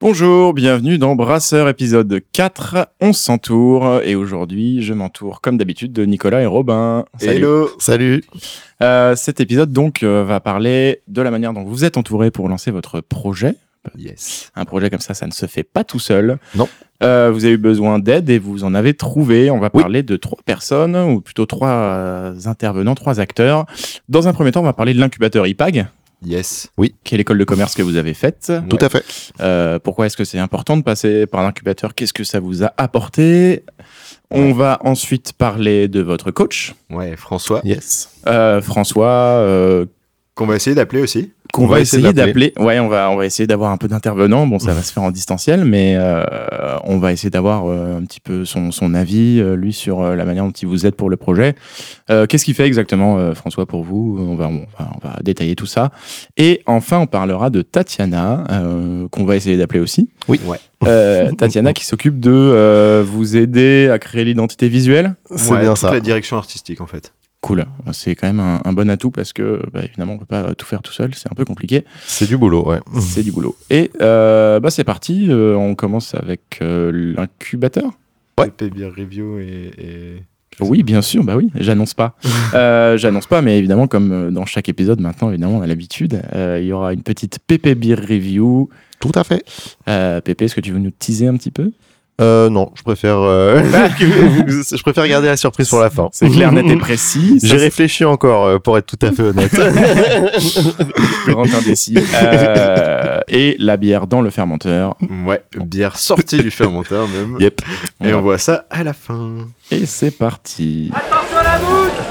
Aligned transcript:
Bonjour, 0.00 0.54
bienvenue 0.54 0.96
dans 0.96 1.16
Brasseur 1.16 1.68
épisode 1.68 2.20
4, 2.32 2.88
on 3.00 3.12
s'entoure 3.12 4.00
et 4.04 4.14
aujourd'hui 4.14 4.80
je 4.80 4.94
m'entoure 4.94 5.40
comme 5.40 5.58
d'habitude 5.58 5.92
de 5.92 6.04
Nicolas 6.04 6.40
et 6.42 6.46
Robin. 6.46 7.04
Salut. 7.18 7.36
Hello 7.38 7.68
Salut 7.80 8.22
Euh, 8.80 9.16
Cet 9.16 9.40
épisode 9.40 9.72
donc 9.72 10.04
euh, 10.04 10.22
va 10.24 10.38
parler 10.38 11.00
de 11.08 11.20
la 11.20 11.32
manière 11.32 11.52
dont 11.52 11.64
vous 11.64 11.84
êtes 11.84 11.96
entouré 11.96 12.30
pour 12.30 12.48
lancer 12.48 12.70
votre 12.70 13.00
projet. 13.00 13.56
Yes. 13.96 14.52
Un 14.54 14.64
projet 14.66 14.88
comme 14.88 15.00
ça, 15.00 15.14
ça 15.14 15.26
ne 15.26 15.32
se 15.32 15.46
fait 15.46 15.62
pas 15.64 15.82
tout 15.82 15.98
seul. 15.98 16.38
Non. 16.54 16.68
Euh, 17.02 17.30
vous 17.32 17.44
avez 17.44 17.54
eu 17.54 17.58
besoin 17.58 17.98
d'aide 17.98 18.28
et 18.28 18.38
vous 18.38 18.62
en 18.64 18.74
avez 18.74 18.92
trouvé. 18.94 19.50
On 19.50 19.58
va 19.58 19.70
Oui. 19.72 19.80
parler 19.82 20.02
de 20.02 20.16
trois 20.16 20.38
personnes, 20.44 20.94
ou 20.96 21.20
plutôt 21.20 21.46
trois 21.46 22.34
intervenants, 22.44 22.94
trois 22.96 23.18
acteurs. 23.20 23.64
Dans 24.08 24.28
un 24.28 24.32
premier 24.32 24.52
temps, 24.52 24.60
on 24.60 24.64
va 24.64 24.72
parler 24.74 24.94
de 24.94 25.00
l'incubateur 25.00 25.46
IPAG, 25.46 25.86
Yes. 26.24 26.68
qui 27.04 27.14
est 27.14 27.18
l'école 27.18 27.38
de 27.38 27.44
commerce 27.44 27.74
que 27.74 27.82
vous 27.82 27.96
avez 27.96 28.12
faite. 28.14 28.52
Tout 28.68 28.78
à 28.80 28.88
fait. 28.88 29.04
Euh, 29.40 29.78
pourquoi 29.78 30.06
est-ce 30.06 30.16
que 30.16 30.24
c'est 30.24 30.38
important 30.38 30.76
de 30.76 30.82
passer 30.82 31.26
par 31.26 31.42
l'incubateur? 31.42 31.94
Qu'est-ce 31.94 32.12
que 32.12 32.24
ça 32.24 32.40
vous 32.40 32.64
a 32.64 32.72
apporté? 32.76 33.64
On 34.30 34.52
va 34.52 34.78
ensuite 34.84 35.32
parler 35.32 35.88
de 35.88 36.00
votre 36.00 36.30
coach, 36.30 36.74
Ouais, 36.90 37.16
François. 37.16 37.60
Yes. 37.64 38.10
euh, 38.26 38.60
François, 38.60 39.06
euh, 39.08 39.86
Qu'on 40.34 40.46
va 40.46 40.56
essayer 40.56 40.74
d'appeler 40.76 41.02
aussi. 41.02 41.32
Qu'on 41.58 41.66
va, 41.66 41.80
essayer 41.80 42.12
d'appeler. 42.12 42.52
Ouais, 42.58 42.78
on 42.78 42.88
va, 42.88 43.10
on 43.10 43.16
va 43.16 43.26
essayer 43.26 43.46
d'avoir 43.46 43.70
un 43.70 43.76
peu 43.76 43.88
d'intervenants. 43.88 44.46
Bon, 44.46 44.58
ça 44.58 44.72
va 44.72 44.82
se 44.82 44.92
faire 44.92 45.02
en 45.02 45.10
distanciel, 45.10 45.64
mais 45.64 45.94
euh, 45.96 46.24
on 46.84 46.98
va 46.98 47.12
essayer 47.12 47.30
d'avoir 47.30 47.66
euh, 47.66 47.98
un 47.98 48.04
petit 48.04 48.20
peu 48.20 48.44
son, 48.44 48.70
son 48.72 48.94
avis, 48.94 49.40
euh, 49.40 49.54
lui, 49.56 49.72
sur 49.72 50.00
euh, 50.02 50.16
la 50.16 50.24
manière 50.24 50.44
dont 50.44 50.50
il 50.50 50.66
vous 50.68 50.86
aide 50.86 50.94
pour 50.94 51.10
le 51.10 51.16
projet. 51.16 51.54
Euh, 52.10 52.26
Qu'est-ce 52.26 52.44
qu'il 52.44 52.54
fait 52.54 52.66
exactement, 52.66 53.18
euh, 53.18 53.34
François, 53.34 53.66
pour 53.66 53.82
vous? 53.84 54.16
On 54.20 54.34
va, 54.34 54.48
on, 54.48 54.66
va, 54.78 54.90
on 55.02 55.06
va 55.06 55.16
détailler 55.22 55.54
tout 55.56 55.66
ça. 55.66 55.90
Et 56.36 56.62
enfin, 56.66 56.98
on 56.98 57.06
parlera 57.06 57.50
de 57.50 57.62
Tatiana, 57.62 58.44
euh, 58.50 59.08
qu'on 59.08 59.24
va 59.24 59.36
essayer 59.36 59.56
d'appeler 59.56 59.80
aussi. 59.80 60.08
Oui. 60.28 60.40
Ouais. 60.46 60.58
Euh, 60.86 61.32
Tatiana 61.32 61.72
qui 61.72 61.84
s'occupe 61.84 62.20
de 62.20 62.30
euh, 62.30 63.04
vous 63.06 63.36
aider 63.36 63.90
à 63.92 63.98
créer 63.98 64.24
l'identité 64.24 64.68
visuelle. 64.68 65.14
C'est 65.34 65.50
Ouais, 65.52 65.60
bien 65.60 65.70
toute 65.70 65.78
ça. 65.78 65.90
la 65.92 65.98
direction 66.00 66.36
artistique 66.36 66.80
en 66.80 66.86
fait. 66.86 67.12
Cool, 67.40 67.66
c'est 67.92 68.16
quand 68.16 68.26
même 68.26 68.40
un, 68.40 68.60
un 68.64 68.72
bon 68.72 68.90
atout 68.90 69.12
parce 69.12 69.32
que 69.32 69.62
bah, 69.72 69.82
évidemment 69.84 70.14
on 70.14 70.18
peut 70.18 70.24
pas 70.26 70.54
tout 70.56 70.66
faire 70.66 70.82
tout 70.82 70.92
seul, 70.92 71.14
c'est 71.14 71.30
un 71.30 71.34
peu 71.36 71.44
compliqué, 71.44 71.84
C'est 72.04 72.26
du 72.26 72.36
boulot, 72.36 72.68
ouais. 72.68 72.80
c'est 73.00 73.22
du 73.22 73.30
boulot. 73.30 73.56
Et 73.70 73.92
euh, 74.00 74.58
bah, 74.58 74.70
c'est 74.70 74.82
parti, 74.84 75.26
euh, 75.30 75.54
on 75.54 75.76
commence 75.76 76.14
avec 76.16 76.58
euh, 76.62 76.90
l'incubateur. 77.16 77.92
Ouais. 78.38 78.48
PP 78.50 78.74
Beer 78.74 78.86
Review 78.96 79.38
et. 79.38 79.70
et- 79.78 80.22
Oui, 80.60 80.82
bien 80.82 81.00
sûr, 81.00 81.22
bah 81.22 81.36
oui, 81.36 81.50
j'annonce 81.54 81.94
pas. 81.94 82.16
Euh, 82.54 82.96
j'annonce 82.96 83.26
pas, 83.26 83.42
mais 83.42 83.58
évidemment, 83.58 83.86
comme 83.86 84.32
dans 84.32 84.46
chaque 84.46 84.68
épisode 84.70 85.00
maintenant, 85.00 85.28
évidemment, 85.28 85.58
on 85.58 85.62
a 85.62 85.66
l'habitude, 85.66 86.22
euh, 86.34 86.58
il 86.60 86.66
y 86.66 86.72
aura 86.72 86.92
une 86.94 87.02
petite 87.02 87.38
PP 87.46 87.74
Beer 87.74 87.94
Review. 87.96 88.68
Tout 89.00 89.12
à 89.14 89.22
fait. 89.22 89.44
Euh, 89.86 90.20
Pépé, 90.22 90.46
est-ce 90.46 90.54
que 90.56 90.60
tu 90.62 90.72
veux 90.72 90.78
nous 90.80 90.90
teaser 90.90 91.26
un 91.28 91.36
petit 91.36 91.50
peu? 91.52 91.70
Euh, 92.20 92.50
non, 92.50 92.72
je 92.74 92.82
préfère, 92.82 93.18
euh, 93.20 93.62
je 94.48 94.82
préfère 94.82 95.06
garder 95.06 95.28
la 95.28 95.36
surprise 95.36 95.68
pour 95.68 95.78
la 95.78 95.88
fin. 95.88 96.08
C'est 96.12 96.28
clair, 96.28 96.50
net 96.50 96.66
et 96.66 96.76
précis. 96.76 97.38
J'ai 97.40 97.56
réfléchi 97.56 98.04
encore, 98.04 98.46
euh, 98.46 98.58
pour 98.58 98.76
être 98.76 98.86
tout 98.86 99.06
à 99.06 99.12
fait 99.12 99.22
honnête. 99.22 99.52
grand 101.28 101.46
indécis. 101.54 101.96
Euh, 102.14 103.20
et 103.28 103.54
la 103.60 103.76
bière 103.76 104.08
dans 104.08 104.20
le 104.20 104.30
fermenteur. 104.30 104.96
Ouais, 105.26 105.42
bière 105.64 105.96
sortie 105.96 106.38
du 106.42 106.50
fermenteur 106.50 107.06
même. 107.06 107.36
yep. 107.38 107.60
Et 108.04 108.12
on 108.12 108.20
voit 108.20 108.38
ça 108.38 108.64
à 108.68 108.82
la 108.82 108.94
fin. 108.94 109.34
Et 109.70 109.86
c'est 109.86 110.10
parti. 110.10 110.90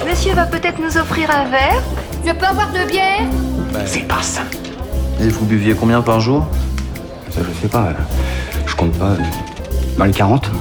Monsieur 0.09 0.33
va 0.33 0.45
peut-être 0.45 0.79
nous 0.79 0.97
offrir 0.97 1.29
un 1.31 1.49
verre 1.49 1.83
Je 2.25 2.31
peux 2.31 2.45
avoir 2.45 2.71
de 2.71 2.89
bière 2.89 3.27
Et 5.19 5.27
vous 5.27 5.45
buviez 5.45 5.73
combien 5.73 6.01
par 6.01 6.21
jour? 6.21 6.47
Ça, 7.29 7.41
je 7.41 7.61
sais 7.61 7.67
pas. 7.67 7.93
Je 8.65 8.75
compte 8.75 8.97
pas. 8.97 9.17
Dans 9.97 10.05
les 10.05 10.11
40 10.11 10.51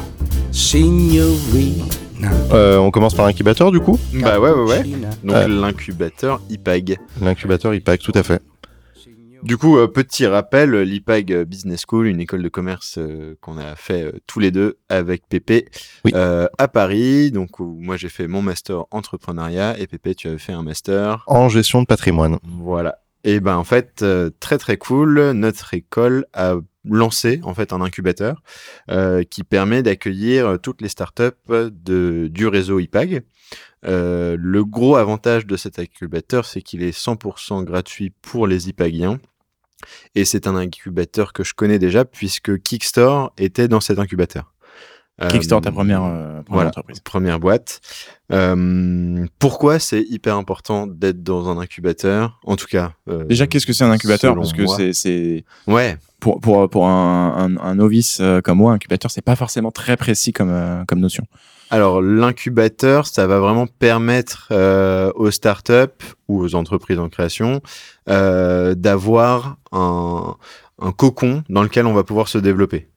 Euh, 2.53 2.79
on 2.79 2.91
commence 2.91 3.15
par 3.15 3.27
l'incubateur, 3.27 3.71
du 3.71 3.81
coup. 3.81 3.99
Bah 4.15 4.41
ouais, 4.41 4.51
ouais, 4.51 4.63
ouais. 4.63 4.83
Donc 5.23 5.37
Euh. 5.37 5.49
l'incubateur 5.49 6.41
IPAG. 6.49 6.97
L'incubateur, 7.21 7.75
il 7.75 7.83
pack, 7.83 8.01
tout 8.01 8.13
à 8.15 8.23
fait. 8.23 8.41
Du 9.43 9.59
coup, 9.59 9.77
euh, 9.79 9.87
petit 9.87 10.27
rappel, 10.27 10.73
l'IPAG 10.75 11.45
Business 11.45 11.83
School, 11.87 12.07
une 12.07 12.21
école 12.21 12.43
de 12.43 12.49
commerce 12.49 12.97
euh, 12.99 13.37
qu'on 13.43 13.59
a 13.59 13.77
fait 13.77 14.03
euh, 14.05 14.13
tous 14.27 14.41
les 14.41 14.51
deux 14.51 14.79
avec 14.89 15.29
Pépé 15.29 15.69
Oui. 16.05 16.13
euh, 16.15 16.49
à 16.59 16.67
Paris. 16.69 17.31
Donc 17.31 17.61
où 17.61 17.77
moi 17.79 17.97
j'ai 17.97 18.09
fait 18.09 18.27
mon 18.27 18.41
master 18.43 18.85
entrepreneuriat 18.91 19.79
et 19.79 19.87
Pépé 19.87 20.15
tu 20.15 20.27
avais 20.29 20.39
fait 20.39 20.53
un 20.55 20.63
master 20.63 21.23
En 21.27 21.49
gestion 21.49 21.83
de 21.83 21.87
patrimoine. 21.87 22.39
Voilà. 22.61 22.99
Et 23.25 23.41
ben 23.41 23.57
en 23.57 23.65
fait, 23.65 24.01
euh, 24.03 24.31
très 24.41 24.57
très 24.59 24.79
cool, 24.79 25.33
notre 25.33 25.75
école 25.75 26.25
a 26.33 26.55
lancé 26.89 27.41
en 27.43 27.55
fait 27.55 27.73
un 27.73 27.81
incubateur 27.81 28.43
euh, 28.91 29.23
qui 29.25 29.45
permet 29.45 29.83
d'accueillir 29.83 30.47
euh, 30.47 30.57
toutes 30.57 30.81
les 30.81 30.89
startups 30.89 31.23
de, 31.49 32.29
du 32.31 32.47
réseau 32.47 32.79
IPAG. 32.79 33.23
Euh, 33.85 34.37
le 34.39 34.65
gros 34.65 34.97
avantage 34.97 35.47
de 35.47 35.57
cet 35.57 35.79
incubateur, 35.79 36.45
c'est 36.45 36.63
qu'il 36.63 36.83
est 36.83 36.97
100% 36.97 37.65
gratuit 37.65 38.11
pour 38.23 38.47
les 38.47 38.69
IPAGiens. 38.69 39.19
Et 40.15 40.25
c'est 40.25 40.47
un 40.47 40.57
incubateur 40.57 41.33
que 41.33 41.45
je 41.45 41.55
connais 41.55 41.79
déjà 41.79 42.05
puisque 42.05 42.61
Kickstore 42.63 43.33
était 43.37 43.69
dans 43.69 43.81
cet 43.81 43.99
incubateur. 43.99 44.56
Euh, 45.23 45.29
Kickstart, 45.31 45.63
ta 45.63 45.73
première, 45.73 46.05
euh, 46.05 46.43
première 46.43 46.45
voilà, 46.49 46.69
entreprise. 46.69 47.01
première 47.01 47.41
boîte. 47.41 47.81
Euh, 48.33 49.25
pourquoi 49.39 49.79
c'est 49.79 50.03
hyper 50.03 50.37
important 50.37 50.87
d'être 50.87 51.23
dans 51.23 51.49
un 51.49 51.59
incubateur? 51.59 52.39
En 52.45 52.57
tout 52.57 52.67
cas. 52.67 52.93
Déjà, 53.29 53.47
qu'est-ce 53.47 53.65
que 53.67 53.73
c'est 53.73 53.85
un 53.85 53.91
incubateur? 53.91 54.35
Parce 54.35 54.53
que 54.53 54.93
c'est- 54.93 55.45
Ouais, 55.67 55.97
pour, 56.21 56.41
pour, 56.41 56.69
pour 56.69 56.87
un, 56.89 57.35
un, 57.57 57.57
un 57.57 57.75
novice 57.77 58.21
comme 58.45 58.59
moi, 58.59 58.73
incubateur, 58.73 59.11
c'est 59.11 59.23
pas 59.23 59.37
forcément 59.37 59.71
très 59.71 59.97
précis 59.97 60.33
comme, 60.33 60.85
comme 60.87 61.01
notion. 61.01 61.25
alors 61.71 62.03
l'incubateur, 62.03 63.07
ça 63.07 63.27
va 63.27 63.39
vraiment 63.41 63.67
permettre 63.67 64.49
euh, 64.51 65.11
aux 65.15 65.31
startups 65.31 66.05
ou 66.29 66.41
aux 66.43 66.55
entreprises 66.55 66.99
en 66.99 67.09
création 67.09 67.61
euh, 68.09 68.75
d'avoir 68.75 69.57
un, 69.73 70.35
un 70.81 70.93
cocon 70.93 71.43
dans 71.49 71.63
lequel 71.63 71.87
on 71.87 71.95
va 71.95 72.05
pouvoir 72.05 72.29
se 72.29 72.39
développer. 72.39 72.89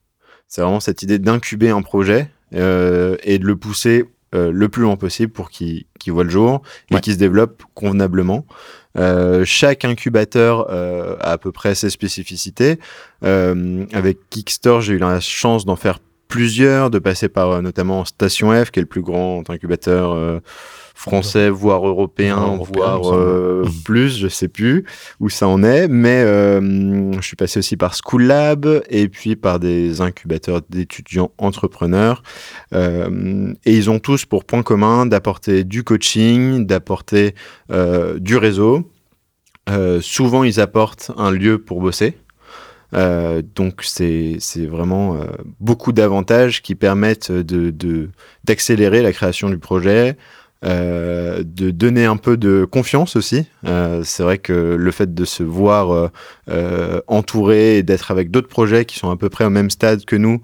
C'est 0.50 0.62
vraiment 0.62 0.80
cette 0.82 1.02
idée 1.04 1.20
d'incuber 1.20 1.70
un 1.70 1.82
projet 1.82 2.30
euh, 2.54 3.16
et 3.24 3.38
de 3.40 3.46
le 3.46 3.56
pousser 3.56 4.06
euh, 4.36 4.52
le 4.52 4.68
plus 4.70 4.82
loin 4.84 4.96
possible 4.96 5.32
pour 5.32 5.50
qu'il 5.50 5.86
qu'il 6.00 6.12
voit 6.14 6.24
le 6.24 6.30
jour 6.30 6.62
et 6.92 6.96
Ouais. 6.96 7.02
qu'il 7.02 7.14
se 7.14 7.18
développe 7.20 7.64
convenablement. 7.76 8.46
Euh, 8.98 9.44
chaque 9.46 9.86
incubateur 9.86 10.68
euh, 10.72 11.16
a 11.22 11.32
à 11.34 11.38
peu 11.38 11.52
près 11.52 11.76
ses 11.76 11.90
spécificités. 11.90 12.80
Euh, 13.24 13.86
avec 13.94 14.18
Kickstore, 14.30 14.82
j'ai 14.82 14.94
eu 14.94 14.98
la 14.98 15.20
chance 15.20 15.66
d'en 15.66 15.76
faire 15.76 16.00
plusieurs, 16.28 16.90
de 16.90 17.00
passer 17.00 17.30
par 17.30 17.52
euh, 17.52 17.62
notamment 17.62 18.06
Station 18.06 18.52
F, 18.52 18.72
qui 18.72 18.80
est 18.80 18.84
le 18.84 18.88
plus 18.88 19.02
grand 19.02 19.48
incubateur 19.50 20.12
euh, 20.14 20.40
français, 21.00 21.50
voire 21.50 21.88
européen, 21.88 22.36
Non, 22.36 22.64
voire 22.64 23.14
euh, 23.14 23.64
plus, 23.86 24.18
je 24.18 24.28
sais 24.28 24.50
plus 24.50 24.84
où 25.22 25.30
ça 25.30 25.48
en 25.48 25.64
est. 25.64 25.88
Mais 25.88 26.24
euh, 26.26 27.14
je 27.14 27.26
suis 27.26 27.38
passé 27.38 27.60
aussi 27.60 27.78
par 27.78 27.96
School 27.96 28.24
Lab 28.24 28.84
et 28.90 29.08
puis 29.08 29.36
par 29.38 29.60
des 29.60 30.02
incubateurs 30.02 30.62
d'étudiants 30.70 31.32
entrepreneurs. 31.38 32.22
Euh, 32.74 33.54
et 33.66 33.76
ils 33.76 33.90
ont 33.90 34.00
tous 34.00 34.26
pour 34.26 34.44
point 34.44 34.62
commun 34.62 35.06
d'apporter 35.06 35.64
du 35.64 35.84
coaching, 35.84 36.66
d'apporter 36.66 37.34
du 37.70 38.36
réseau. 38.38 38.92
Souvent, 40.02 40.44
ils 40.44 40.60
apportent 40.60 41.12
un 41.16 41.32
lieu 41.32 41.60
pour 41.60 41.80
bosser. 41.80 42.18
Euh, 42.96 43.44
donc 43.56 43.82
c'est 43.84 44.40
vraiment 44.66 45.16
euh, 45.16 45.26
beaucoup 45.60 45.92
d'avantages 45.92 46.64
qui 46.64 46.74
permettent 46.74 47.32
de- 47.32 48.10
d'accélérer 48.44 49.04
la 49.04 49.12
création 49.12 49.50
du 49.52 49.60
projet, 49.60 50.18
euh, 50.66 51.42
de 51.46 51.72
donner 51.72 52.04
un 52.06 52.18
peu 52.18 52.36
de 52.36 52.66
confiance 52.70 53.16
aussi. 53.16 53.46
Euh, 53.66 54.02
c'est 54.04 54.24
vrai 54.24 54.38
que 54.40 54.76
le 54.78 54.92
fait 54.92 55.14
de 55.14 55.24
se 55.26 55.42
voir 55.44 56.10
euh, 56.50 57.00
entouré 57.08 57.78
et 57.78 57.84
d'être 57.84 58.12
avec 58.12 58.30
d'autres 58.30 58.50
projets 58.50 58.84
qui 58.86 59.00
sont 59.00 59.10
à 59.10 59.16
peu 59.16 59.30
près 59.30 59.46
au 59.46 59.50
même 59.50 59.70
stade 59.70 60.04
que 60.06 60.16
nous, 60.16 60.42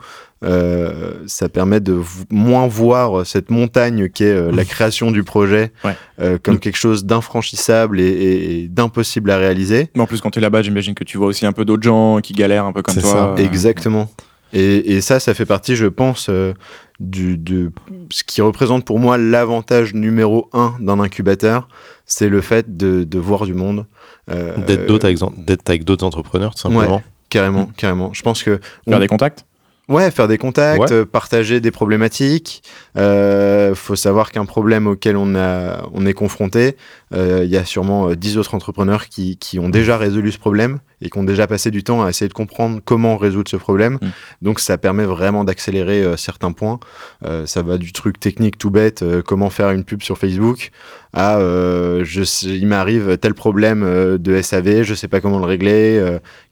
ça 1.27 1.49
permet 1.49 1.79
de 1.79 1.99
moins 2.29 2.67
voir 2.67 3.25
cette 3.25 3.49
montagne 3.49 4.09
qui 4.09 4.23
est 4.25 4.51
la 4.51 4.63
création 4.63 5.09
du 5.11 5.23
projet 5.23 5.71
Ouais. 5.83 6.37
comme 6.43 6.55
Mm. 6.55 6.59
quelque 6.59 6.77
chose 6.77 7.03
d'infranchissable 7.05 7.99
et, 7.99 8.03
et- 8.05 8.59
et 8.63 8.67
d'impossible 8.67 9.31
à 9.31 9.37
réaliser. 9.37 9.89
Mais 9.95 10.01
en 10.01 10.05
plus, 10.07 10.21
quand 10.21 10.29
tu 10.31 10.37
es 10.39 10.41
là-bas, 10.41 10.61
j'imagine 10.61 10.93
que 10.93 11.03
tu 11.03 11.17
vois 11.17 11.27
aussi 11.27 11.45
un 11.47 11.51
peu 11.51 11.65
d'autres 11.65 11.83
gens 11.83 12.19
qui 12.21 12.33
galèrent 12.33 12.65
un 12.65 12.73
peu 12.73 12.83
comme 12.83 12.93
C'est 12.95 13.01
toi. 13.01 13.33
ça. 13.37 13.43
Exactement. 13.43 14.09
Et, 14.53 14.93
et 14.95 15.01
ça, 15.01 15.19
ça 15.19 15.33
fait 15.33 15.45
partie, 15.47 15.75
je 15.75 15.87
pense, 15.87 16.27
euh, 16.29 16.53
du, 16.99 17.37
de 17.37 17.71
ce 18.09 18.23
qui 18.23 18.41
représente 18.41 18.85
pour 18.85 18.99
moi 18.99 19.17
l'avantage 19.17 19.93
numéro 19.93 20.49
un 20.53 20.75
d'un 20.79 20.99
incubateur, 20.99 21.67
c'est 22.05 22.29
le 22.29 22.41
fait 22.41 22.77
de, 22.77 23.03
de 23.03 23.19
voir 23.19 23.45
du 23.45 23.53
monde. 23.53 23.85
Euh, 24.31 24.55
D'être 24.65 24.85
d'autres 24.85 25.05
avec, 25.05 25.83
d'autres 25.83 26.05
entrepreneurs, 26.05 26.55
tout 26.55 26.61
simplement. 26.61 27.01
Carrément, 27.29 27.65
carrément. 27.77 28.13
Je 28.13 28.21
pense 28.21 28.43
que 28.43 28.59
Faire 28.87 28.97
on- 28.97 28.99
des 28.99 29.07
contacts? 29.07 29.45
Ouais, 29.87 30.09
faire 30.09 30.27
des 30.27 30.37
contacts, 30.39 30.79
Ouais. 30.81 30.91
euh, 30.91 31.05
partager 31.05 31.59
des 31.59 31.69
problématiques. 31.71 32.63
Euh, 32.97 33.75
faut 33.75 33.95
savoir 33.95 34.31
qu'un 34.31 34.45
problème 34.45 34.87
auquel 34.87 35.15
on, 35.15 35.35
a, 35.35 35.83
on 35.93 36.05
est 36.05 36.13
confronté, 36.13 36.75
euh, 37.13 37.41
il 37.43 37.49
y 37.51 37.57
a 37.57 37.65
sûrement 37.65 38.09
euh, 38.09 38.15
10 38.15 38.37
autres 38.37 38.55
entrepreneurs 38.55 39.07
qui, 39.07 39.37
qui 39.37 39.59
ont 39.59 39.69
déjà 39.69 39.97
résolu 39.97 40.31
ce 40.31 40.39
problème 40.39 40.79
et 41.01 41.09
qui 41.09 41.17
ont 41.19 41.23
déjà 41.23 41.45
passé 41.45 41.69
du 41.71 41.83
temps 41.83 42.03
à 42.03 42.09
essayer 42.09 42.27
de 42.27 42.33
comprendre 42.33 42.79
comment 42.83 43.17
résoudre 43.17 43.49
ce 43.49 43.57
problème. 43.57 43.99
Mm. 44.01 44.07
Donc 44.41 44.59
ça 44.59 44.77
permet 44.77 45.05
vraiment 45.05 45.43
d'accélérer 45.43 46.01
euh, 46.03 46.17
certains 46.17 46.51
points. 46.51 46.79
Euh, 47.23 47.45
ça 47.45 47.61
va 47.61 47.77
du 47.77 47.91
truc 47.93 48.19
technique 48.19 48.57
tout 48.57 48.71
bête, 48.71 49.03
euh, 49.03 49.21
comment 49.21 49.49
faire 49.51 49.69
une 49.71 49.83
pub 49.83 50.01
sur 50.01 50.17
Facebook, 50.17 50.71
à 51.13 51.37
euh, 51.37 52.03
je 52.03 52.23
il 52.47 52.65
m'arrive 52.67 53.17
tel 53.17 53.33
problème 53.35 53.83
euh, 53.83 54.17
de 54.17 54.41
SAV, 54.41 54.83
je 54.83 54.93
sais 54.95 55.07
pas 55.07 55.21
comment 55.21 55.39
le 55.39 55.45
régler. 55.45 56.01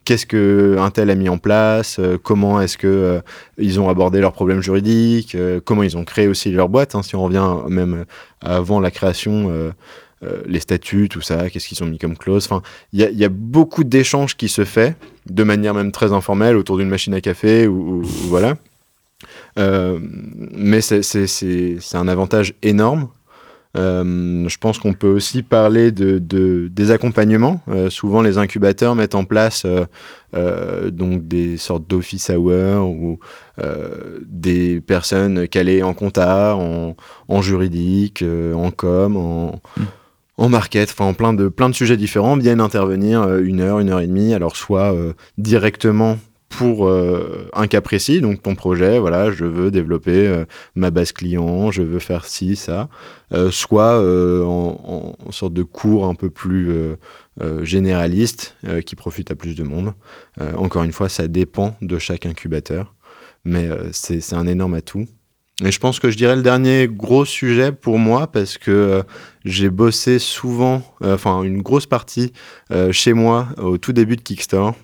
Qu'est-ce 0.06 0.26
que 0.26 0.76
un 0.80 0.90
tel 0.90 1.10
a 1.10 1.16
mis 1.16 1.30
en 1.30 1.38
place 1.38 1.98
euh, 2.00 2.18
Comment 2.22 2.60
est-ce 2.60 2.78
que 2.78 2.88
euh, 2.88 3.22
ils 3.58 3.80
ont 3.80 3.90
abordé 3.90 4.20
leurs 4.20 4.34
problèmes 4.34 4.62
juridiques 4.62 5.36
euh, 5.36 5.62
Comment 5.64 5.84
ils 5.84 5.98
ont 5.98 6.04
créé 6.04 6.28
aussi 6.28 6.52
leur 6.52 6.68
boîte 6.68 6.96
hein, 6.96 7.04
Si 7.04 7.16
on 7.16 7.24
revient 7.24 7.70
même 7.70 8.06
avant 8.42 8.82
la 8.82 8.92
création, 8.92 9.72
les 10.46 10.60
statuts, 10.60 11.08
tout 11.08 11.22
ça, 11.22 11.50
qu'est-ce 11.50 11.68
qu'ils 11.68 11.82
ont 11.82 11.86
mis 11.86 11.98
comme 11.98 12.18
clause 12.18 12.46
Enfin, 12.46 12.62
il 12.92 13.00
y 13.00 13.26
a, 13.26 13.30
beaucoup 13.30 13.86
d'échanges 13.86 14.36
qui 14.36 14.50
se 14.50 14.66
fait 14.66 14.98
de 15.30 15.44
manière 15.44 15.74
même 15.74 15.94
très 15.94 16.12
informelle 16.12 16.58
autour 16.58 16.78
d'une 16.78 16.90
machine 16.90 17.14
à 17.14 17.22
café 17.22 17.68
ou, 17.68 18.02
voilà. 18.28 18.56
Mais 19.58 20.82
c'est 20.82 21.96
un 21.96 22.08
avantage 22.10 22.54
énorme. 22.62 23.08
Euh, 23.75 24.48
je 24.48 24.58
pense 24.60 24.78
qu'on 24.78 24.94
peut 24.94 25.10
aussi 25.10 25.42
parler 25.42 25.92
de, 25.92 26.20
de- 26.20 26.70
des 26.72 26.92
accompagnements. 26.92 27.62
Euh, 27.70 27.90
souvent, 27.90 28.22
les 28.22 28.38
incubateurs 28.38 28.94
mettent 28.94 29.16
en 29.16 29.25
place 29.25 29.66
euh, 30.36 30.92
donc 30.92 31.28
des 31.28 31.58
sortes 31.58 31.90
d'office 31.90 32.30
hours 32.30 32.88
ou 32.88 33.20
des 34.25 34.81
personnes 34.81 35.48
calées 35.48 35.84
en 35.84 35.94
compta, 35.94 36.56
en, 36.56 36.96
en 37.28 37.42
juridique, 37.42 38.24
en 38.56 38.72
com, 38.72 39.16
en, 39.18 39.62
en 40.38 40.50
market, 40.50 40.90
enfin 40.92 41.06
en 41.06 41.14
plein 41.14 41.34
de, 41.34 41.48
plein 41.50 41.69
de 41.69 41.76
sujets 41.76 41.98
différents, 41.98 42.38
viennent 42.38 42.62
intervenir 42.62 43.38
une 43.38 43.62
heure, 43.62 43.80
une 43.80 43.90
heure 43.90 44.00
et 44.02 44.08
demie. 44.08 44.34
Alors, 44.34 44.56
soit 44.56 44.96
directement 45.38 46.18
pour 46.58 46.88
euh, 46.88 47.50
un 47.54 47.68
cas 47.68 47.82
précis, 47.82 48.22
donc 48.22 48.44
ton 48.44 48.56
projet, 48.56 49.00
voilà, 49.00 49.32
je 49.32 49.46
veux 49.46 49.72
développer 49.72 50.28
euh, 50.28 50.46
ma 50.76 50.92
base 50.92 51.12
client, 51.12 51.72
je 51.72 51.82
veux 51.82 52.00
faire 52.00 52.26
ci, 52.26 52.56
ça, 52.56 52.90
euh, 53.34 53.50
soit 53.50 54.00
en, 54.46 55.16
sorte 55.32 55.54
de 55.54 55.64
cours 55.64 56.06
un 56.06 56.16
peu 56.16 56.30
plus 56.30 56.72
généraliste 57.64 58.56
qui 58.86 58.96
profite 58.96 59.32
à 59.32 59.36
plus 59.36 59.56
de 59.56 59.64
monde. 59.64 59.94
Encore 60.56 60.84
une 60.84 60.92
fois, 60.92 61.10
ça 61.10 61.28
dépend 61.28 61.76
de 61.82 61.98
chaque 61.98 62.28
incubateur, 62.28 62.94
mais 63.46 63.68
c'est 63.92 64.34
un 64.34 64.46
énorme 64.46 64.76
atout. 64.76 65.06
Et 65.64 65.72
je 65.72 65.80
pense 65.80 66.00
que 66.00 66.12
je 66.12 66.18
dirais 66.18 66.36
le 66.36 66.44
dernier 66.44 66.88
gros 66.88 67.26
sujet 67.26 67.72
pour 67.72 67.98
moi, 67.98 68.28
parce 68.28 68.60
que 68.60 69.04
j'ai 69.46 69.70
bossé 69.70 70.20
souvent, 70.20 70.84
enfin 71.02 71.42
une 71.42 71.64
grosse 71.64 71.88
partie 71.88 72.32
chez 72.92 73.14
moi 73.14 73.48
au 73.58 73.80
tout 73.80 73.94
début 73.94 74.16
de 74.16 74.22
Kickstarter. 74.22 74.78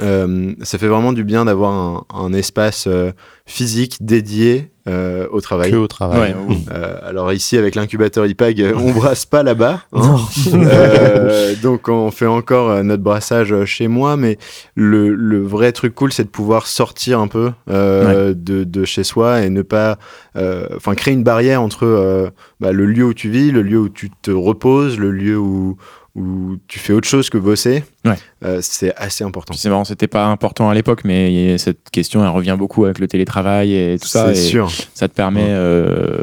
Euh, 0.00 0.52
ça 0.62 0.78
fait 0.78 0.88
vraiment 0.88 1.12
du 1.12 1.22
bien 1.24 1.44
d'avoir 1.44 1.72
un, 1.72 2.04
un 2.12 2.32
espace 2.32 2.86
euh, 2.88 3.12
physique 3.46 3.98
dédié 4.00 4.70
euh, 4.88 5.26
au 5.30 5.40
travail. 5.40 5.70
Que 5.70 5.76
au 5.76 5.86
travail. 5.86 6.34
Ouais, 6.48 6.56
Euh, 6.72 6.96
alors 7.02 7.32
ici 7.32 7.56
avec 7.56 7.74
l'incubateur 7.74 8.26
IPAG, 8.26 8.74
on 8.76 8.92
brasse 8.92 9.24
pas 9.24 9.42
là-bas. 9.42 9.82
hein. 9.92 10.16
Euh, 10.52 11.54
donc 11.62 11.88
on 11.88 12.10
fait 12.10 12.26
encore 12.26 12.70
euh, 12.70 12.82
notre 12.82 13.02
brassage 13.02 13.54
chez 13.64 13.88
moi, 13.88 14.16
mais 14.16 14.38
le, 14.74 15.14
le 15.14 15.40
vrai 15.42 15.72
truc 15.72 15.94
cool, 15.94 16.12
c'est 16.12 16.24
de 16.24 16.28
pouvoir 16.28 16.66
sortir 16.66 17.20
un 17.20 17.28
peu 17.28 17.52
euh, 17.70 18.34
de, 18.36 18.64
de 18.64 18.84
chez 18.84 19.04
soi 19.04 19.42
et 19.42 19.50
ne 19.50 19.62
pas, 19.62 19.98
euh, 20.36 20.66
enfin 20.76 20.94
créer 20.94 21.14
une 21.14 21.24
barrière 21.24 21.62
entre 21.62 21.84
euh, 21.86 22.28
bah, 22.60 22.72
le 22.72 22.86
lieu 22.86 23.04
où 23.04 23.14
tu 23.14 23.28
vis, 23.30 23.50
le 23.52 23.62
lieu 23.62 23.78
où 23.78 23.88
tu 23.88 24.10
te 24.10 24.30
reposes, 24.30 24.98
le 24.98 25.10
lieu 25.12 25.38
où 25.38 25.76
où 26.16 26.56
tu 26.68 26.78
fais 26.78 26.92
autre 26.92 27.08
chose 27.08 27.28
que 27.28 27.38
bosser. 27.38 27.82
Ouais. 28.04 28.14
Euh, 28.44 28.60
c'est 28.62 28.94
assez 28.96 29.24
important. 29.24 29.52
C'est 29.54 29.68
marrant, 29.68 29.84
c'était 29.84 30.06
pas 30.06 30.26
important 30.26 30.70
à 30.70 30.74
l'époque, 30.74 31.00
mais 31.04 31.58
cette 31.58 31.90
question, 31.90 32.22
elle 32.22 32.30
revient 32.30 32.54
beaucoup 32.58 32.84
avec 32.84 32.98
le 33.00 33.08
télétravail 33.08 33.74
et 33.74 33.98
tout 34.00 34.06
ça. 34.06 34.32
C'est 34.34 34.40
sûr. 34.42 34.70
Ça 34.94 35.08
te 35.08 35.14
permet 35.14 35.42
Ouais. 35.42 35.48
euh, 35.50 36.22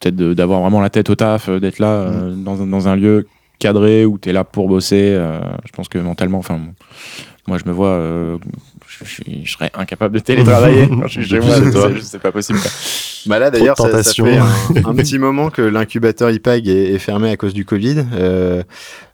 peut-être 0.00 0.16
d'avoir 0.16 0.60
vraiment 0.62 0.80
la 0.80 0.90
tête 0.90 1.10
au 1.10 1.14
taf, 1.14 1.48
euh, 1.48 1.60
d'être 1.60 1.78
là 1.78 1.86
euh, 1.92 2.34
dans, 2.34 2.60
un- 2.62 2.66
dans 2.66 2.88
un 2.88 2.96
lieu 2.96 3.26
cadré 3.60 4.04
où 4.04 4.18
tu 4.18 4.30
es 4.30 4.32
là 4.32 4.42
pour 4.42 4.68
bosser. 4.68 5.12
euh, 5.14 5.38
je 5.64 5.72
pense 5.72 5.88
que 5.88 5.98
mentalement, 5.98 6.38
enfin, 6.38 6.58
moi 7.46 7.58
je 7.58 7.68
me 7.68 7.72
vois, 7.72 7.88
euh, 7.88 8.38
je, 8.98 9.04
je 9.04 9.10
suis- 9.10 9.42
je 9.44 9.52
serais 9.52 9.70
incapable 9.74 10.14
de 10.16 10.20
télétravailler 10.20 10.88
quand 10.88 11.06
je 11.06 11.20
suis 11.20 11.24
chez 11.28 11.40
moi. 11.40 11.56
C'est 12.02 12.18
pas 12.20 12.32
possible. 12.32 12.58
quoi. 12.58 12.70
Bah 13.26 13.38
là 13.38 13.50
d'ailleurs, 13.50 13.76
ça, 13.76 14.02
fait 14.02 14.36
un, 14.38 14.46
un 14.84 14.94
petit 14.94 15.18
moment 15.18 15.50
que 15.50 15.62
l'incubateur 15.62 16.30
IPAG 16.30 16.68
est, 16.68 16.92
est 16.94 16.98
fermé 16.98 17.30
à 17.30 17.36
cause 17.36 17.54
du 17.54 17.64
Covid. 17.64 18.04
euh, 18.14 18.62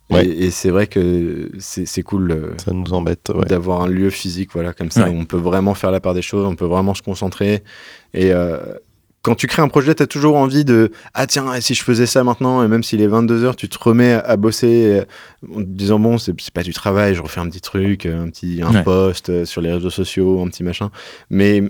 Ouais. 0.08 0.24
Et, 0.24 0.44
et 0.44 0.50
c'est 0.52 0.70
vrai 0.70 0.86
que 0.86 1.50
c'est 1.58 1.84
c'est 1.84 2.04
cool 2.04 2.30
euh, 2.30 2.54
Ça 2.64 2.70
nous 2.72 2.92
embête. 2.92 3.28
ouais. 3.34 3.44
d'avoir 3.44 3.82
un 3.82 3.88
lieu 3.88 4.08
physique, 4.08 4.50
voilà, 4.52 4.72
comme 4.72 4.92
ça, 4.92 5.02
Ouais. 5.02 5.10
où 5.10 5.18
on 5.18 5.24
peut 5.24 5.36
vraiment 5.36 5.74
faire 5.74 5.90
la 5.90 5.98
part 5.98 6.14
des 6.14 6.22
choses, 6.22 6.46
on 6.46 6.54
peut 6.54 6.64
vraiment 6.64 6.94
se 6.94 7.02
concentrer. 7.02 7.64
Et 8.14 8.32
euh, 8.32 8.56
quand 9.26 9.34
tu 9.34 9.48
crées 9.48 9.60
un 9.60 9.66
projet, 9.66 9.92
tu 9.92 10.04
as 10.04 10.06
toujours 10.06 10.36
envie 10.36 10.64
de 10.64 10.92
Ah 11.12 11.26
tiens, 11.26 11.60
si 11.60 11.74
je 11.74 11.82
faisais 11.82 12.06
ça 12.06 12.22
maintenant, 12.22 12.62
et 12.62 12.68
même 12.68 12.84
s'il 12.84 13.00
est 13.00 13.08
22h, 13.08 13.56
tu 13.56 13.68
te 13.68 13.76
remets 13.76 14.12
à, 14.12 14.36
bosser 14.36 15.00
euh, 15.00 15.04
en 15.52 15.58
te 15.58 15.68
disant 15.68 15.98
Bon, 15.98 16.16
c'est 16.16 16.32
pas 16.52 16.62
du 16.62 16.72
travail, 16.72 17.16
je 17.16 17.22
refais 17.22 17.40
un 17.40 17.48
petit 17.48 17.60
truc, 17.60 18.06
euh, 18.06 18.22
un 18.22 18.30
petit 18.30 18.60
un 18.62 18.72
Ouais. 18.72 18.84
post 18.84 19.28
euh, 19.30 19.44
sur 19.44 19.60
les 19.62 19.72
réseaux 19.72 19.90
sociaux, 19.90 20.40
un 20.40 20.46
petit 20.46 20.62
machin. 20.62 20.92
Mais 21.28 21.64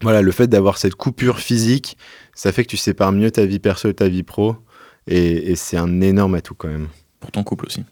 voilà, 0.00 0.22
le 0.22 0.32
fait 0.32 0.46
d'avoir 0.46 0.78
cette 0.78 0.94
coupure 0.94 1.40
physique, 1.40 1.98
ça 2.34 2.52
fait 2.52 2.64
que 2.64 2.70
tu 2.70 2.78
sépares 2.78 3.12
mieux 3.12 3.30
ta 3.30 3.44
vie 3.44 3.58
perso 3.58 3.90
et 3.90 3.94
ta 3.94 4.08
vie 4.08 4.22
pro. 4.22 4.56
Et, 5.06 5.50
et 5.50 5.56
c'est 5.56 5.76
un 5.76 6.00
énorme 6.00 6.36
atout 6.36 6.54
quand 6.54 6.68
même. 6.68 6.88
Pour 7.20 7.30
ton 7.32 7.44
couple 7.44 7.66
aussi. 7.66 7.84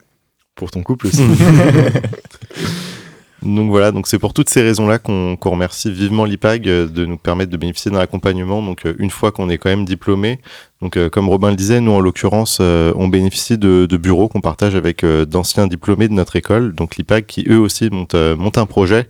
Pour 0.54 0.70
ton 0.70 0.82
couple 0.82 1.08
aussi. 1.08 1.22
Donc 3.42 3.70
voilà, 3.70 3.92
donc 3.92 4.06
c'est 4.06 4.18
pour 4.18 4.32
toutes 4.32 4.48
ces 4.48 4.62
raisons-là 4.62 4.98
qu'on 4.98 5.36
remercie 5.42 5.90
vivement 5.92 6.24
l'IPAG 6.24 6.68
euh, 6.68 6.88
de 6.88 7.04
nous 7.04 7.18
permettre 7.18 7.50
de 7.50 7.56
bénéficier 7.56 7.90
d'un 7.90 7.98
accompagnement. 7.98 8.62
Donc 8.62 8.86
euh, 8.86 8.94
une 8.98 9.10
fois 9.10 9.30
qu'on 9.30 9.48
est 9.50 9.58
quand 9.58 9.68
même 9.68 9.84
diplômé, 9.84 10.40
donc 10.82 10.98
euh, 10.98 11.08
comme 11.08 11.30
Robin 11.30 11.48
le 11.50 11.56
disait, 11.56 11.80
nous 11.80 11.92
en 11.92 12.00
l'occurrence, 12.00 12.58
euh, 12.60 12.92
on 12.96 13.08
bénéficie 13.08 13.56
de, 13.56 13.86
de 13.86 13.96
bureaux 13.96 14.28
qu'on 14.28 14.42
partage 14.42 14.74
avec 14.74 15.04
euh, 15.04 15.24
d'anciens 15.24 15.66
diplômés 15.68 16.06
de 16.06 16.12
notre 16.12 16.36
école, 16.36 16.74
donc 16.74 16.96
l'IPAG 16.96 17.24
qui 17.24 17.46
eux 17.48 17.58
aussi 17.58 17.88
montent, 17.90 18.14
euh, 18.14 18.36
montent 18.36 18.58
un 18.58 18.66
projet. 18.66 19.08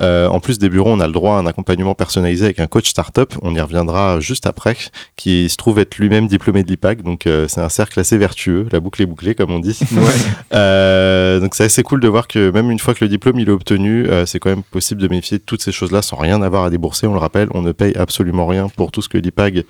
En 0.00 0.38
plus 0.38 0.60
des 0.60 0.68
bureaux, 0.68 0.90
on 0.90 1.00
a 1.00 1.08
le 1.08 1.12
droit 1.12 1.34
à 1.34 1.38
un 1.40 1.46
accompagnement 1.46 1.96
personnalisé 1.96 2.44
avec 2.44 2.60
un 2.60 2.68
coach 2.68 2.88
startup. 2.88 3.34
On 3.42 3.52
y 3.56 3.60
reviendra 3.60 4.20
juste 4.20 4.46
après, 4.46 4.76
qui 5.16 5.48
se 5.48 5.56
trouve 5.56 5.80
être 5.80 5.98
lui-même 5.98 6.28
diplômé 6.28 6.62
de 6.62 6.68
l'IPAG. 6.68 7.02
Donc 7.02 7.24
c'est 7.48 7.60
un 7.60 7.68
cercle 7.68 7.98
assez 7.98 8.16
vertueux, 8.16 8.68
la 8.70 8.78
boucle 8.78 9.02
est 9.02 9.06
bouclée 9.06 9.34
comme 9.34 9.50
on 9.50 9.58
dit. 9.58 9.76
Donc 9.90 11.54
c'est 11.56 11.64
assez 11.64 11.82
cool 11.82 11.98
de 11.98 12.06
voir 12.06 12.28
que 12.28 12.52
même 12.52 12.70
une 12.70 12.78
fois 12.78 12.94
que 12.94 13.04
le 13.04 13.08
diplôme 13.08 13.40
il 13.40 13.48
est 13.48 13.52
obtenu, 13.52 14.06
c'est 14.24 14.38
quand 14.38 14.50
même 14.50 14.62
possible 14.62 15.02
de 15.02 15.08
bénéficier 15.08 15.38
de 15.38 15.42
toutes 15.42 15.62
ces 15.62 15.72
choses-là 15.72 16.00
sans 16.00 16.16
rien 16.16 16.42
avoir 16.42 16.62
à 16.62 16.70
débourser. 16.70 17.08
On 17.08 17.14
le 17.14 17.18
rappelle, 17.18 17.48
on 17.52 17.62
ne 17.62 17.72
paye 17.72 17.96
absolument 17.96 18.46
rien 18.46 18.68
pour 18.68 18.92
tout 18.92 19.02
ce 19.02 19.08
que 19.08 19.18
l'IPAG 19.18 19.64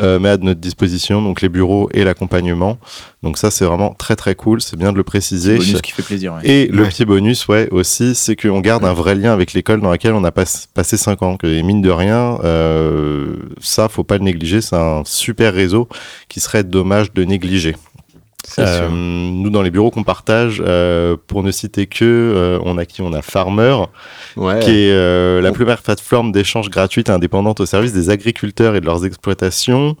met 0.00 0.28
à 0.28 0.36
notre 0.36 0.60
disposition, 0.60 0.81
donc 1.22 1.40
les 1.40 1.48
bureaux 1.48 1.88
et 1.92 2.04
l'accompagnement. 2.04 2.78
Donc 3.22 3.38
ça 3.38 3.50
c'est 3.50 3.64
vraiment 3.64 3.94
très 3.94 4.16
très 4.16 4.34
cool, 4.34 4.60
c'est 4.60 4.76
bien 4.76 4.92
de 4.92 4.96
le 4.96 5.02
préciser. 5.04 5.56
Bonus 5.56 5.80
qui 5.80 5.92
fait 5.92 6.02
plaisir. 6.02 6.34
ouais. 6.34 6.40
Et 6.48 6.66
le 6.66 6.84
petit 6.84 7.04
bonus, 7.04 7.46
ouais, 7.48 7.68
aussi, 7.70 8.14
c'est 8.14 8.36
qu'on 8.36 8.60
garde 8.60 8.84
un 8.84 8.92
vrai 8.92 9.14
lien 9.14 9.32
avec 9.32 9.52
l'école 9.52 9.80
dans 9.80 9.90
laquelle 9.90 10.14
on 10.14 10.24
a 10.24 10.32
pas- 10.32 10.44
passé 10.74 10.96
5 10.96 11.22
ans. 11.22 11.36
Et 11.44 11.62
mine 11.62 11.82
de 11.82 11.90
rien, 11.90 12.38
euh, 12.44 13.36
ça, 13.60 13.88
faut 13.88 14.04
pas 14.04 14.18
le 14.18 14.24
négliger. 14.24 14.60
C'est 14.60 14.76
un 14.76 15.02
super 15.04 15.54
réseau 15.54 15.88
qui 16.28 16.40
serait 16.40 16.64
dommage 16.64 17.12
de 17.12 17.24
négliger. 17.24 17.76
C'est 18.44 18.62
Euh, 18.66 18.88
nous, 18.90 19.50
dans 19.50 19.62
les 19.62 19.70
bureaux 19.70 19.90
qu'on 19.90 20.02
partage, 20.02 20.62
euh, 20.66 21.16
pour 21.28 21.42
ne 21.42 21.50
citer 21.52 21.86
que, 21.86 22.04
euh, 22.04 22.58
on 22.64 22.76
a 22.76 22.84
qui? 22.84 23.00
On 23.02 23.12
a 23.12 23.22
Farmer, 23.22 23.76
Ouais. 24.36 24.58
qui 24.60 24.70
est 24.70 24.90
euh, 24.92 25.40
la 25.40 25.52
plus 25.52 25.64
plateforme 25.64 26.32
d'échange 26.32 26.68
gratuite 26.68 27.08
et 27.08 27.12
indépendante 27.12 27.60
au 27.60 27.66
service 27.66 27.92
des 27.92 28.10
agriculteurs 28.10 28.74
et 28.74 28.80
de 28.80 28.86
leurs 28.86 29.04
exploitations. 29.06 29.96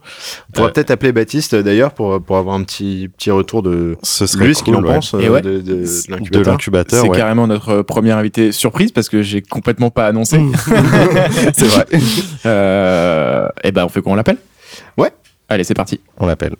On 0.48 0.52
pourrait 0.52 0.68
Euh, 0.68 0.72
peut-être 0.72 0.90
appeler 0.90 1.12
Baptiste 1.12 1.54
d'ailleurs 1.54 1.92
pour, 1.92 2.20
pour 2.22 2.36
avoir 2.36 2.56
un 2.56 2.64
petit, 2.64 3.08
petit 3.16 3.30
retour 3.30 3.62
de 3.62 3.96
Ce 4.02 4.26
serait 4.26 4.46
lui, 4.46 4.54
ce 4.54 4.62
qu'il 4.62 4.74
cool, 4.74 4.84
en 4.84 4.88
ouais. 4.88 4.94
pense 4.96 5.12
ouais. 5.12 5.40
de, 5.40 5.60
de- 5.60 5.84
l'incubateur. 6.44 7.00
C'est 7.02 7.08
ouais. 7.08 7.16
carrément 7.16 7.46
notre 7.46 7.68
euh, 7.70 7.82
premier 7.82 8.10
invité 8.12 8.50
surprise 8.52 8.90
parce 8.92 9.08
que 9.08 9.22
j'ai 9.22 9.40
complètement 9.40 9.90
pas 9.90 10.06
annoncé. 10.06 10.40
C'est 11.54 11.66
vrai. 11.66 11.86
Euh, 12.46 13.48
et 13.62 13.70
ben 13.72 13.84
on 13.84 13.88
fait 13.88 14.02
quoi? 14.02 14.12
On 14.12 14.14
l'appelle? 14.16 14.38
Ouais. 14.98 15.10
Allez, 15.48 15.64
c'est 15.64 15.74
parti. 15.74 16.00
On 16.18 16.26
l'appelle. 16.26 16.56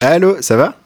Allô, 0.00 0.40
ça 0.40 0.56
va? 0.56 0.76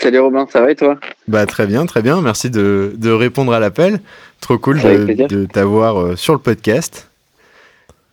Salut 0.00 0.18
Robin, 0.18 0.44
ça 0.50 0.60
va 0.60 0.72
et 0.72 0.74
toi? 0.74 0.98
Bah 1.28 1.46
très 1.46 1.68
bien, 1.68 1.86
très 1.86 2.02
bien. 2.02 2.20
Merci 2.20 2.50
de, 2.50 2.92
de 2.96 3.10
répondre 3.10 3.52
à 3.52 3.60
l'appel. 3.60 4.00
Trop 4.40 4.58
cool 4.58 4.80
de, 4.80 5.44
t'avoir 5.46 6.00
euh, 6.00 6.16
sur 6.16 6.32
le 6.32 6.40
podcast. 6.40 7.08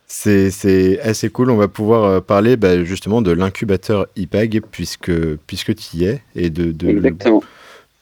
C'est 0.06 1.00
assez 1.00 1.28
cool. 1.28 1.50
On 1.50 1.56
va 1.56 1.66
pouvoir 1.66 2.04
euh, 2.04 2.20
parler 2.20 2.56
bah, 2.56 2.84
justement 2.84 3.20
de 3.20 3.32
l'incubateur 3.32 4.06
IPAG 4.14 4.62
puisque, 4.70 5.10
puisque 5.48 5.74
tu 5.74 5.96
y 5.96 6.04
es 6.04 6.22
et 6.36 6.50
de, 6.50 6.70
de, 6.70 6.88
Exactement. 6.88 7.42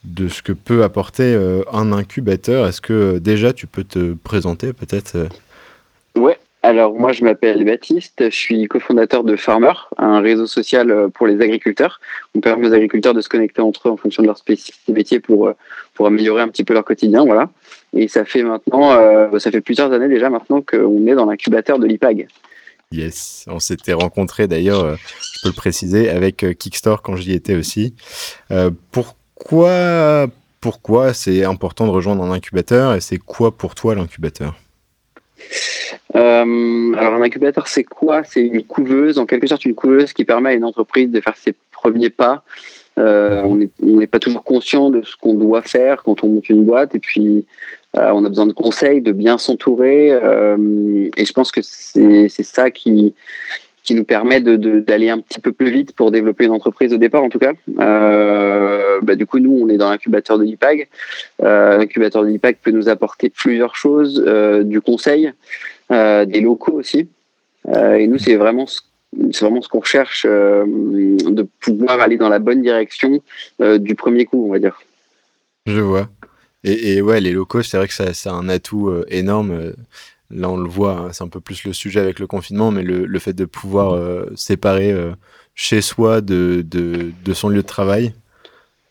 de 0.04 0.28
ce 0.28 0.42
que 0.42 0.52
peut 0.52 0.84
apporter 0.84 1.34
euh, 1.34 1.62
un 1.72 1.90
incubateur. 1.90 2.66
Est-ce 2.66 2.82
que 2.82 3.16
déjà 3.16 3.54
tu 3.54 3.66
peux 3.66 3.84
te 3.84 4.12
présenter 4.12 4.74
peut-être 4.74 5.26
Ouais. 6.14 6.38
Alors 6.64 6.94
moi 6.94 7.12
je 7.12 7.22
m'appelle 7.22 7.62
Baptiste, 7.62 8.30
je 8.30 8.34
suis 8.34 8.66
cofondateur 8.68 9.22
de 9.22 9.36
Farmer, 9.36 9.74
un 9.98 10.20
réseau 10.20 10.46
social 10.46 10.90
euh, 10.90 11.08
pour 11.10 11.26
les 11.26 11.42
agriculteurs. 11.42 12.00
On 12.34 12.40
permet 12.40 12.66
aux 12.66 12.72
agriculteurs 12.72 13.12
de 13.12 13.20
se 13.20 13.28
connecter 13.28 13.60
entre 13.60 13.88
eux 13.88 13.90
en 13.90 13.98
fonction 13.98 14.22
de 14.22 14.28
leur 14.28 14.38
spécificité 14.38 14.94
métier 14.94 15.20
pour 15.20 15.48
euh, 15.48 15.52
pour 15.92 16.06
améliorer 16.06 16.40
un 16.40 16.48
petit 16.48 16.64
peu 16.64 16.72
leur 16.72 16.86
quotidien, 16.86 17.26
voilà. 17.26 17.50
Et 17.92 18.08
ça 18.08 18.24
fait 18.24 18.42
maintenant, 18.42 18.92
euh, 18.92 19.38
ça 19.38 19.50
fait 19.50 19.60
plusieurs 19.60 19.92
années 19.92 20.08
déjà 20.08 20.30
maintenant 20.30 20.62
qu'on 20.62 21.06
est 21.06 21.14
dans 21.14 21.26
l'incubateur 21.26 21.78
de 21.78 21.86
l'IPAG. 21.86 22.28
Yes, 22.90 23.44
on 23.46 23.58
s'était 23.58 23.92
rencontrés 23.92 24.48
d'ailleurs, 24.48 24.96
je 24.96 25.42
peux 25.42 25.50
le 25.50 25.54
préciser, 25.54 26.08
avec 26.08 26.46
Kickstore 26.58 27.02
quand 27.02 27.16
j'y 27.16 27.32
étais 27.32 27.56
aussi. 27.56 27.94
Pourquoi 28.90 30.28
pourquoi 30.62 31.12
c'est 31.12 31.44
important 31.44 31.86
de 31.86 31.90
rejoindre 31.90 32.24
un 32.24 32.32
incubateur 32.32 32.94
et 32.94 33.02
c'est 33.02 33.18
quoi 33.18 33.54
pour 33.54 33.74
toi 33.74 33.94
l'incubateur? 33.94 34.54
Euh, 36.16 36.92
alors 36.94 37.14
un 37.14 37.22
incubateur, 37.22 37.66
c'est 37.68 37.84
quoi? 37.84 38.24
C'est 38.24 38.42
une 38.42 38.62
couveuse, 38.62 39.18
en 39.18 39.26
quelque 39.26 39.46
sorte 39.46 39.64
une 39.64 39.74
couveuse 39.74 40.12
qui 40.12 40.24
permet 40.24 40.50
à 40.50 40.52
une 40.54 40.64
entreprise 40.64 41.10
de 41.10 41.20
faire 41.20 41.36
ses 41.36 41.54
premiers 41.72 42.10
pas. 42.10 42.44
Euh, 42.96 43.42
on 43.42 43.56
n'est 43.96 44.06
pas 44.06 44.20
toujours 44.20 44.44
conscient 44.44 44.90
de 44.90 45.02
ce 45.02 45.16
qu'on 45.16 45.34
doit 45.34 45.62
faire 45.62 46.04
quand 46.04 46.22
on 46.22 46.28
monte 46.28 46.48
une 46.48 46.64
boîte. 46.64 46.94
Et 46.94 47.00
puis 47.00 47.44
euh, 47.96 48.10
on 48.12 48.24
a 48.24 48.28
besoin 48.28 48.46
de 48.46 48.52
conseils, 48.52 49.00
de 49.00 49.12
bien 49.12 49.38
s'entourer. 49.38 50.08
Et 50.08 51.24
je 51.24 51.32
pense 51.32 51.50
que 51.50 51.60
c'est 51.62 52.28
ça 52.42 52.70
qui 52.70 53.14
qui 53.84 53.94
nous 53.94 54.04
permet 54.04 54.40
d'aller 54.40 55.10
un 55.10 55.20
petit 55.20 55.40
peu 55.40 55.52
plus 55.52 55.70
vite 55.70 55.94
pour 55.94 56.10
développer 56.10 56.46
une 56.46 56.52
entreprise 56.52 56.92
au 56.94 56.96
départ 56.96 57.22
en 57.22 57.28
tout 57.28 57.38
cas. 57.38 57.52
Euh, 57.78 58.98
bah, 59.02 59.14
du 59.14 59.26
coup 59.26 59.38
nous 59.38 59.58
on 59.60 59.68
est 59.68 59.76
dans 59.76 59.90
l'incubateur 59.90 60.38
de 60.38 60.44
l'IPAG. 60.44 60.88
Euh, 61.42 61.76
l'incubateur 61.76 62.22
de 62.22 62.28
l'IPAG 62.28 62.56
peut 62.62 62.70
nous 62.70 62.88
apporter 62.88 63.28
plusieurs 63.28 63.76
choses, 63.76 64.24
euh, 64.26 64.62
du 64.64 64.80
conseil, 64.80 65.32
des 65.90 66.40
locaux 66.40 66.72
aussi. 66.72 67.08
Et 67.68 68.06
nous, 68.06 68.18
c'est 68.18 68.36
vraiment 68.36 68.66
ce 68.66 68.80
c'est 69.30 69.44
vraiment 69.44 69.62
ce 69.62 69.68
qu'on 69.68 69.78
recherche, 69.78 70.26
de 70.26 71.46
pouvoir 71.60 72.00
aller 72.00 72.16
dans 72.16 72.28
la 72.28 72.40
bonne 72.40 72.62
direction 72.62 73.22
du 73.60 73.94
premier 73.94 74.24
coup, 74.24 74.44
on 74.48 74.50
va 74.50 74.58
dire. 74.58 74.82
Je 75.66 75.80
vois. 75.80 76.08
Et, 76.64 77.00
ouais, 77.00 77.20
les 77.20 77.30
locaux, 77.30 77.62
c'est 77.62 77.76
vrai 77.76 77.86
que 77.86 77.94
ça, 77.94 78.12
ça 78.12 78.30
a 78.30 78.34
un 78.34 78.48
atout 78.48 78.92
énorme. 79.08 79.72
Là, 80.34 80.50
on 80.50 80.56
le 80.56 80.68
voit, 80.68 80.98
hein, 80.98 81.12
c'est 81.12 81.22
un 81.22 81.28
peu 81.28 81.40
plus 81.40 81.64
le 81.64 81.72
sujet 81.72 82.00
avec 82.00 82.18
le 82.18 82.26
confinement, 82.26 82.70
mais 82.70 82.82
le, 82.82 83.18
fait 83.18 83.32
de 83.32 83.44
pouvoir 83.44 83.94
euh, 83.94 84.26
séparer 84.34 84.90
euh, 84.92 85.12
chez 85.54 85.80
soi 85.80 86.20
de 86.20 86.64
son 87.32 87.48
lieu 87.48 87.62
de 87.62 87.66
travail. 87.66 88.12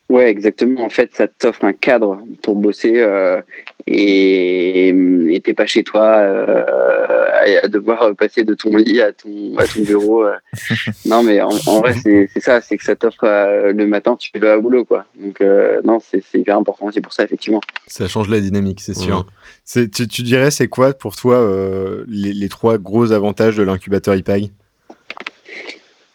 Ouais, 0.09 0.29
exactement. 0.29 0.83
En 0.83 0.89
fait, 0.89 1.09
ça 1.15 1.27
t'offre 1.27 1.63
un 1.65 1.73
cadre 1.73 2.19
pour 2.43 2.55
bosser 2.55 2.99
euh, 2.99 3.41
et 3.87 4.89
et 4.89 5.41
t'es 5.41 5.53
pas 5.53 5.65
chez 5.65 5.83
toi 5.83 6.17
euh, 6.17 7.25
à, 7.31 7.65
à 7.65 7.67
devoir 7.67 8.13
passer 8.15 8.43
de 8.43 8.53
ton 8.53 8.75
lit 8.75 9.01
à 9.01 9.11
ton, 9.13 9.55
à 9.57 9.65
ton 9.65 9.81
bureau. 9.81 10.25
euh. 10.25 10.35
non, 11.05 11.23
mais 11.23 11.41
en, 11.41 11.49
en 11.49 11.79
vrai, 11.79 11.93
c'est 11.93 12.29
c'est 12.31 12.41
ça, 12.41 12.61
c'est 12.61 12.77
que 12.77 12.83
ça 12.83 12.95
t'offre 12.95 13.23
euh, 13.23 13.71
le 13.73 13.87
matin, 13.87 14.15
tu 14.15 14.29
vas 14.37 14.57
au 14.57 14.61
boulot, 14.61 14.85
quoi. 14.85 15.05
Donc, 15.15 15.41
euh, 15.41 15.81
non, 15.83 15.99
c'est 15.99 16.21
c'est 16.31 16.39
hyper 16.39 16.57
important 16.57 16.87
aussi 16.87 17.01
pour 17.01 17.13
ça, 17.13 17.23
effectivement. 17.23 17.61
Ça 17.87 18.07
change 18.07 18.29
la 18.29 18.39
dynamique, 18.39 18.81
c'est 18.81 18.95
sûr. 18.95 19.17
Ouais. 19.19 19.23
C'est- 19.65 19.89
Tu, 19.89 20.07
tu 20.07 20.21
dirais, 20.21 20.51
c'est 20.51 20.67
quoi 20.67 20.93
pour 20.93 21.15
toi 21.15 21.35
euh, 21.37 22.03
les, 22.07 22.33
les 22.33 22.49
trois 22.49 22.77
gros 22.77 23.11
avantages 23.13 23.57
de 23.57 23.63
l'incubateur 23.63 24.15
IPAG 24.15 24.49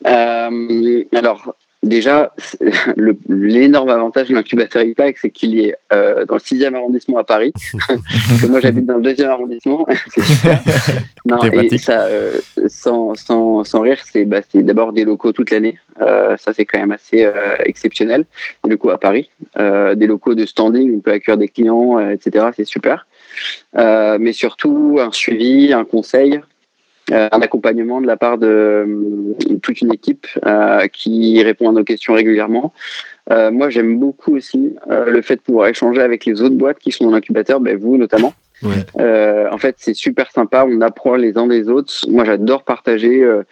Euh, 0.07 1.05
alors, 1.15 1.55
déjà, 1.83 2.35
l'énorme 3.29 3.89
avantage 3.91 4.29
de 4.29 4.35
l'incubateur 4.35 4.83
IPAC, 4.83 5.19
c'est 5.19 5.31
qu'il 5.31 5.59
est 5.59 5.77
euh, 5.93 6.25
dans 6.27 6.35
le 6.35 6.41
6e 6.41 6.75
arrondissement 6.75 7.19
à 7.19 7.25
Paris. 7.25 7.53
Que 8.41 8.47
moi, 8.47 8.61
j'habite 8.61 8.87
dans 8.87 8.99
le 8.99 9.11
2e 9.11 9.27
arrondissement. 9.27 9.87
c'est 10.15 10.23
super. 10.23 10.61
Non, 11.25 11.39
et 11.43 11.79
ça, 11.79 12.03
euh, 12.03 12.39
sans, 12.69 13.15
sans, 13.15 13.65
sans 13.65 13.81
rire, 13.81 13.99
c'est 14.05 14.25
bah, 14.25 14.41
c'est 14.49 14.63
d'abord 14.63 14.93
des 14.93 15.05
locaux 15.05 15.33
toute 15.33 15.51
l'année. 15.51 15.79
Euh, 16.01 16.37
ça, 16.37 16.53
c'est 16.53 16.65
quand 16.65 16.79
même 16.79 16.93
assez 16.93 17.25
euh, 17.25 17.57
exceptionnel. 17.65 18.25
Des 18.65 18.71
locaux 18.71 18.91
à 18.91 18.99
Paris, 18.99 19.31
euh, 19.59 19.95
des 19.95 20.07
locaux 20.07 20.35
de 20.35 20.47
standing, 20.47 20.97
on 20.97 21.01
peut 21.01 21.13
accueillir 21.13 21.39
des 21.39 21.49
clients, 21.49 21.99
euh, 21.99 22.11
etc. 22.11 22.47
C'est 22.55 22.65
super. 22.65 23.07
Euh, 23.77 24.19
mais 24.21 24.33
surtout, 24.33 24.99
un 25.01 25.13
suivi, 25.13 25.73
un 25.73 25.85
conseil, 25.85 26.41
un 27.13 27.41
accompagnement 27.41 28.01
de 28.01 28.07
la 28.07 28.17
part 28.17 28.39
de 28.39 28.47
euh, 28.47 29.35
toute 29.63 29.81
une 29.81 29.93
équipe 29.93 30.27
euh, 30.47 30.87
qui 30.89 31.43
répond 31.43 31.69
à 31.71 31.73
nos 31.73 31.85
questions 31.85 32.15
régulièrement. 32.15 32.73
Euh, 33.31 33.51
moi, 33.51 33.69
j'aime 33.71 33.99
beaucoup 33.99 34.37
aussi 34.37 34.75
euh, 34.91 35.07
le 35.07 35.21
fait 35.23 35.37
de 35.37 35.41
pouvoir 35.41 35.69
échanger 35.69 36.01
avec 36.01 36.25
les 36.25 36.41
autres 36.43 36.55
boîtes 36.55 36.79
qui 36.79 36.93
sont 36.93 37.05
dans 37.05 37.11
l'incubateur, 37.13 37.61
ben, 37.61 37.77
vous 37.77 37.97
notamment. 37.97 38.35
Ouais. 38.63 38.85
Euh, 38.99 39.49
en 39.53 39.59
fait, 39.59 39.77
c'est 39.79 39.95
super 39.95 40.31
sympa. 40.33 40.67
On 40.69 40.81
apprend 40.81 41.15
les 41.17 41.37
uns 41.39 41.47
des 41.47 41.69
autres. 41.69 41.93
Moi, 42.09 42.25
j'adore 42.25 42.65
partager. 42.65 43.23
Euh, 43.23 43.43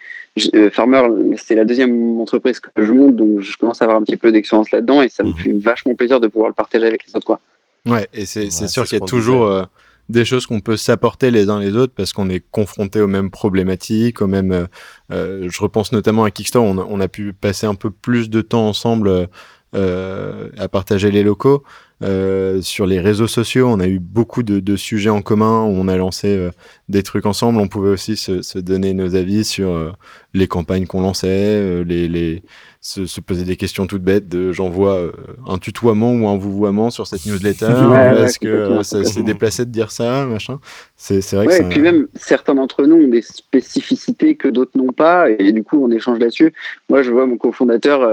euh, 0.53 0.69
Farmer, 0.69 1.01
c'est 1.37 1.55
la 1.55 1.65
deuxième 1.65 2.19
entreprise 2.19 2.59
que 2.59 2.69
je 2.77 2.91
monte, 2.91 3.15
donc 3.15 3.39
je 3.39 3.57
commence 3.57 3.81
à 3.81 3.85
avoir 3.85 3.99
un 3.99 4.03
petit 4.03 4.17
peu 4.17 4.31
d'expérience 4.31 4.69
là-dedans 4.71 5.01
et 5.01 5.09
ça 5.09 5.23
me 5.23 5.29
Mhm. 5.29 5.35
fait 5.37 5.51
vachement 5.53 5.95
plaisir 5.95 6.19
de 6.19 6.27
pouvoir 6.27 6.49
le 6.49 6.53
partager 6.53 6.85
avec 6.85 7.05
les 7.07 7.15
autres. 7.15 7.25
Quoi. 7.25 7.39
Ouais, 7.87 8.07
et 8.13 8.25
c'est 8.25 8.41
Ouais, 8.45 8.67
sûr 8.67 8.83
qu'il 8.85 8.99
y 8.99 9.01
a 9.01 9.05
toujours 9.05 9.45
euh, 9.47 9.63
des 10.09 10.25
choses 10.25 10.45
qu'on 10.45 10.61
peut 10.61 10.77
s'apporter 10.77 11.31
les 11.31 11.49
uns 11.49 11.59
les 11.59 11.75
autres 11.75 11.93
parce 11.95 12.13
qu'on 12.13 12.29
est 12.29 12.43
confronté 12.51 13.01
aux 13.01 13.07
mêmes 13.07 13.29
problématiques, 13.29 14.21
aux 14.21 14.27
mêmes. 14.27 14.51
euh, 14.51 14.67
euh, 15.11 15.49
je 15.49 15.61
repense 15.61 15.91
notamment 15.91 16.23
à 16.23 16.31
Kickstarter, 16.31 16.67
on 16.67 16.99
a, 16.99 17.07
pu 17.07 17.33
passer 17.33 17.67
un 17.67 17.75
peu 17.75 17.89
plus 17.89 18.29
de 18.29 18.41
temps 18.41 18.67
ensemble 18.67 19.27
euh, 19.75 20.49
à 20.57 20.67
partager 20.67 21.11
les 21.11 21.23
locaux. 21.23 21.63
Euh, 22.03 22.61
sur 22.61 22.85
les 22.85 22.99
réseaux 22.99 23.27
sociaux, 23.27 23.67
on 23.67 23.79
a 23.79 23.87
eu 23.87 23.97
beaucoup 23.97 24.43
de, 24.43 24.59
de 24.59 24.75
sujets 24.75 25.09
en 25.09 25.23
commun 25.23 25.63
où 25.63 25.69
on 25.69 25.87
a 25.87 25.97
lancé 25.97 26.27
euh, 26.27 26.51
des 26.89 27.01
trucs 27.01 27.25
ensemble. 27.25 27.59
On 27.59 27.67
pouvait 27.67 27.89
aussi 27.89 28.15
se, 28.15 28.43
se 28.43 28.59
donner 28.59 28.93
nos 28.93 29.15
avis 29.15 29.43
sur 29.43 29.71
euh, 29.71 29.91
les 30.35 30.47
campagnes 30.47 30.85
qu'on 30.85 31.01
lançait, 31.01 31.83
les, 31.83 32.07
les, 32.07 32.43
se, 32.81 33.07
se 33.07 33.19
poser 33.19 33.45
des 33.45 33.55
questions 33.55 33.87
toutes 33.87 34.03
bêtes 34.03 34.29
de 34.29 34.51
j'envoie 34.51 35.11
un 35.47 35.57
tutoiement 35.57 36.13
ou 36.13 36.27
un 36.27 36.37
vouvoiement 36.37 36.91
sur 36.91 37.07
cette 37.07 37.25
newsletter 37.25 37.65
Ouais, 37.65 38.11
ouais, 38.11 38.21
est-ce 38.25 38.37
que 38.37 38.83
ça 38.83 39.03
s'est 39.03 39.23
déplacé 39.23 39.65
de 39.65 39.71
dire 39.71 39.89
ça 39.89 40.27
machin? 40.27 40.59
C'est 40.95 41.19
vrai 41.33 41.47
Ouais, 41.47 41.59
que 41.59 41.63
et 41.63 41.69
puis 41.69 41.81
même 41.81 42.07
certains 42.13 42.53
d'entre 42.53 42.85
nous 42.85 42.97
ont 43.03 43.07
des 43.07 43.23
spécificités 43.23 44.35
que 44.35 44.47
d'autres 44.47 44.77
n'ont 44.77 44.93
pas, 44.93 45.31
et 45.31 45.51
du 45.51 45.63
coup 45.63 45.83
on 45.83 45.89
échange 45.89 46.19
là-dessus. 46.19 46.53
Moi, 46.89 47.01
je 47.01 47.11
vois 47.11 47.25
mon 47.25 47.37
cofondateur 47.37 48.07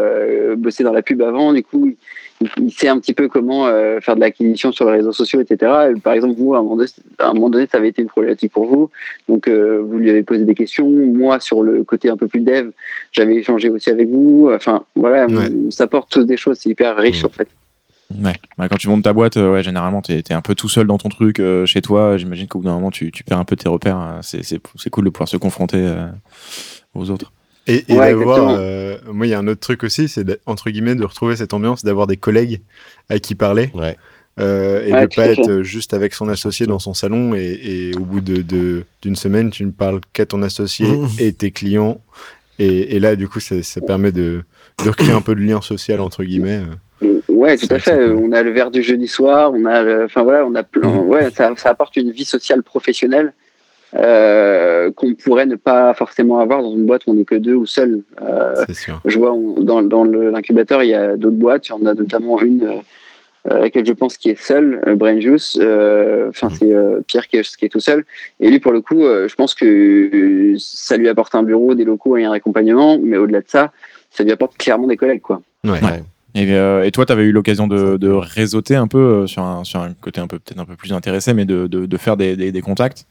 bosser 0.57 0.85
dans 0.85 0.93
la 0.93 1.03
pub 1.03 1.21
avant, 1.21 1.53
du 1.53 1.62
coup 1.62 1.87
il, 1.87 1.97
il 2.59 2.73
sait 2.73 2.89
un 2.89 2.99
petit 2.99 3.15
peu 3.15 3.29
comment 3.29 3.67
euh, 3.67 4.01
faire 4.01 4.15
de 4.17 4.21
l'acquisition 4.21 4.73
sur 4.73 4.87
les 4.87 4.99
réseaux 4.99 5.13
sociaux, 5.13 5.41
etc. 5.41 5.91
Et 5.95 6.01
par 6.01 6.13
exemple, 6.15 6.35
vous, 6.37 6.55
à 6.55 6.59
un 6.59 6.63
moment 6.63 6.77
donné, 6.77 6.89
à 7.19 7.29
un 7.29 7.35
moment 7.35 7.51
donné, 7.51 7.67
ça 7.71 7.79
avait 7.79 7.89
été 7.89 8.03
une 8.03 8.09
problématique 8.09 8.53
pour 8.53 8.67
vous, 8.67 8.91
donc 9.29 9.49
euh, 9.49 9.83
vous 9.85 9.99
lui 9.99 10.11
avez 10.11 10.23
posé 10.23 10.45
des 10.45 10.55
questions. 10.55 10.89
Moi, 10.89 11.41
sur 11.41 11.63
le 11.63 11.85
côté 11.85 12.09
un 12.11 12.17
peu 12.17 12.27
plus 12.29 12.41
dev, 12.41 12.71
j'avais 13.13 13.37
échangé 13.37 13.69
aussi 13.71 13.91
avec 13.91 14.09
vous. 14.09 14.51
Enfin, 14.55 14.85
voilà, 14.95 15.27
Ouais. 15.27 15.49
s'apporte 15.71 16.11
tous 16.11 16.25
des 16.25 16.37
choses, 16.37 16.59
c'est 16.61 16.71
hyper 16.71 16.97
riche 16.97 17.25
en 17.25 17.29
fait. 17.29 17.49
Ouais. 18.23 18.35
Ouais, 18.59 18.69
quand 18.69 18.77
tu 18.77 18.89
montes 18.89 19.03
ta 19.05 19.13
boîte, 19.15 19.39
euh, 19.39 19.53
ouais, 19.55 19.63
généralement, 19.63 20.03
t'es 20.03 20.19
es 20.29 20.33
un 20.35 20.43
peu 20.43 20.55
tout 20.55 20.69
seul 20.69 20.87
dans 20.87 20.99
ton 20.99 21.09
truc 21.09 21.41
euh, 21.41 21.65
chez 21.67 21.81
toi. 21.81 22.17
J'imagine 22.19 22.47
qu'au 22.47 22.59
bout 22.59 22.67
d'un 22.67 22.75
moment, 22.75 22.91
tu, 22.91 23.11
tu 23.11 23.25
perds 23.25 23.39
un 23.39 23.45
peu 23.45 23.57
tes 23.57 23.69
repères. 23.69 23.99
euh, 23.99 24.19
C'est 24.23 24.91
cool 24.91 25.05
de 25.07 25.11
pouvoir 25.11 25.27
se 25.29 25.39
confronter 25.39 25.83
aux 26.95 27.11
autres. 27.11 27.33
Et, 27.66 27.85
et 27.88 27.97
Ouais, 27.99 28.11
d'avoir 28.11 28.56
euh, 28.59 28.97
moi 29.12 29.26
il 29.26 29.30
y 29.30 29.35
a 29.35 29.38
un 29.38 29.47
autre 29.49 29.61
truc 29.61 29.85
aussi 29.85 30.09
c'est 30.09 30.25
de- 30.25 30.38
entre 30.47 30.71
guillemets 30.71 30.94
de 30.94 31.04
retrouver 31.04 31.37
cette 31.37 31.54
ambiance 31.54 31.85
d'avoir 31.85 32.06
des 32.06 32.16
collègues 32.16 32.61
à 33.09 33.18
qui 33.18 33.35
parler 33.35 33.71
Ouais. 33.75 33.97
euh, 34.40 34.85
et 34.87 34.92
Ouais, 34.92 35.06
de 35.06 35.14
pas 35.14 35.26
être 35.26 35.62
juste 35.62 35.94
avec 35.94 36.12
son 36.14 36.28
associé 36.28 36.66
dans 36.66 36.78
son 36.78 36.94
salon 36.94 37.35
et, 37.35 37.40
et 37.62 37.97
au 37.97 38.00
bout 38.04 38.21
de 38.21 38.85
d'une 39.02 39.16
semaine 39.16 39.50
tu 39.50 39.64
ne 39.64 39.71
parles 39.71 40.00
qu'à 40.12 40.26
ton 40.26 40.42
associé 40.42 40.87
et 41.18 41.33
tes 41.33 41.50
clients 41.52 42.00
et, 42.59 42.97
et 42.97 43.00
là 43.00 43.16
du 43.16 43.28
coup 43.28 43.40
ça, 43.40 43.62
ça 43.62 43.80
permet 43.80 44.12
de 44.12 44.42
de 44.85 44.88
recréer 44.90 45.12
un 45.12 45.21
peu 45.23 45.35
de 45.35 45.40
lien 45.40 45.61
social 45.61 46.00
entre 46.00 46.25
guillemets 46.25 46.61
euh. 46.61 46.75
Ouais, 47.28 47.59
tout 47.59 47.66
à 47.71 47.78
fait. 47.78 48.09
On 48.11 48.33
a 48.33 48.42
le 48.42 48.50
verre 48.52 48.71
du 48.71 48.83
jeudi 48.83 49.06
soir, 49.09 49.52
on 49.52 49.66
a, 49.66 50.04
enfin 50.04 50.23
voilà, 50.23 50.47
on 50.47 50.54
a 50.54 50.62
plein. 50.62 50.88
Mhm. 50.88 50.99
Ouais, 51.09 51.30
ça, 51.30 51.52
ça 51.56 51.71
apporte 51.71 51.97
une 51.97 52.11
vie 52.11 52.25
sociale 52.25 52.62
professionnelle 52.62 53.35
euh, 53.97 54.91
qu'on 54.93 55.15
pourrait 55.15 55.47
ne 55.47 55.57
pas 55.57 55.95
forcément 55.95 56.41
avoir 56.41 56.63
dans 56.63 56.73
une 56.73 56.85
boîte 56.87 57.03
où 57.07 57.11
on 57.11 57.15
n'est 57.15 57.25
que 57.25 57.35
deux 57.37 57.55
ou 57.55 57.67
seul. 57.67 58.01
Euh, 58.23 58.55
c'est 58.67 58.75
sûr 58.75 59.01
je 59.05 59.19
vois 59.19 59.33
on- 59.33 59.61
dans, 59.61 60.05
l'incubateur, 60.05 60.83
il 60.83 60.91
y 60.91 60.95
a 60.95 61.17
d'autres 61.17 61.37
boîtes. 61.37 61.69
Il 61.69 61.71
y 61.71 61.75
en 61.75 61.87
a 61.87 61.95
notamment 61.95 62.41
une 62.41 62.65
euh, 62.65 62.81
à 63.51 63.59
laquelle 63.59 63.85
je 63.87 63.93
pense 63.93 64.17
qui 64.17 64.31
est 64.31 64.41
seule, 64.41 64.81
euh, 64.87 64.95
Brain 64.95 65.21
Juice. 65.21 65.59
Euh, 65.61 66.29
Enfin, 66.31 66.49
c'est 66.51 66.73
euh, 66.73 67.01
Pierre 67.07 67.29
qui 67.29 67.37
est, 67.37 67.57
qui 67.57 67.67
est 67.67 67.69
tout 67.69 67.81
seul. 67.81 68.05
Et 68.41 68.51
lui, 68.51 68.59
pour 68.59 68.73
le 68.73 68.81
coup, 68.81 69.05
euh, 69.05 69.29
je 69.29 69.35
pense 69.35 69.55
que 69.55 70.55
ça 70.59 70.97
lui 70.97 71.09
apporte 71.09 71.35
un 71.35 71.43
bureau, 71.43 71.75
des 71.75 71.85
locaux 71.85 72.17
et 72.17 72.25
un 72.25 72.33
accompagnement. 72.33 72.99
Mais 73.01 73.17
au-delà 73.19 73.41
de 73.41 73.49
ça, 73.49 73.71
ça 74.11 74.25
lui 74.25 74.33
apporte 74.33 74.57
clairement 74.57 74.87
des 74.87 74.97
collègues, 74.97 75.21
quoi. 75.21 75.43
ouais, 75.65 75.73
Ouais. 75.73 76.03
Et, 76.37 76.53
euh, 76.55 76.83
et 76.83 76.91
toi, 76.91 77.07
tu 77.07 77.13
avais 77.13 77.23
eu 77.25 77.31
l'occasion 77.33 77.69
de, 77.69 77.97
de 77.97 78.09
réseauter 78.09 78.75
un 78.75 78.89
peu 78.89 78.99
euh, 78.99 79.27
sur, 79.29 79.43
un, 79.43 79.63
sur 79.63 79.79
un 79.81 79.93
côté 79.93 80.21
un 80.21 80.27
peu 80.27 80.41
peut-être 80.41 80.59
un 80.59 80.65
peu 80.65 80.75
plus 80.75 80.93
intéressé, 80.93 81.33
mais 81.33 81.45
de, 81.45 81.69
de, 81.69 81.87
de 81.87 81.97
faire 81.97 82.17
des, 82.17 82.35
des, 82.37 82.51
des 82.51 82.61
contacts? 82.61 83.07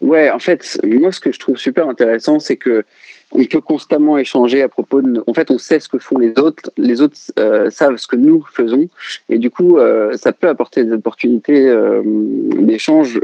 Ouais, 0.00 0.30
en 0.30 0.38
fait, 0.38 0.78
moi, 0.84 1.12
ce 1.12 1.20
que 1.20 1.32
je 1.32 1.38
trouve 1.38 1.56
super 1.56 1.88
intéressant, 1.88 2.38
c'est 2.38 2.56
que 2.56 2.84
on 3.32 3.44
peut 3.44 3.60
constamment 3.60 4.18
échanger 4.18 4.62
à 4.62 4.68
propos 4.68 5.02
de. 5.02 5.22
En 5.26 5.34
fait, 5.34 5.50
on 5.50 5.58
sait 5.58 5.80
ce 5.80 5.88
que 5.88 5.98
font 5.98 6.18
les 6.18 6.38
autres, 6.38 6.70
les 6.76 7.00
autres 7.00 7.16
euh, 7.38 7.70
savent 7.70 7.96
ce 7.96 8.06
que 8.06 8.16
nous 8.16 8.44
faisons, 8.52 8.88
et 9.28 9.38
du 9.38 9.50
coup, 9.50 9.78
euh, 9.78 10.16
ça 10.16 10.32
peut 10.32 10.48
apporter 10.48 10.84
des 10.84 10.92
opportunités 10.92 11.66
euh, 11.66 12.02
d'échange, 12.04 13.20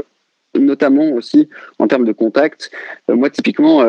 notamment 0.55 1.11
aussi 1.11 1.47
en 1.79 1.87
termes 1.87 2.05
de 2.05 2.11
contact. 2.11 2.69
Moi, 3.07 3.29
typiquement, 3.29 3.83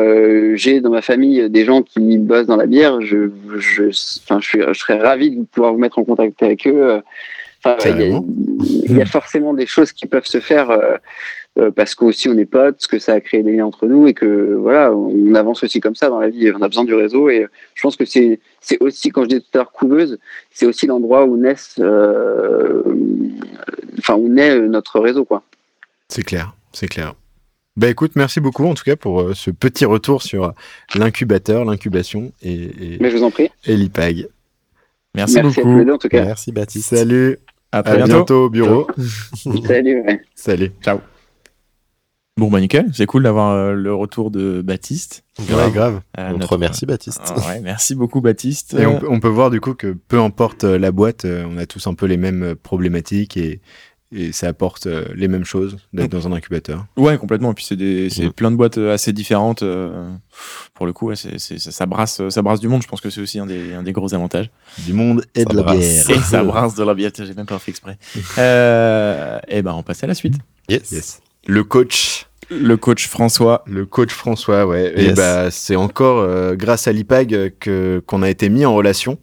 j'ai 0.55 0.79
dans 0.81 0.89
ma 0.89 1.03
famille 1.03 1.47
des 1.49 1.63
gens 1.63 1.83
qui 1.83 2.17
bossent 2.17 2.47
dans 2.47 2.55
la 2.55 2.65
bière. 2.65 3.01
Je, 3.01 3.29
je, 3.59 3.91
je, 3.91 4.73
je 4.73 4.79
serais 4.79 4.97
ravi 4.97 5.31
de 5.31 5.43
pouvoir 5.43 5.73
vous 5.73 5.79
mettre 5.79 5.99
en 5.99 6.03
contact 6.03 6.41
avec 6.41 6.65
eux. 6.65 7.01
Enfin, 7.65 7.89
il 7.89 8.95
y, 8.95 8.99
a- 8.99 9.03
y 9.03 9.07
forcément 9.07 9.53
des 9.53 9.65
choses 9.65 9.91
qui 9.91 10.05
peuvent 10.07 10.25
se 10.27 10.39
faire. 10.39 10.69
euh, 10.69 10.95
euh, 11.57 11.71
parce 11.71 11.95
qu'aussi 11.95 12.27
on 12.27 12.37
est 12.37 12.43
potes, 12.45 12.85
que 12.85 12.99
ça 12.99 13.13
a 13.13 13.21
créé 13.21 13.41
des 13.41 13.53
liens 13.55 13.65
entre 13.65 13.87
nous 13.87 14.07
et 14.07 14.13
que 14.13 14.55
voilà, 14.55 14.91
on 14.93 15.33
avance 15.35 15.63
aussi 15.63 15.79
comme 15.79 15.95
ça 15.95 16.09
dans 16.09 16.19
la 16.19 16.27
vie. 16.27 16.51
On 16.51 16.61
a 16.61 16.67
besoin 16.67 16.83
du 16.83 16.93
réseau 16.93 17.29
et 17.29 17.47
je 17.75 17.81
pense 17.81 17.95
que 17.95 18.03
c'est 18.03 18.41
c'est 18.59 18.77
aussi 18.81 19.09
quand 19.09 19.23
je 19.23 19.29
disais 19.29 19.39
tout 19.39 19.47
à 19.53 19.59
l'heure 19.59 19.71
couveuse, 19.71 20.19
c'est 20.51 20.65
aussi 20.65 20.85
l'endroit 20.85 21.23
où 21.23 21.37
naissent, 21.37 21.75
euh, 21.79 22.83
enfin 23.99 24.15
où 24.15 24.27
naît 24.27 24.59
notre 24.67 24.99
réseau 24.99 25.23
quoi. 25.23 25.43
C'est 26.09 26.23
clair, 26.23 26.53
c'est 26.73 26.87
clair. 26.89 27.13
Bah 27.77 27.87
écoute, 27.89 28.11
merci 28.17 28.41
beaucoup 28.41 28.65
en 28.65 28.73
tout 28.73 28.83
cas 28.83 28.97
pour 28.97 29.21
euh, 29.21 29.33
ce 29.33 29.49
petit 29.49 29.85
retour 29.85 30.23
sur 30.23 30.43
euh, 30.43 30.51
l'incubateur, 30.95 31.63
l'incubation 31.63 32.33
et, 32.41 32.53
et, 32.53 32.97
Mais 32.99 33.09
je 33.09 33.15
vous 33.15 33.23
en 33.23 33.31
prie. 33.31 33.49
et 33.65 33.77
l'IPAG. 33.77 34.27
Merci, 35.15 35.35
Merci 35.35 35.37
à 35.37 35.41
tous 35.41 35.55
beaucoup. 35.67 35.77
les 35.79 35.85
deux 35.85 35.93
en 35.93 35.97
tout 35.97 36.09
cas. 36.09 36.25
Merci 36.25 36.51
Baptiste. 36.51 36.93
Salut, 36.95 37.37
À 37.83 37.95
bientôt. 37.95 38.05
bientôt 38.13 38.45
au 38.45 38.49
bureau. 38.49 38.87
Salut. 39.65 40.01
ouais. 40.01 40.21
Salut. 40.35 40.71
Bon, 42.37 42.49
bah 42.49 42.59
nickel. 42.59 42.87
C'est 42.93 43.05
cool 43.05 43.23
d'avoir 43.23 43.51
euh, 43.51 43.73
le 43.73 43.93
retour 43.93 44.29
de 44.29 44.61
Baptiste. 44.61 45.23
Ouais, 45.39 45.71
grave. 45.71 46.01
Euh, 46.19 46.27
On 46.29 46.33
te 46.33 46.39
notre- 46.39 46.51
remercie 46.53 46.85
Baptiste. 46.85 47.21
Ah 47.25 47.47
ouais, 47.47 47.61
merci 47.61 47.95
beaucoup, 47.95 48.19
Baptiste. 48.19 48.73
Et 48.73 48.85
on, 48.85 48.99
peut- 48.99 49.07
on 49.09 49.21
peut 49.21 49.29
voir 49.29 49.49
du 49.49 49.61
coup 49.61 49.73
que 49.73 49.95
peu 50.07 50.19
importe 50.19 50.65
euh, 50.65 50.77
la 50.77 50.91
boîte, 50.91 51.23
euh, 51.23 51.45
on 51.49 51.57
a 51.57 51.65
tous 51.65 51.87
un 51.87 51.93
peu 51.93 52.05
les 52.07 52.17
mêmes 52.17 52.43
euh, 52.43 52.55
problématiques 52.55 53.37
et, 53.37 53.61
et 54.15 54.31
ça 54.31 54.47
apporte 54.47 54.87
euh, 54.87 55.05
les 55.15 55.27
mêmes 55.27 55.43
choses 55.45 55.77
d'être 55.93 56.09
dans 56.11 56.25
un 56.27 56.31
incubateur. 56.31 56.85
Ouais, 56.97 57.17
complètement. 57.17 57.51
Et 57.51 57.53
puis 57.53 57.65
c'est 57.65 57.75
des, 57.75 58.09
c'est 58.09 58.25
Ouais. 58.25 58.31
plein 58.31 58.49
de 58.49 58.55
boîtes 58.55 58.77
euh, 58.77 58.93
assez 58.93 59.11
différentes. 59.13 59.61
euh, 59.61 60.09
pour 60.73 60.85
le 60.85 60.93
coup, 60.93 61.07
ouais, 61.07 61.15
c'est, 61.15 61.37
c'est- 61.39 61.57
ça, 61.59 61.71
ça 61.71 61.85
brasse, 61.85 62.21
ça 62.29 62.41
brasse 62.41 62.59
du 62.59 62.67
monde. 62.67 62.81
Je 62.81 62.87
pense 62.87 63.01
que 63.01 63.09
c'est 63.09 63.21
aussi 63.21 63.39
un 63.39 63.45
des, 63.45 63.73
un 63.73 63.83
des 63.83 63.91
gros 63.91 64.13
avantages. 64.13 64.49
Du 64.79 64.93
monde 64.93 65.23
et 65.35 65.43
Ça 65.43 65.45
de 65.49 65.55
la 65.57 65.63
brasse. 65.63 65.77
bière. 65.77 66.09
Et 66.09 66.19
ça 66.21 66.43
brasse 66.43 66.75
de 66.75 66.83
la 66.83 66.93
bière. 66.93 67.11
J'ai 67.17 67.33
même 67.33 67.45
pas 67.45 67.59
fait 67.59 67.71
exprès. 67.71 67.97
Euh, 68.37 69.39
et 69.47 69.61
ben, 69.61 69.73
on 69.73 69.83
passe 69.83 70.03
à 70.03 70.07
la 70.07 70.15
suite. 70.15 70.35
Yes. 70.69 70.91
Yes. 70.91 71.21
Le 71.47 71.63
coach, 71.63 72.27
Le 72.49 72.77
coach 72.77 73.07
François. 73.07 73.63
le 73.65 73.85
coach 73.85 74.11
François, 74.11 74.65
ouais. 74.65 74.93
Et 74.95 75.11
bah 75.13 75.49
c'est 75.51 75.75
encore 75.75 76.19
euh, 76.19 76.55
grâce 76.55 76.87
à 76.87 76.91
l'IPAG 76.91 77.53
que 77.59 78.01
qu'on 78.05 78.21
a 78.21 78.29
été 78.29 78.49
mis 78.49 78.65
en 78.65 78.73
relation. 78.75 79.17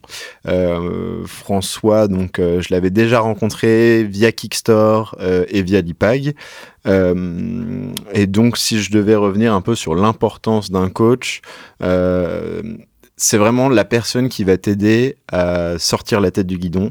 Euh, 0.48 1.24
François, 1.26 2.08
donc 2.08 2.38
euh, 2.38 2.60
je 2.60 2.68
l'avais 2.74 2.90
déjà 2.90 3.20
rencontré 3.20 4.04
via 4.04 4.32
Kickstore 4.32 5.16
euh, 5.20 5.44
et 5.48 5.62
via 5.62 5.80
l'IPAG. 5.80 6.34
Euh, 6.86 7.92
et 8.12 8.26
donc 8.26 8.56
si 8.56 8.82
je 8.82 8.90
devais 8.90 9.14
revenir 9.14 9.54
un 9.54 9.60
peu 9.60 9.74
sur 9.74 9.94
l'importance 9.94 10.70
d'un 10.70 10.88
coach, 10.90 11.42
euh, 11.82 12.62
c'est 13.16 13.38
vraiment 13.38 13.68
la 13.68 13.84
personne 13.84 14.28
qui 14.28 14.42
va 14.42 14.56
t'aider 14.56 15.16
à 15.30 15.78
sortir 15.78 16.20
la 16.20 16.30
tête 16.32 16.46
du 16.46 16.58
guidon, 16.58 16.90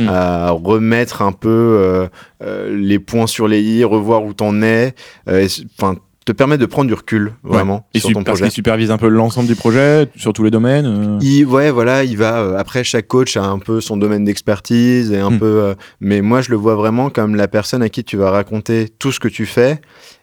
Mm. 0.00 0.08
à 0.08 0.50
remettre 0.50 1.22
un 1.22 1.32
peu 1.32 1.48
euh, 1.48 2.06
euh, 2.42 2.76
les 2.76 2.98
points 3.00 3.26
sur 3.26 3.48
les 3.48 3.60
i, 3.60 3.82
revoir 3.84 4.22
où 4.24 4.32
t'en 4.32 4.62
es, 4.62 4.94
euh, 5.28 5.48
enfin 5.80 5.96
te 6.24 6.32
permettre 6.32 6.60
de 6.60 6.66
prendre 6.66 6.86
du 6.88 6.94
recul 6.94 7.32
vraiment 7.42 7.86
Et 7.94 8.00
sur 8.00 8.08
su- 8.10 8.14
ton 8.14 8.22
parce 8.22 8.34
projet. 8.38 8.44
qu'il 8.50 8.54
supervise 8.54 8.90
un 8.90 8.98
peu 8.98 9.08
l'ensemble 9.08 9.48
du 9.48 9.56
projet 9.56 10.06
sur 10.14 10.32
tous 10.34 10.44
les 10.44 10.50
domaines. 10.50 10.84
euh. 10.86 11.18
Il, 11.22 11.46
ouais, 11.46 11.70
voilà, 11.70 12.04
il 12.04 12.16
va. 12.18 12.38
euh, 12.40 12.58
après, 12.58 12.84
chaque 12.84 13.08
coach 13.08 13.36
a 13.38 13.44
un 13.44 13.58
peu 13.58 13.80
son 13.80 13.96
domaine 13.96 14.24
d'expertise 14.24 15.10
et 15.10 15.18
un 15.18 15.30
Mm. 15.30 15.38
peu. 15.38 15.46
euh, 15.46 15.74
mais 16.00 16.20
moi, 16.20 16.42
je 16.42 16.50
le 16.50 16.56
vois 16.56 16.74
vraiment 16.76 17.08
comme 17.10 17.34
la 17.34 17.48
personne 17.48 17.82
à 17.82 17.88
qui 17.88 18.04
tu 18.04 18.16
vas 18.18 18.30
raconter 18.30 18.90
tout 18.98 19.10
ce 19.10 19.18
que 19.20 19.28
tu 19.28 19.46
fais 19.46 19.80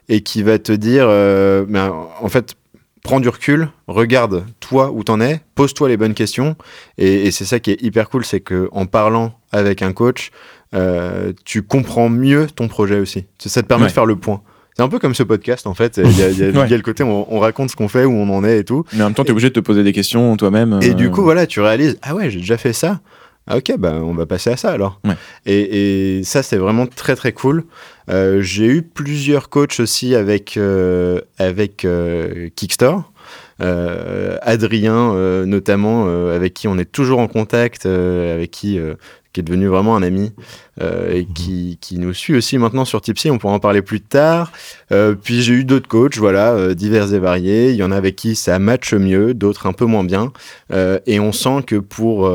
et 0.07 0.21
qui 0.21 0.43
va 0.43 0.59
te 0.59 0.71
dire, 0.71 1.05
euh, 1.09 1.65
ben, 1.67 1.91
en 2.21 2.29
fait, 2.29 2.53
prends 3.05 3.19
du 3.19 3.29
recul, 3.29 3.69
regarde 3.87 4.43
toi 4.59 4.91
où 4.91 5.03
t'en 5.03 5.21
es, 5.21 5.39
pose-toi 5.53 5.87
les 5.89 5.95
bonnes 5.97 6.15
questions. 6.15 6.55
Et, 6.97 7.27
et 7.27 7.31
c'est 7.31 7.45
ça 7.45 7.59
qui 7.59 7.71
est 7.71 7.81
hyper 7.81 8.09
cool, 8.09 8.25
c'est 8.25 8.39
que 8.41 8.67
en 8.71 8.85
parlant 8.87 9.37
avec 9.51 9.81
un 9.81 9.93
coach, 9.93 10.31
euh, 10.73 11.31
tu 11.45 11.61
comprends 11.61 12.09
mieux 12.09 12.47
ton 12.47 12.67
projet 12.67 12.99
aussi. 12.99 13.25
Ça 13.39 13.61
te 13.61 13.67
permet 13.67 13.83
Ouais. 13.83 13.89
de 13.89 13.93
faire 13.93 14.05
le 14.07 14.15
point. 14.15 14.41
C'est 14.75 14.83
un 14.83 14.89
peu 14.89 14.99
comme 14.99 15.13
ce 15.15 15.23
podcast, 15.23 15.67
en 15.67 15.73
fait. 15.73 16.01
Il 16.03 16.17
y 16.17 16.23
a, 16.23 16.29
il 16.29 16.37
y 16.37 16.43
a- 16.43 16.49
il 16.49 16.55
y 16.55 16.57
a 16.57 16.61
Ouais. 16.63 16.67
le 16.67 16.81
côté, 16.81 17.03
on, 17.03 17.33
on 17.33 17.39
raconte 17.39 17.69
ce 17.69 17.75
qu'on 17.77 17.87
fait, 17.87 18.03
où 18.03 18.11
on 18.11 18.29
en 18.35 18.43
est 18.43 18.57
et 18.59 18.63
tout. 18.65 18.83
Mais 18.91 19.03
en 19.03 19.05
même 19.05 19.13
temps, 19.13 19.23
tu 19.23 19.29
es 19.29 19.31
obligé 19.31 19.47
de 19.49 19.53
te 19.53 19.59
poser 19.61 19.83
des 19.83 19.93
questions 19.93 20.35
toi-même. 20.35 20.79
Et 20.81 20.89
euh, 20.89 20.93
du 20.95 21.11
coup, 21.11 21.21
voilà, 21.21 21.47
tu 21.47 21.61
réalises, 21.61 21.97
ah 22.01 22.13
ouais, 22.15 22.29
j'ai 22.29 22.39
déjà 22.39 22.57
fait 22.57 22.73
ça. 22.73 22.99
Ah 23.47 23.57
ok, 23.57 23.77
bah, 23.77 23.99
on 24.01 24.13
va 24.13 24.25
passer 24.25 24.49
à 24.49 24.57
ça 24.57 24.71
alors. 24.71 24.99
Ouais. 25.03 25.13
Et, 25.45 26.17
et 26.19 26.23
ça, 26.23 26.41
c'est 26.41 26.57
vraiment 26.57 26.87
très 26.87 27.15
très 27.15 27.31
cool. 27.31 27.65
Euh, 28.09 28.41
j'ai 28.41 28.65
eu 28.65 28.81
plusieurs 28.81 29.49
coachs 29.49 29.79
aussi 29.79 30.15
avec, 30.15 30.57
euh, 30.57 31.21
avec 31.37 31.85
euh, 31.85 32.49
Kickstore. 32.55 33.11
Euh, 33.61 34.37
Adrien, 34.41 35.13
notamment, 35.45 36.07
avec 36.29 36.53
qui 36.53 36.67
on 36.67 36.77
est 36.77 36.91
toujours 36.91 37.19
en 37.19 37.27
contact, 37.27 37.85
avec 37.85 38.51
qui, 38.51 38.79
qui 39.35 39.41
est 39.41 39.43
devenu 39.43 39.67
vraiment 39.67 39.97
un 39.97 40.01
ami 40.01 40.31
euh, 40.81 41.11
et 41.13 41.25
qui, 41.25 41.77
qui 41.81 41.99
nous 41.99 42.13
suit 42.13 42.35
aussi 42.35 42.57
maintenant 42.57 42.85
sur 42.85 43.01
Tipsy. 43.01 43.29
On 43.29 43.37
pourra 43.37 43.53
en 43.53 43.59
parler 43.59 43.81
plus 43.81 43.99
tard. 43.99 44.49
Euh, 44.93 45.13
puis 45.13 45.41
j'ai 45.41 45.51
eu 45.53 45.65
d'autres 45.65 45.89
coachs, 45.89 46.15
voilà, 46.17 46.53
euh, 46.53 46.73
divers 46.73 47.13
et 47.13 47.19
variés. 47.19 47.71
Il 47.71 47.75
y 47.75 47.83
en 47.83 47.91
a 47.91 47.97
avec 47.97 48.15
qui 48.15 48.35
ça 48.37 48.59
matche 48.59 48.93
mieux, 48.93 49.33
d'autres 49.33 49.67
un 49.67 49.73
peu 49.73 49.83
moins 49.85 50.05
bien. 50.05 50.31
Et 51.05 51.19
on 51.19 51.33
sent 51.33 51.63
que 51.67 51.75
pour 51.75 52.31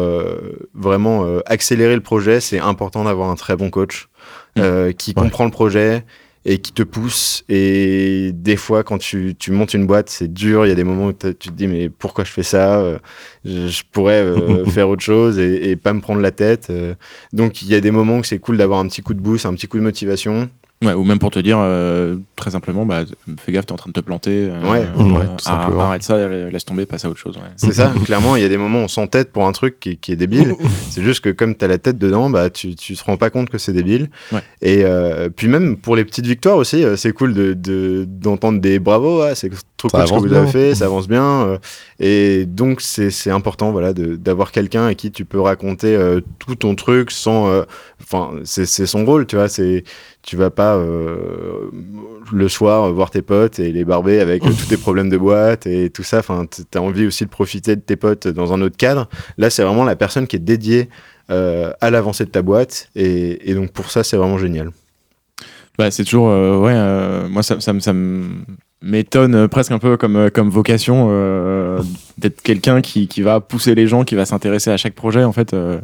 vraiment 0.74 1.38
accélérer 1.46 1.94
le 1.94 2.02
projet, 2.02 2.40
c'est 2.40 2.58
important 2.58 3.04
d'avoir 3.04 3.30
un 3.30 3.34
très 3.36 3.56
bon 3.56 3.70
coach 3.70 4.08
qui 4.54 4.60
Ouais. 4.60 5.14
comprend 5.14 5.44
le 5.46 5.50
projet 5.50 6.04
et 6.44 6.58
qui 6.58 6.72
te 6.72 6.82
pousse. 6.82 7.44
Et 7.48 8.32
des 8.34 8.56
fois, 8.56 8.82
quand 8.82 8.98
tu, 8.98 9.34
tu 9.38 9.50
montes 9.52 9.74
une 9.74 9.86
boîte, 9.86 10.08
c'est 10.08 10.32
dur. 10.32 10.64
Il 10.66 10.70
y 10.70 10.72
a 10.72 10.74
des 10.74 10.84
moments 10.84 11.06
où 11.06 11.12
tu 11.12 11.34
te 11.34 11.50
dis, 11.50 11.66
mais 11.66 11.90
pourquoi 11.90 12.24
je 12.24 12.30
fais 12.32 12.42
ça 12.42 12.80
Euh, 12.80 12.98
je, 13.44 13.68
je 13.68 13.82
pourrais 13.90 14.22
euh, 14.22 14.64
faire 14.66 14.88
autre 14.88 15.02
chose 15.02 15.38
et, 15.38 15.70
et 15.70 15.76
pas 15.76 15.92
me 15.92 16.00
prendre 16.00 16.20
la 16.20 16.30
tête. 16.30 16.68
Euh, 16.70 16.94
donc, 17.32 17.62
il 17.62 17.68
y 17.68 17.74
a 17.74 17.80
des 17.80 17.90
moments 17.90 18.18
où 18.18 18.24
c'est 18.24 18.38
cool 18.38 18.56
d'avoir 18.56 18.80
un 18.80 18.88
petit 18.88 19.02
coup 19.02 19.14
de 19.14 19.20
boost, 19.20 19.46
un 19.46 19.54
petit 19.54 19.68
coup 19.68 19.78
de 19.78 19.82
motivation. 19.82 20.48
Ouais, 20.82 20.94
ou 20.94 21.04
même 21.04 21.18
pour 21.18 21.30
te 21.30 21.38
dire, 21.38 21.58
euh, 21.60 22.16
très 22.36 22.52
simplement, 22.52 22.86
bah, 22.86 23.02
fais 23.38 23.52
gaffe, 23.52 23.66
t'es 23.66 23.72
en 23.72 23.76
train 23.76 23.90
de 23.90 23.92
te 23.92 24.00
planter. 24.00 24.48
euh, 24.50 24.62
Ouais, 24.62 24.78
ouais, 24.78 25.20
euh, 25.24 25.36
tout 25.36 25.44
simplement. 25.44 25.82
Arrête 25.82 26.02
ça, 26.02 26.26
laisse 26.26 26.64
tomber, 26.64 26.86
passe 26.86 27.04
à 27.04 27.10
autre 27.10 27.18
chose. 27.20 27.36
ouais. 27.36 27.42
C'est 27.56 27.74
ça, 27.74 27.92
clairement, 28.06 28.34
il 28.36 28.40
y 28.42 28.46
a 28.46 28.48
des 28.48 28.56
moments 28.56 28.78
où 28.80 28.84
on 28.84 28.88
s'entête 28.88 29.30
pour 29.30 29.46
un 29.46 29.52
truc 29.52 29.78
qui, 29.78 29.98
qui 29.98 30.12
est 30.12 30.16
débile. 30.16 30.54
C'est 30.88 31.02
juste 31.02 31.20
que 31.20 31.28
comme 31.28 31.54
tu 31.54 31.66
as 31.66 31.68
la 31.68 31.76
tête 31.76 31.98
dedans, 31.98 32.30
bah, 32.30 32.48
tu, 32.48 32.74
tu 32.76 32.94
te 32.96 33.04
rends 33.04 33.18
pas 33.18 33.28
compte 33.28 33.50
que 33.50 33.58
c'est 33.58 33.74
débile. 33.74 34.08
Ouais. 34.32 34.40
Et 34.62 34.84
euh, 34.84 35.28
puis 35.28 35.48
même 35.48 35.76
pour 35.76 35.96
les 35.96 36.04
petites 36.06 36.26
victoires 36.26 36.56
aussi, 36.56 36.82
euh, 36.82 36.96
c'est 36.96 37.12
cool 37.12 37.34
de- 37.34 37.52
de- 37.52 38.06
d'entendre 38.08 38.58
des 38.58 38.78
bravos, 38.78 39.20
ah, 39.20 39.34
c'est 39.34 39.50
trop 39.88 39.98
cool 39.98 40.06
ce 40.06 40.12
que 40.12 40.18
vous 40.18 40.34
avez 40.34 40.46
fait, 40.46 40.74
ça 40.74 40.86
avance 40.86 41.08
bien. 41.08 41.42
euh, 41.46 41.58
et 41.98 42.46
donc 42.46 42.80
c'est 42.80 43.30
important 43.30 43.72
voilà, 43.72 43.92
d'avoir 43.92 44.52
quelqu'un 44.52 44.86
à 44.86 44.94
qui 44.94 45.10
tu 45.12 45.24
peux 45.24 45.40
raconter 45.40 45.94
euh, 45.96 46.20
tout 46.38 46.54
ton 46.54 46.74
truc 46.74 47.10
sans... 47.10 47.48
euh, 47.48 47.62
Enfin, 48.02 48.32
c'est 48.44 48.66
c'est 48.66 48.86
son 48.86 49.04
rôle, 49.04 49.26
tu 49.26 49.36
vois. 49.36 49.46
Tu 50.22 50.36
vas 50.36 50.50
pas 50.50 50.76
euh, 50.76 51.70
le 52.32 52.48
soir 52.48 52.84
euh, 52.84 52.92
voir 52.92 53.10
tes 53.10 53.22
potes 53.22 53.58
et 53.58 53.72
les 53.72 53.84
barber 53.84 54.20
avec 54.20 54.46
euh, 54.46 54.52
tous 54.52 54.66
tes 54.66 54.76
problèmes 54.86 55.08
de 55.10 55.16
boîte 55.16 55.66
et 55.66 55.90
tout 55.90 56.02
ça. 56.02 56.18
Enfin, 56.18 56.46
t- 56.46 56.62
t'as 56.68 56.80
envie 56.80 57.06
aussi 57.06 57.24
de 57.24 57.30
profiter 57.30 57.76
de 57.76 57.80
tes 57.80 57.96
potes 57.96 58.26
dans 58.28 58.52
un 58.52 58.60
autre 58.62 58.76
cadre. 58.76 59.08
Là, 59.38 59.48
c'est 59.50 59.62
vraiment 59.62 59.84
la 59.84 59.96
personne 59.96 60.26
qui 60.26 60.36
est 60.36 60.40
dédiée 60.40 60.88
euh, 61.30 61.72
à 61.80 61.90
l'avancée 61.90 62.24
de 62.24 62.30
ta 62.30 62.42
boîte 62.42 62.88
et, 62.96 63.50
et 63.50 63.54
donc 63.54 63.72
pour 63.72 63.90
ça, 63.90 64.02
c'est 64.02 64.16
vraiment 64.16 64.38
génial. 64.38 64.70
Bah, 65.78 65.90
c'est 65.90 66.04
toujours, 66.04 66.28
euh, 66.30 66.58
ouais, 66.58 66.72
euh, 66.74 67.28
moi 67.28 67.42
ça, 67.42 67.60
ça, 67.60 67.72
ça 67.80 67.92
me 67.92 68.24
m'étonne 68.82 69.34
euh, 69.34 69.46
presque 69.48 69.72
un 69.72 69.78
peu 69.78 69.96
comme, 69.98 70.16
euh, 70.16 70.30
comme 70.30 70.48
vocation 70.48 71.08
euh, 71.10 71.80
d'être 72.16 72.40
quelqu'un 72.40 72.80
qui, 72.80 73.08
qui 73.08 73.20
va 73.20 73.40
pousser 73.40 73.74
les 73.74 73.86
gens, 73.86 74.04
qui 74.04 74.14
va 74.14 74.24
s'intéresser 74.24 74.70
à 74.70 74.76
chaque 74.78 74.94
projet. 74.94 75.22
En 75.22 75.32
fait, 75.32 75.52
euh, 75.52 75.80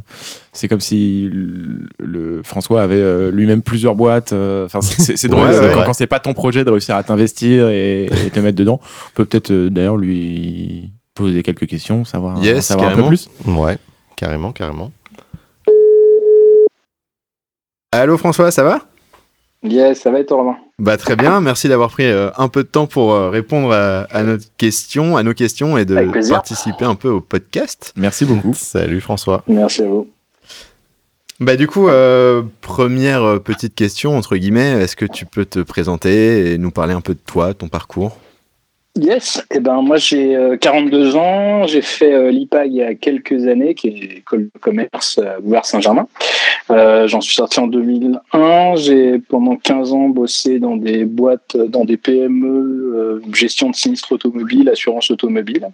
c'est 0.53 0.67
comme 0.69 0.81
si 0.81 1.29
le, 1.31 1.89
le 1.99 2.43
François 2.43 2.81
avait 2.83 2.95
euh, 2.97 3.31
lui-même 3.31 3.61
plusieurs 3.63 3.95
boîtes. 3.97 4.33
Enfin, 4.33 4.81
c'est- 4.81 5.03
c'est 5.03 5.17
c'est 5.17 5.29
drôle 5.31 5.49
Ouais, 5.49 5.59
ouais, 5.59 5.71
quand, 5.75 5.81
ouais. 5.81 5.85
quand 5.87 5.93
c'est 5.93 6.07
pas 6.07 6.21
ton 6.21 6.33
projet 6.33 6.65
de 6.65 6.71
réussir 6.71 6.97
à 6.97 7.03
t'investir 7.03 7.69
et, 7.69 8.05
et 8.07 8.31
te 8.31 8.41
mettre 8.41 8.57
dedans. 8.57 8.81
On 8.83 9.11
peut 9.15 9.25
peut-être 9.27 9.51
euh, 9.51 9.69
d'ailleurs 9.69 9.97
lui 9.99 10.91
poser 11.15 11.43
quelques 11.43 11.67
questions, 11.67 12.05
savoir, 12.05 12.43
Yes, 12.43 12.67
savoir 12.67 12.91
un 12.91 12.95
peu 12.97 13.07
plus. 13.09 13.29
Ouais, 13.47 13.77
carrément, 14.17 14.53
carrément. 14.53 14.91
Allô 17.93 18.17
François, 18.19 18.51
ça 18.51 18.63
va? 18.63 18.81
Yes, 19.63 20.01
ça 20.01 20.11
va 20.11 20.21
être 20.21 20.35
Romain? 20.35 20.57
Bah 20.79 20.97
très 20.97 21.17
bien, 21.17 21.41
merci 21.41 21.69
d'avoir 21.69 21.91
pris 21.91 22.05
euh, 22.05 22.31
un 22.37 22.49
peu 22.49 22.63
de 22.63 22.69
temps 22.69 22.87
pour 22.87 23.13
euh, 23.13 23.31
répondre 23.31 23.73
à, 23.73 24.03
à 24.03 24.23
notre 24.23 24.45
question, 24.59 25.17
à 25.17 25.23
nos 25.23 25.33
questions 25.33 25.79
et 25.79 25.85
de 25.85 25.95
participer 26.29 26.85
un 26.85 26.95
peu 26.95 27.09
au 27.09 27.21
podcast. 27.21 27.93
Merci 27.97 28.25
beaucoup. 28.27 28.53
Salut 28.55 29.01
François. 29.01 29.43
Merci 29.49 29.83
à 29.83 29.87
vous. 29.87 30.09
Bah 31.41 31.57
du 31.57 31.67
coup, 31.67 31.89
euh, 31.89 32.43
première 32.61 33.41
petite 33.43 33.75
question 33.75 34.17
entre 34.17 34.37
guillemets, 34.37 34.83
est-ce 34.83 34.97
que 34.97 35.07
tu 35.07 35.27
peux 35.27 35.45
te 35.45 35.59
présenter 35.61 36.53
et 36.53 36.59
nous 36.59 36.71
parler 36.71 36.95
un 36.95 37.01
peu 37.01 37.15
de 37.15 37.21
toi, 37.25 37.53
ton 37.55 37.69
parcours? 37.69 38.19
Yes, 38.97 39.45
et 39.51 39.61
ben 39.61 39.83
moi 39.83 39.99
j'ai 39.99 40.35
euh, 40.35 40.57
42 40.57 41.17
ans, 41.17 41.67
j'ai 41.67 41.83
fait 41.83 42.15
euh, 42.15 42.31
l'IPA 42.31 42.65
il 42.65 42.73
y 42.73 42.83
a 42.83 42.95
quelques 42.95 43.47
années, 43.47 43.75
qui 43.75 43.89
est 43.89 44.19
école 44.19 44.49
de 44.55 44.59
commerce 44.59 45.19
à 45.19 45.39
Bouvard-Saint-Germain. 45.39 46.09
Euh, 46.71 47.07
J'en 47.07 47.21
suis 47.21 47.35
sorti 47.35 47.61
en 47.61 47.67
2001, 47.67 48.77
j'ai 48.77 49.19
pendant 49.19 49.57
15 49.57 49.93
ans 49.93 50.09
bossé 50.09 50.59
dans 50.59 50.77
des 50.77 51.05
boîtes, 51.05 51.59
dans 51.59 51.85
des 51.85 51.99
PME, 51.99 52.49
euh, 52.49 53.21
gestion 53.35 53.69
de 53.69 53.77
sinistre 53.77 54.13
automobile, 54.13 54.71
assurance 54.71 55.11
automobile. 55.11 55.69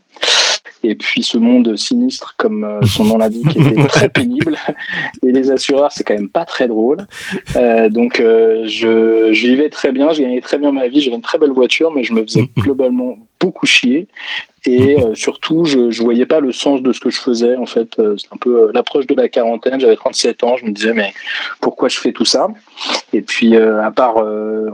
Et 0.84 0.94
puis 0.94 1.22
ce 1.22 1.38
monde 1.38 1.76
sinistre, 1.76 2.34
comme 2.36 2.64
euh, 2.64 2.82
son 2.82 3.04
nom 3.04 3.18
l'indique, 3.18 3.56
était 3.56 3.84
très 3.88 4.08
pénible. 4.08 4.56
Et 5.24 5.32
les 5.32 5.50
assureurs, 5.50 5.92
c'est 5.92 6.04
quand 6.04 6.14
même 6.14 6.28
pas 6.28 6.44
très 6.44 6.68
drôle. 6.68 7.06
Euh, 7.56 7.88
donc 7.88 8.20
euh, 8.20 8.64
je, 8.66 9.32
je 9.32 9.46
vivais 9.46 9.68
très 9.68 9.92
bien, 9.92 10.12
je 10.12 10.22
gagnais 10.22 10.40
très 10.40 10.58
bien 10.58 10.72
ma 10.72 10.88
vie, 10.88 11.00
j'avais 11.00 11.16
une 11.16 11.22
très 11.22 11.38
belle 11.38 11.52
voiture, 11.52 11.92
mais 11.92 12.04
je 12.04 12.12
me 12.12 12.22
faisais 12.22 12.48
globalement 12.56 13.16
beaucoup 13.40 13.66
chier. 13.66 14.08
Et 14.64 14.96
euh, 14.96 15.14
surtout, 15.14 15.64
je, 15.64 15.90
je 15.90 16.02
voyais 16.02 16.26
pas 16.26 16.38
le 16.38 16.52
sens 16.52 16.82
de 16.82 16.92
ce 16.92 17.00
que 17.00 17.10
je 17.10 17.18
faisais. 17.18 17.56
En 17.56 17.66
fait, 17.66 17.98
Euh, 17.98 18.16
c'est 18.16 18.32
un 18.32 18.36
peu 18.36 18.68
euh, 18.68 18.70
l'approche 18.72 19.06
de 19.06 19.14
la 19.14 19.28
quarantaine. 19.28 19.80
J'avais 19.80 19.96
37 19.96 20.44
ans, 20.44 20.56
je 20.56 20.64
me 20.64 20.70
disais 20.70 20.92
mais 20.94 21.12
pourquoi 21.60 21.88
je 21.88 21.98
fais 21.98 22.12
tout 22.12 22.24
ça? 22.24 22.48
Et 23.12 23.22
puis 23.22 23.56
à 23.56 23.90
part 23.90 24.16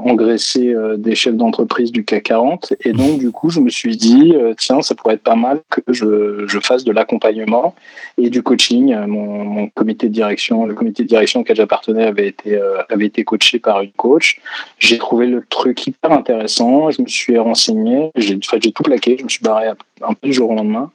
engraisser 0.04 0.74
des 0.96 1.14
chefs 1.14 1.34
d'entreprise 1.34 1.90
du 1.92 2.04
CAC 2.04 2.24
40, 2.24 2.72
et 2.84 2.92
donc 2.92 3.18
du 3.18 3.30
coup, 3.30 3.50
je 3.50 3.60
me 3.60 3.68
suis 3.68 3.96
dit 3.96 4.34
tiens, 4.56 4.80
ça 4.80 4.94
pourrait 4.94 5.14
être 5.14 5.22
pas 5.22 5.34
mal 5.34 5.60
que 5.70 5.80
je, 5.88 6.44
je 6.46 6.58
fasse 6.60 6.84
de 6.84 6.92
l'accompagnement 6.92 7.74
et 8.16 8.30
du 8.30 8.42
coaching. 8.42 8.94
Mon, 9.06 9.44
mon 9.44 9.68
comité 9.68 10.08
de 10.08 10.12
direction, 10.12 10.66
le 10.66 10.74
comité 10.74 11.02
de 11.02 11.08
direction 11.08 11.40
auquel 11.40 11.56
j'appartenais 11.56 12.04
avait 12.04 12.28
été 12.28 12.60
avait 12.88 13.06
été 13.06 13.24
coaché 13.24 13.58
par 13.58 13.82
une 13.82 13.92
coach. 13.92 14.40
J'ai 14.78 14.98
trouvé 14.98 15.26
le 15.26 15.44
truc 15.48 15.86
hyper 15.86 16.12
intéressant. 16.12 16.90
Je 16.90 17.02
me 17.02 17.08
suis 17.08 17.38
renseigné. 17.38 18.10
J'ai 18.16 18.36
en 18.36 18.48
fait, 18.48 18.60
tout 18.60 18.82
plaqué. 18.82 19.16
Je 19.18 19.24
me 19.24 19.28
suis 19.28 19.42
barré 19.42 19.66
un 20.02 20.14
peu 20.14 20.28
du 20.28 20.32
jour 20.32 20.50
au 20.50 20.54
lendemain. 20.54 20.90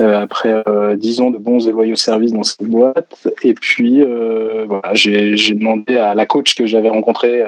Euh, 0.00 0.20
après 0.20 0.62
euh, 0.68 0.96
10 0.96 1.20
ans 1.22 1.30
de 1.30 1.38
bons 1.38 1.66
et 1.66 1.72
loyaux 1.72 1.96
services 1.96 2.32
dans 2.32 2.42
cette 2.42 2.64
boîte. 2.64 3.28
Et 3.42 3.54
puis, 3.54 4.02
euh, 4.02 4.64
voilà, 4.68 4.94
j'ai 4.94 5.54
demandé 5.54 5.96
à 5.96 6.14
la 6.14 6.26
coach 6.26 6.54
que 6.54 6.66
j'avais 6.66 6.90
rencontrée 6.90 7.42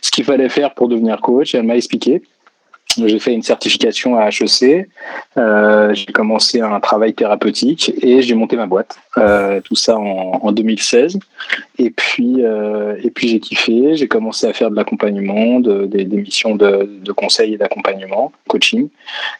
ce 0.00 0.10
qu'il 0.10 0.24
fallait 0.24 0.48
faire 0.48 0.74
pour 0.74 0.88
devenir 0.88 1.20
coach. 1.20 1.54
Et 1.54 1.58
elle 1.58 1.64
m'a 1.64 1.76
expliqué. 1.76 2.22
J'ai 2.96 3.18
fait 3.18 3.32
une 3.32 3.42
certification 3.42 4.16
à 4.18 4.28
HEC. 4.28 4.88
Euh, 5.36 5.94
j'ai 5.94 6.06
commencé 6.06 6.60
un 6.60 6.78
travail 6.80 7.14
thérapeutique 7.14 7.92
et 8.00 8.22
j'ai 8.22 8.34
monté 8.34 8.56
ma 8.56 8.66
boîte. 8.66 8.96
Euh, 9.18 9.60
tout 9.60 9.76
ça 9.76 9.96
en, 9.96 10.40
en 10.42 10.52
2016. 10.52 11.18
Et 11.78 11.90
puis, 11.90 12.36
euh, 12.44 12.96
puis 13.14 13.28
j'ai 13.28 13.40
kiffé. 13.40 13.96
J'ai 13.96 14.08
commencé 14.08 14.46
à 14.46 14.52
faire 14.52 14.70
de 14.70 14.76
l'accompagnement, 14.76 15.60
de, 15.60 15.86
des, 15.86 16.04
missions 16.04 16.54
de, 16.56 17.12
conseil 17.12 17.54
et 17.54 17.56
d'accompagnement, 17.56 18.32
coaching. 18.48 18.88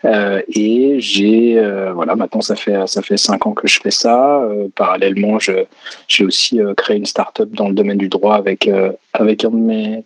Et 0.04 0.96
j'ai, 0.98 1.62
voilà, 1.94 2.16
maintenant 2.16 2.40
ça 2.40 2.56
fait 2.56 2.86
ça 2.86 3.02
fait 3.02 3.16
cinq 3.16 3.46
ans 3.46 3.52
que 3.52 3.66
je 3.66 3.80
fais 3.80 3.90
ça. 3.90 4.42
Parallèlement, 4.74 5.38
j'ai 5.38 6.24
aussi 6.24 6.60
créé 6.76 6.96
une 6.96 7.06
start-up 7.06 7.50
dans 7.52 7.68
le 7.68 7.74
domaine 7.74 7.98
du 7.98 8.08
droit 8.08 8.34
avec 8.34 8.70
avec 9.12 9.44
un 9.44 9.50
de 9.50 9.56
mes 9.56 10.04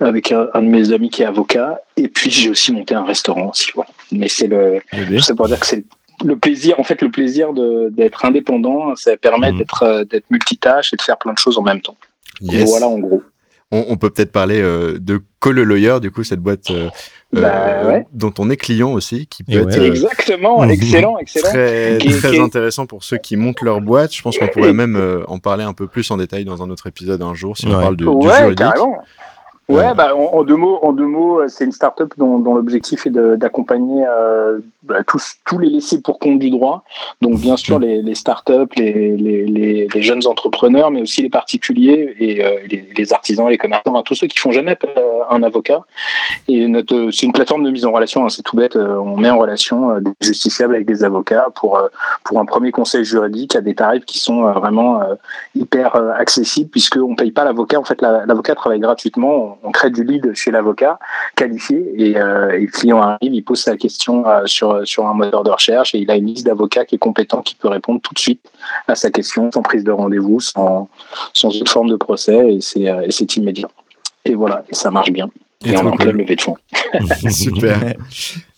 avec 0.00 0.32
un 0.32 0.62
de 0.62 0.68
mes 0.68 0.92
amis 0.92 1.10
qui 1.10 1.22
est 1.22 1.26
avocat. 1.26 1.80
Et 1.96 2.08
puis 2.08 2.30
j'ai 2.30 2.48
aussi 2.50 2.72
monté 2.72 2.94
un 2.94 3.04
restaurant 3.04 3.50
aussi. 3.50 3.70
Voilà. 3.74 3.90
Mais 4.12 4.28
c'est 4.28 4.46
le, 4.46 4.80
c'est 5.20 5.34
pour 5.34 5.46
dire 5.48 5.60
que 5.60 5.66
c'est 5.66 5.84
le 6.24 6.36
plaisir, 6.36 6.78
en 6.78 6.84
fait, 6.84 7.00
le 7.02 7.10
plaisir 7.10 7.52
de- 7.52 7.88
d'être 7.90 8.24
indépendant, 8.24 8.94
ça 8.96 9.16
permet 9.16 9.52
d'être 9.52 9.82
euh, 9.82 10.04
d'être 10.04 10.30
multitâche 10.30 10.92
et 10.92 10.96
de 10.96 11.02
faire 11.02 11.16
plein 11.18 11.32
de 11.32 11.38
choses 11.38 11.56
en 11.58 11.62
même 11.62 11.80
temps. 11.80 11.96
Yes. 12.40 12.68
Voilà 12.70 12.88
en 12.88 12.98
gros. 12.98 13.22
On, 13.72 13.84
on 13.88 13.96
peut 13.96 14.10
peut-être 14.10 14.32
parler 14.32 14.60
euh, 14.60 14.98
de 14.98 15.22
Call 15.40 15.60
a 15.60 15.64
Lawyer, 15.64 15.98
du 16.00 16.10
coup, 16.10 16.24
cette 16.24 16.40
boîte 16.40 16.70
euh, 16.72 16.88
Bah, 17.32 17.40
euh, 17.54 17.88
ouais. 17.88 18.06
dont 18.12 18.34
on 18.38 18.50
est 18.50 18.56
client 18.56 18.92
aussi, 18.92 19.28
qui 19.28 19.44
peut 19.44 19.52
Et 19.52 19.56
être 19.58 19.66
ouais. 19.66 19.78
euh, 19.78 19.84
Exactement, 19.86 20.62
Mhm. 20.64 20.70
excellent, 20.70 21.18
excellent. 21.18 21.48
très, 21.50 21.98
Qui- 22.00 22.08
très 22.18 22.30
qui 22.32 22.38
intéressant 22.40 22.86
pour 22.86 23.04
ceux 23.04 23.18
qui 23.18 23.36
montent 23.36 23.60
leur 23.62 23.80
boîte. 23.80 24.12
Je 24.12 24.20
pense 24.22 24.36
qu'on 24.38 24.48
pourrait 24.48 24.72
même 24.72 24.96
euh, 24.96 25.22
en 25.28 25.38
parler 25.38 25.62
un 25.64 25.72
peu 25.72 25.86
plus 25.86 26.10
en 26.10 26.16
détail 26.16 26.44
dans 26.44 26.62
un 26.64 26.68
autre 26.70 26.88
épisode 26.88 27.22
un 27.22 27.32
jour 27.34 27.56
si 27.56 27.66
on 27.68 27.70
parle 27.70 27.96
de, 27.96 28.04
du 28.04 28.10
juridique. 28.28 28.58
carrément. 28.58 28.98
Ouais, 29.70 29.94
bah, 29.94 30.14
en, 30.16 30.38
en 30.38 30.42
deux 30.44 30.56
mots, 30.56 30.78
en 30.82 30.92
deux 30.92 31.06
mots, 31.06 31.40
euh, 31.40 31.48
c'est 31.48 31.64
une 31.64 31.72
start-up 31.72 32.12
dont, 32.16 32.38
dont 32.38 32.54
l'objectif 32.54 33.06
est 33.06 33.10
d'accompagner 33.10 34.04
euh, 34.08 34.58
bah, 34.82 35.02
tous, 35.06 35.34
tous 35.44 35.58
les 35.58 35.68
laissés 35.70 36.00
pour 36.02 36.18
compte 36.18 36.38
du 36.38 36.50
droit. 36.50 36.82
Donc, 37.20 37.38
bien 37.40 37.56
sûr, 37.56 37.78
les, 37.78 38.02
les 38.02 38.14
start-up, 38.14 38.72
les, 38.76 39.16
les, 39.16 39.46
les, 39.46 39.88
les 39.92 40.02
jeunes 40.02 40.26
entrepreneurs, 40.26 40.90
mais 40.90 41.02
aussi 41.02 41.22
les 41.22 41.30
particuliers 41.30 42.14
et 42.18 42.44
euh, 42.44 42.58
les, 42.68 42.88
les 42.96 43.12
artisans, 43.12 43.48
les 43.48 43.58
commerçants, 43.58 43.92
enfin, 43.92 44.02
tous 44.02 44.14
ceux 44.14 44.26
qui 44.26 44.38
font 44.38 44.50
jamais 44.52 44.72
appel 44.72 44.90
à 45.28 45.34
un 45.34 45.42
avocat. 45.42 45.82
Et 46.48 46.66
notre, 46.66 47.10
c'est 47.12 47.26
une 47.26 47.32
plateforme 47.32 47.62
de 47.64 47.70
mise 47.70 47.86
en 47.86 47.92
relation. 47.92 48.24
hein, 48.24 48.28
c'est 48.28 48.42
tout 48.42 48.56
bête. 48.56 48.74
euh, 48.76 48.96
on 48.96 49.16
met 49.16 49.30
en 49.30 49.38
relation 49.38 49.90
euh, 49.92 50.00
des 50.00 50.10
justiciables 50.20 50.74
avec 50.74 50.86
des 50.86 51.04
avocats 51.04 51.48
pour 51.54 51.78
euh, 51.78 51.88
pour 52.24 52.40
un 52.40 52.44
premier 52.44 52.72
conseil 52.72 53.04
juridique 53.04 53.54
à 53.54 53.60
des 53.60 53.74
tarifs 53.74 54.04
qui 54.04 54.18
sont 54.18 54.44
euh, 54.46 54.52
vraiment 54.52 55.00
euh, 55.02 55.14
hyper 55.54 55.94
euh, 55.96 56.10
accessibles 56.16 56.70
puisque 56.70 56.96
on 56.96 57.14
paye 57.14 57.30
pas 57.30 57.44
l'avocat. 57.44 57.78
En 57.78 57.84
fait, 57.84 58.02
la- 58.02 58.26
l'avocat 58.26 58.54
travaille 58.54 58.80
gratuitement. 58.80 59.58
On, 59.62 59.70
crée 59.72 59.90
du 59.90 60.04
lead 60.04 60.32
chez 60.34 60.50
l'avocat 60.50 60.98
qualifié 61.36 61.92
et, 61.96 62.18
euh, 62.18 62.50
et 62.50 62.60
le 62.62 62.66
client 62.66 63.00
arrive, 63.00 63.34
il 63.34 63.42
pose 63.42 63.60
sa 63.60 63.76
question 63.76 64.26
euh, 64.26 64.42
sur 64.46 64.86
sur 64.86 65.06
un 65.06 65.14
moteur 65.14 65.44
de 65.44 65.50
recherche 65.50 65.94
et 65.94 65.98
il 65.98 66.10
a 66.10 66.16
une 66.16 66.26
liste 66.26 66.46
d'avocats 66.46 66.84
qui 66.84 66.94
est 66.96 66.98
compétent 66.98 67.42
qui 67.42 67.54
peut 67.54 67.68
répondre 67.68 68.00
tout 68.02 68.14
de 68.14 68.18
suite 68.18 68.40
à 68.88 68.94
sa 68.94 69.10
question 69.10 69.50
sans 69.52 69.62
prise 69.62 69.84
de 69.84 69.92
rendez-vous, 69.92 70.40
sans 70.40 70.88
sans 71.32 71.48
autre 71.60 71.70
forme 71.70 71.88
de 71.90 71.96
procès 71.96 72.54
et 72.54 72.60
c'est 72.60 72.88
euh, 72.88 73.02
et 73.02 73.10
c'est 73.10 73.36
immédiat. 73.36 73.68
Et 74.24 74.34
voilà, 74.34 74.64
et 74.68 74.74
ça 74.74 74.90
marche 74.90 75.10
bien. 75.12 75.28
Et 75.64 75.70
Et, 75.72 75.76
on 75.76 75.82
est 75.82 75.86
en 75.86 75.90
cool. 75.90 75.98
pleine 76.06 76.16
levée 76.16 76.36
de 76.36 76.40
fonds. 76.40 76.56
Super. 77.30 77.94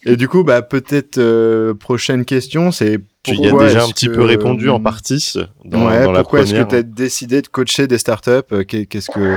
Et 0.05 0.17
du 0.17 0.29
coup, 0.29 0.45
bah, 0.45 0.63
peut-être 0.63 1.19
euh, 1.19 1.75
prochaine 1.75 2.25
question, 2.25 2.71
c'est 2.73 2.99
Tu 3.25 3.35
y 3.37 3.47
as 3.47 3.51
pourquoi 3.51 3.67
déjà 3.69 3.85
un 3.85 3.89
petit 3.89 4.07
que- 4.07 4.13
peu 4.13 4.23
répondu 4.23 4.69
en 4.71 4.81
partie 4.81 5.33
dans, 5.65 5.87
ouais, 5.87 6.05
dans 6.05 6.13
la 6.13 6.21
pourquoi 6.23 6.41
est-ce 6.43 6.55
que 6.55 6.63
tu 6.63 6.75
as 6.77 6.83
décidé 6.83 7.43
de 7.43 7.49
coacher 7.49 7.87
des 7.89 7.99
startups 7.99 8.65
qu'est- 8.69 8.87
Qu'est-ce 8.87 9.11
que 9.11 9.35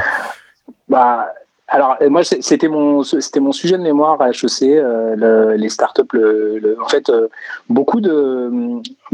Bah, 0.89 1.28
alors 1.75 1.97
euh, 2.01 2.09
moi 2.09 2.21
c'était 2.23 2.69
mon 2.75 3.03
c'était 3.03 3.41
mon 3.47 3.51
sujet 3.51 3.77
de 3.77 3.83
mémoire 3.83 4.21
à 4.21 4.29
HEC 4.29 4.61
euh, 4.63 5.15
le- 5.23 5.55
les 5.63 5.69
startups 5.77 6.11
le, 6.13 6.57
le- 6.63 6.77
en 6.81 6.88
fait 6.88 7.09
euh, 7.09 7.27
beaucoup 7.69 7.99
de 8.07 8.17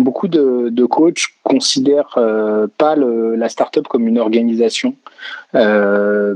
beaucoup 0.01 0.27
de, 0.27 0.69
de 0.69 0.85
coachs 0.85 1.27
considèrent 1.43 2.15
euh, 2.17 2.67
pas 2.77 2.95
le, 2.95 3.35
la 3.35 3.49
startup 3.49 3.87
comme 3.87 4.07
une 4.07 4.19
organisation 4.19 4.95
euh, 5.53 6.35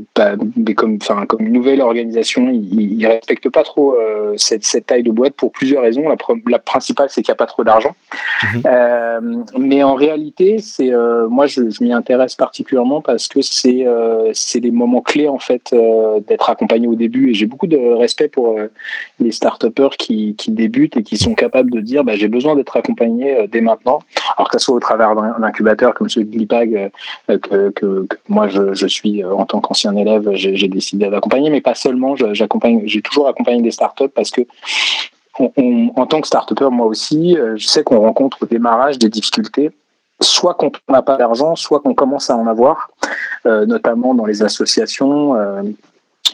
mais 0.57 0.73
comme 0.73 0.99
une 1.39 1.53
nouvelle 1.53 1.81
organisation. 1.81 2.49
Ils, 2.49 2.99
ils 2.99 3.07
respectent 3.07 3.49
pas 3.49 3.63
trop 3.63 3.95
euh, 3.95 4.33
cette, 4.35 4.65
cette 4.65 4.87
taille 4.87 5.03
de 5.03 5.11
boîte 5.11 5.33
pour 5.33 5.51
plusieurs 5.51 5.83
raisons. 5.83 6.03
La, 6.47 6.59
principale 6.59 7.07
c'est 7.09 7.21
qu'il 7.21 7.31
n'y 7.31 7.35
a 7.35 7.37
pas 7.37 7.45
trop 7.45 7.63
d'argent. 7.63 7.95
Mhm. 8.43 9.45
mais 9.57 9.83
en 9.83 9.95
réalité, 9.95 10.57
c'est 10.59 10.91
moi 11.29 11.47
je, 11.47 11.69
je 11.69 11.83
m'y 11.83 11.93
intéresse 11.93 12.35
particulièrement 12.35 13.01
parce 13.01 13.27
que 13.27 13.41
c'est 13.41 13.85
c'est 14.33 14.59
les 14.59 14.71
moments 14.71 15.01
clés 15.01 15.29
en 15.29 15.39
fait 15.39 15.73
d'être 16.27 16.49
accompagné 16.49 16.87
au 16.87 16.95
début. 16.95 17.29
Et 17.29 17.33
j'ai 17.33 17.45
beaucoup 17.45 17.67
de 17.67 17.77
respect 17.77 18.27
pour 18.27 18.57
les 19.19 19.31
start-upers 19.31 19.97
qui, 19.97 20.35
qui 20.35 20.51
débutent 20.51 20.97
et 20.97 21.03
qui 21.03 21.17
sont 21.17 21.35
capables 21.35 21.71
de 21.71 21.79
dire 21.79 22.03
bah, 22.03 22.15
j'ai 22.15 22.27
besoin 22.27 22.55
d'être 22.55 22.75
accompagné 22.75 23.47
maintenant 23.61 23.99
alors 24.37 24.49
que 24.49 24.59
ce 24.59 24.65
soit 24.65 24.75
au 24.75 24.79
travers 24.79 25.15
d'un 25.15 25.43
incubateur 25.43 25.93
comme 25.93 26.09
celui 26.09 26.27
de 26.27 26.37
l'IPAG 26.37 26.91
euh, 27.29 27.37
que, 27.37 27.69
que, 27.71 28.05
que 28.05 28.17
moi 28.27 28.47
je, 28.47 28.73
je 28.73 28.87
suis 28.87 29.23
euh, 29.23 29.33
en 29.33 29.45
tant 29.45 29.59
qu'ancien 29.61 29.95
élève 29.95 30.29
j'ai 30.33 30.67
décidé 30.67 31.09
d'accompagner 31.09 31.49
mais 31.49 31.61
pas 31.61 31.75
seulement 31.75 32.15
j'accompagne 32.15 32.81
j'ai 32.85 33.01
toujours 33.01 33.27
accompagné 33.27 33.61
des 33.61 33.71
startups 33.71 34.09
parce 34.13 34.31
que 34.31 34.41
en 35.37 36.05
tant 36.05 36.21
que 36.21 36.27
start-upper, 36.27 36.69
moi 36.71 36.85
aussi, 36.85 37.37
euh, 37.37 37.55
je 37.57 37.67
sais 37.67 37.83
qu'on 37.83 37.99
rencontre 37.99 38.37
au 38.41 38.45
démarrage 38.45 38.97
des 38.97 39.09
difficultés, 39.09 39.71
soit 40.21 40.53
quand 40.53 40.71
on 40.87 40.93
n'a 40.93 41.01
pas 41.01 41.17
d'argent, 41.17 41.55
soit 41.55 41.81
qu'on 41.81 41.93
commence 41.93 42.29
à 42.29 42.37
en 42.37 42.47
avoir, 42.47 42.89
euh, 43.45 43.65
notamment 43.65 44.13
dans 44.13 44.25
les 44.25 44.43
associations. 44.43 45.35
euh, 45.35 45.61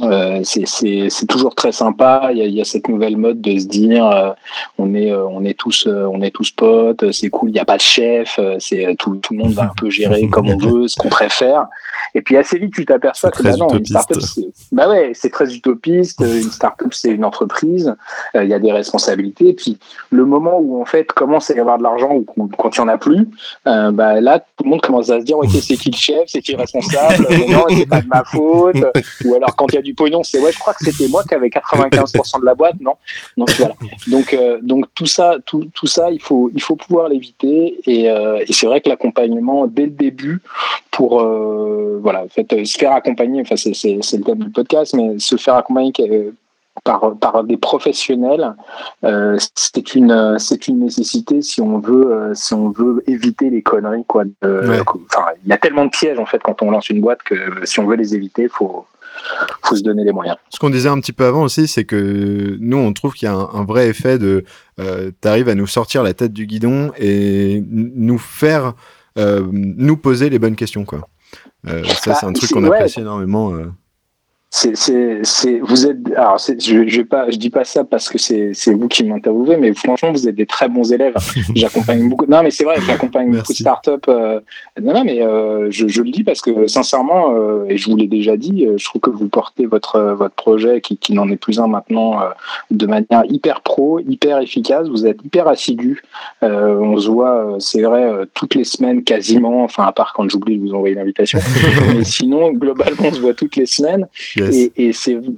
euh, 0.03 0.41
c'est- 0.43 1.25
toujours 1.27 1.55
très 1.55 1.71
sympa. 1.71 2.29
Il 2.31 2.37
y, 2.37 2.41
a, 2.41 2.45
il 2.45 2.53
y 2.55 2.61
a 2.61 2.65
cette 2.65 2.87
nouvelle 2.89 3.17
mode 3.17 3.41
de 3.41 3.57
se 3.57 3.65
dire, 3.67 4.05
euh, 4.05 4.31
on 4.77 4.93
est, 4.93 5.11
euh, 5.11 5.25
on 5.27 5.43
est 5.45 5.57
tous, 5.57 5.85
euh, 5.87 6.05
on 6.11 6.21
est 6.21 6.31
tous 6.31 6.51
potes. 6.51 7.11
C'est 7.11 7.29
cool. 7.29 7.49
Il 7.49 7.53
n'y 7.53 7.59
a 7.59 7.65
pas 7.65 7.77
de 7.77 7.81
chef. 7.81 8.39
C'est 8.59 8.95
tout, 8.97 9.15
tout 9.17 9.33
le 9.33 9.39
monde 9.39 9.53
va 9.53 9.63
un 9.63 9.73
peu 9.77 9.89
gérer 9.89 10.27
comme 10.27 10.49
on 10.49 10.57
veut, 10.57 10.87
ce 10.87 10.95
qu'on 10.95 11.09
préfère. 11.09 11.67
Et 12.13 12.21
puis 12.21 12.35
assez 12.35 12.57
vite, 12.57 12.73
tu 12.73 12.85
t'aperçois 12.85 13.31
que 13.31 13.43
bah 13.43 13.55
non, 13.57 13.69
une 13.69 13.85
startup, 13.85 14.19
c'est 14.21 14.47
bah 14.71 14.89
ouais, 14.89 15.11
c'est 15.13 15.29
très 15.29 15.53
utopiste. 15.53 16.19
Une 16.21 16.51
startup, 16.51 16.93
c'est 16.93 17.09
une 17.09 17.23
entreprise. 17.23 17.95
Il 18.35 18.45
y 18.47 18.53
a 18.53 18.59
des 18.59 18.71
responsabilités. 18.71 19.49
Et 19.49 19.53
puis 19.53 19.77
le 20.09 20.25
moment 20.25 20.57
où 20.59 20.81
en 20.81 20.85
fait 20.85 21.11
commence 21.13 21.49
à 21.51 21.53
y 21.55 21.59
avoir 21.59 21.77
de 21.77 21.83
l'argent 21.83 22.11
ou 22.13 22.25
quand 22.57 22.75
il 22.77 22.81
n'y 22.81 22.85
en 22.85 22.89
a 22.89 22.97
plus, 22.97 23.27
bah 23.65 24.19
là 24.19 24.39
tout 24.39 24.63
le 24.65 24.69
monde 24.71 24.81
commence 24.81 25.09
à 25.09 25.19
se 25.19 25.25
dire 25.25 25.37
ok 25.37 25.49
c'est 25.49 25.77
qui 25.77 25.91
le 25.91 25.97
chef, 25.97 26.23
c'est 26.27 26.41
qui 26.41 26.51
le 26.53 26.57
responsable, 26.59 27.27
non 27.49 27.65
c'est 27.69 27.85
pas 27.85 28.01
de 28.01 28.07
ma 28.07 28.23
faute. 28.23 28.75
Ou 29.25 29.35
alors 29.35 29.55
quand 29.55 29.67
il 29.71 29.75
y 29.75 29.77
a 29.77 29.81
du 29.81 29.90
du 29.91 29.95
pognon, 29.95 30.23
c'est 30.23 30.39
ouais, 30.39 30.51
je 30.51 30.59
crois 30.59 30.73
que 30.73 30.85
c'était 30.85 31.07
moi 31.09 31.23
qui 31.27 31.33
avait 31.33 31.49
95% 31.49 32.39
de 32.39 32.45
la 32.45 32.55
boîte, 32.55 32.79
non? 32.79 32.95
Donc. 33.37 33.49
Donc 34.07 34.33
euh, 34.33 34.59
donc 34.61 34.85
tout 34.95 35.05
ça, 35.05 35.37
tout, 35.45 35.69
tout 35.73 35.87
ça, 35.87 36.11
il 36.11 36.21
faut 36.21 36.51
il 36.53 36.61
faut 36.61 36.75
pouvoir 36.75 37.09
l'éviter 37.09 37.79
et, 37.85 38.09
euh, 38.09 38.43
c'est 38.49 38.65
vrai 38.65 38.81
que 38.81 38.89
l'accompagnement 38.89 39.67
dès 39.67 39.85
le 39.85 39.91
début 39.91 40.41
pour 40.91 41.21
euh, 41.21 41.99
voilà, 42.01 42.23
en 42.23 42.27
fait, 42.27 42.65
se 42.65 42.77
faire 42.77 42.91
accompagner. 42.91 43.41
Enfin, 43.41 43.55
c'est 43.55 43.71
le 43.71 44.23
thème 44.23 44.39
du 44.39 44.49
podcast, 44.49 44.93
mais 44.93 45.19
se 45.19 45.37
faire 45.37 45.55
accompagner 45.55 45.91
par, 46.83 47.15
par 47.19 47.43
des 47.43 47.57
professionnels, 47.57 48.55
euh, 49.03 49.37
c'est 49.55 49.93
une 49.95 50.37
c'est 50.39 50.67
une 50.67 50.79
nécessité 50.79 51.41
si 51.41 51.61
on 51.61 51.79
veut 51.79 52.11
euh, 52.11 52.33
si 52.33 52.53
on 52.53 52.69
veut 52.69 53.03
éviter 53.07 53.49
les 53.49 53.61
conneries 53.61 54.05
quoi. 54.07 54.23
de- 54.25 54.31
Ouais. 54.41 54.79
Enfin, 54.79 55.27
il 55.43 55.49
y 55.49 55.53
a 55.53 55.57
tellement 55.57 55.85
de 55.85 55.89
pièges 55.91 56.17
en 56.19 56.25
fait 56.25 56.39
quand 56.43 56.61
on 56.61 56.71
lance 56.71 56.89
une 56.89 57.01
boîte 57.01 57.23
que 57.23 57.35
si 57.65 57.79
on 57.79 57.85
veut 57.85 57.95
les 57.97 58.15
éviter, 58.15 58.47
faut 58.47 58.85
faut 59.63 59.75
se 59.75 59.83
donner 59.83 60.03
les 60.03 60.13
moyens. 60.13 60.37
Ce 60.49 60.57
qu'on 60.59 60.69
disait 60.69 60.89
un 60.89 60.99
petit 60.99 61.11
peu 61.11 61.25
avant 61.25 61.43
aussi, 61.43 61.67
c'est 61.67 61.83
que 61.83 62.55
nous, 62.59 62.77
on 62.77 62.93
trouve 62.93 63.13
qu'il 63.13 63.27
y 63.27 63.29
a 63.29 63.35
un, 63.35 63.49
un 63.53 63.65
vrai 63.65 63.87
effet 63.89 64.17
de, 64.17 64.45
euh, 64.79 65.11
t'arrives 65.19 65.49
à 65.49 65.53
nous 65.55 65.67
sortir 65.67 66.01
la 66.01 66.13
tête 66.13 66.31
du 66.33 66.45
guidon 66.47 66.91
et 66.97 67.61
nous 67.69 68.17
faire, 68.17 68.73
nous 69.17 69.97
poser 69.97 70.29
les 70.29 70.39
bonnes 70.39 70.55
questions, 70.55 70.85
quoi. 70.85 71.07
Ça, 71.67 71.73
Bah, 72.07 72.13
c'est 72.19 72.25
un 72.25 72.33
truc 72.33 72.49
qu'on 72.51 72.63
ouais. 72.63 72.77
apprécie 72.77 73.01
énormément. 73.01 73.53
C'est, 74.53 74.75
c'est, 74.75 75.21
c'est, 75.23 75.59
vous 75.59 75.87
êtes, 75.87 75.97
alors, 76.13 76.37
c'est, 76.37 76.61
je, 76.61 76.85
je 76.85 76.97
vais 76.97 77.05
pas, 77.05 77.31
je 77.31 77.37
dis 77.37 77.49
pas 77.49 77.63
ça 77.63 77.85
parce 77.85 78.09
que 78.09 78.17
c'est, 78.17 78.51
c'est 78.53 78.73
vous 78.73 78.89
qui 78.89 79.05
m'interviewez, 79.05 79.55
mais 79.55 79.73
franchement, 79.73 80.11
vous 80.11 80.27
êtes 80.27 80.35
des 80.35 80.45
très 80.45 80.67
bons 80.67 80.91
élèves. 80.91 81.15
J'accompagne 81.55 82.09
beaucoup, 82.09 82.25
non, 82.27 82.43
mais 82.43 82.51
c'est 82.51 82.65
vrai, 82.65 82.75
j'accompagne 82.85 83.31
beaucoup 83.31 83.53
de 83.53 83.57
startups. 83.57 83.91
Euh, 84.09 84.41
non, 84.81 84.93
non, 84.93 85.05
mais 85.05 85.21
euh, 85.21 85.71
je, 85.71 85.87
je 85.87 86.01
le 86.01 86.11
dis 86.11 86.25
parce 86.25 86.41
que 86.41 86.67
sincèrement, 86.67 87.33
euh, 87.33 87.63
et 87.69 87.77
je 87.77 87.89
vous 87.89 87.95
l'ai 87.95 88.07
déjà 88.07 88.35
dit, 88.35 88.65
euh, 88.65 88.77
je 88.77 88.83
trouve 88.83 88.99
que 88.99 89.09
vous 89.09 89.29
portez 89.29 89.65
votre, 89.65 89.95
euh, 89.95 90.15
votre 90.15 90.35
projet, 90.35 90.81
qui, 90.81 90.97
qui 90.97 91.13
n'en 91.13 91.29
est 91.29 91.37
plus 91.37 91.61
un 91.61 91.67
maintenant, 91.67 92.21
euh, 92.21 92.25
de 92.71 92.85
manière 92.87 93.23
hyper 93.29 93.61
pro, 93.61 93.99
hyper 93.99 94.39
efficace. 94.39 94.89
Vous 94.89 95.05
êtes 95.05 95.23
hyper 95.23 95.47
assidu. 95.47 96.03
Euh, 96.43 96.75
on 96.75 96.97
se 96.97 97.09
voit, 97.09 97.55
c'est 97.59 97.83
vrai, 97.83 98.03
euh, 98.03 98.25
toutes 98.33 98.55
les 98.55 98.65
semaines 98.65 99.05
quasiment, 99.05 99.63
enfin, 99.63 99.85
à 99.85 99.93
part 99.93 100.11
quand 100.13 100.27
j'oublie 100.29 100.57
de 100.57 100.61
vous 100.61 100.73
envoyer 100.73 100.95
l'invitation. 100.95 101.39
mais 101.95 102.03
sinon, 102.03 102.51
globalement, 102.51 103.05
on 103.05 103.13
se 103.13 103.21
voit 103.21 103.33
toutes 103.33 103.55
les 103.55 103.65
semaines. 103.65 104.07
Yes. 104.45 104.71
Et, 104.77 104.89
et, 104.89 104.91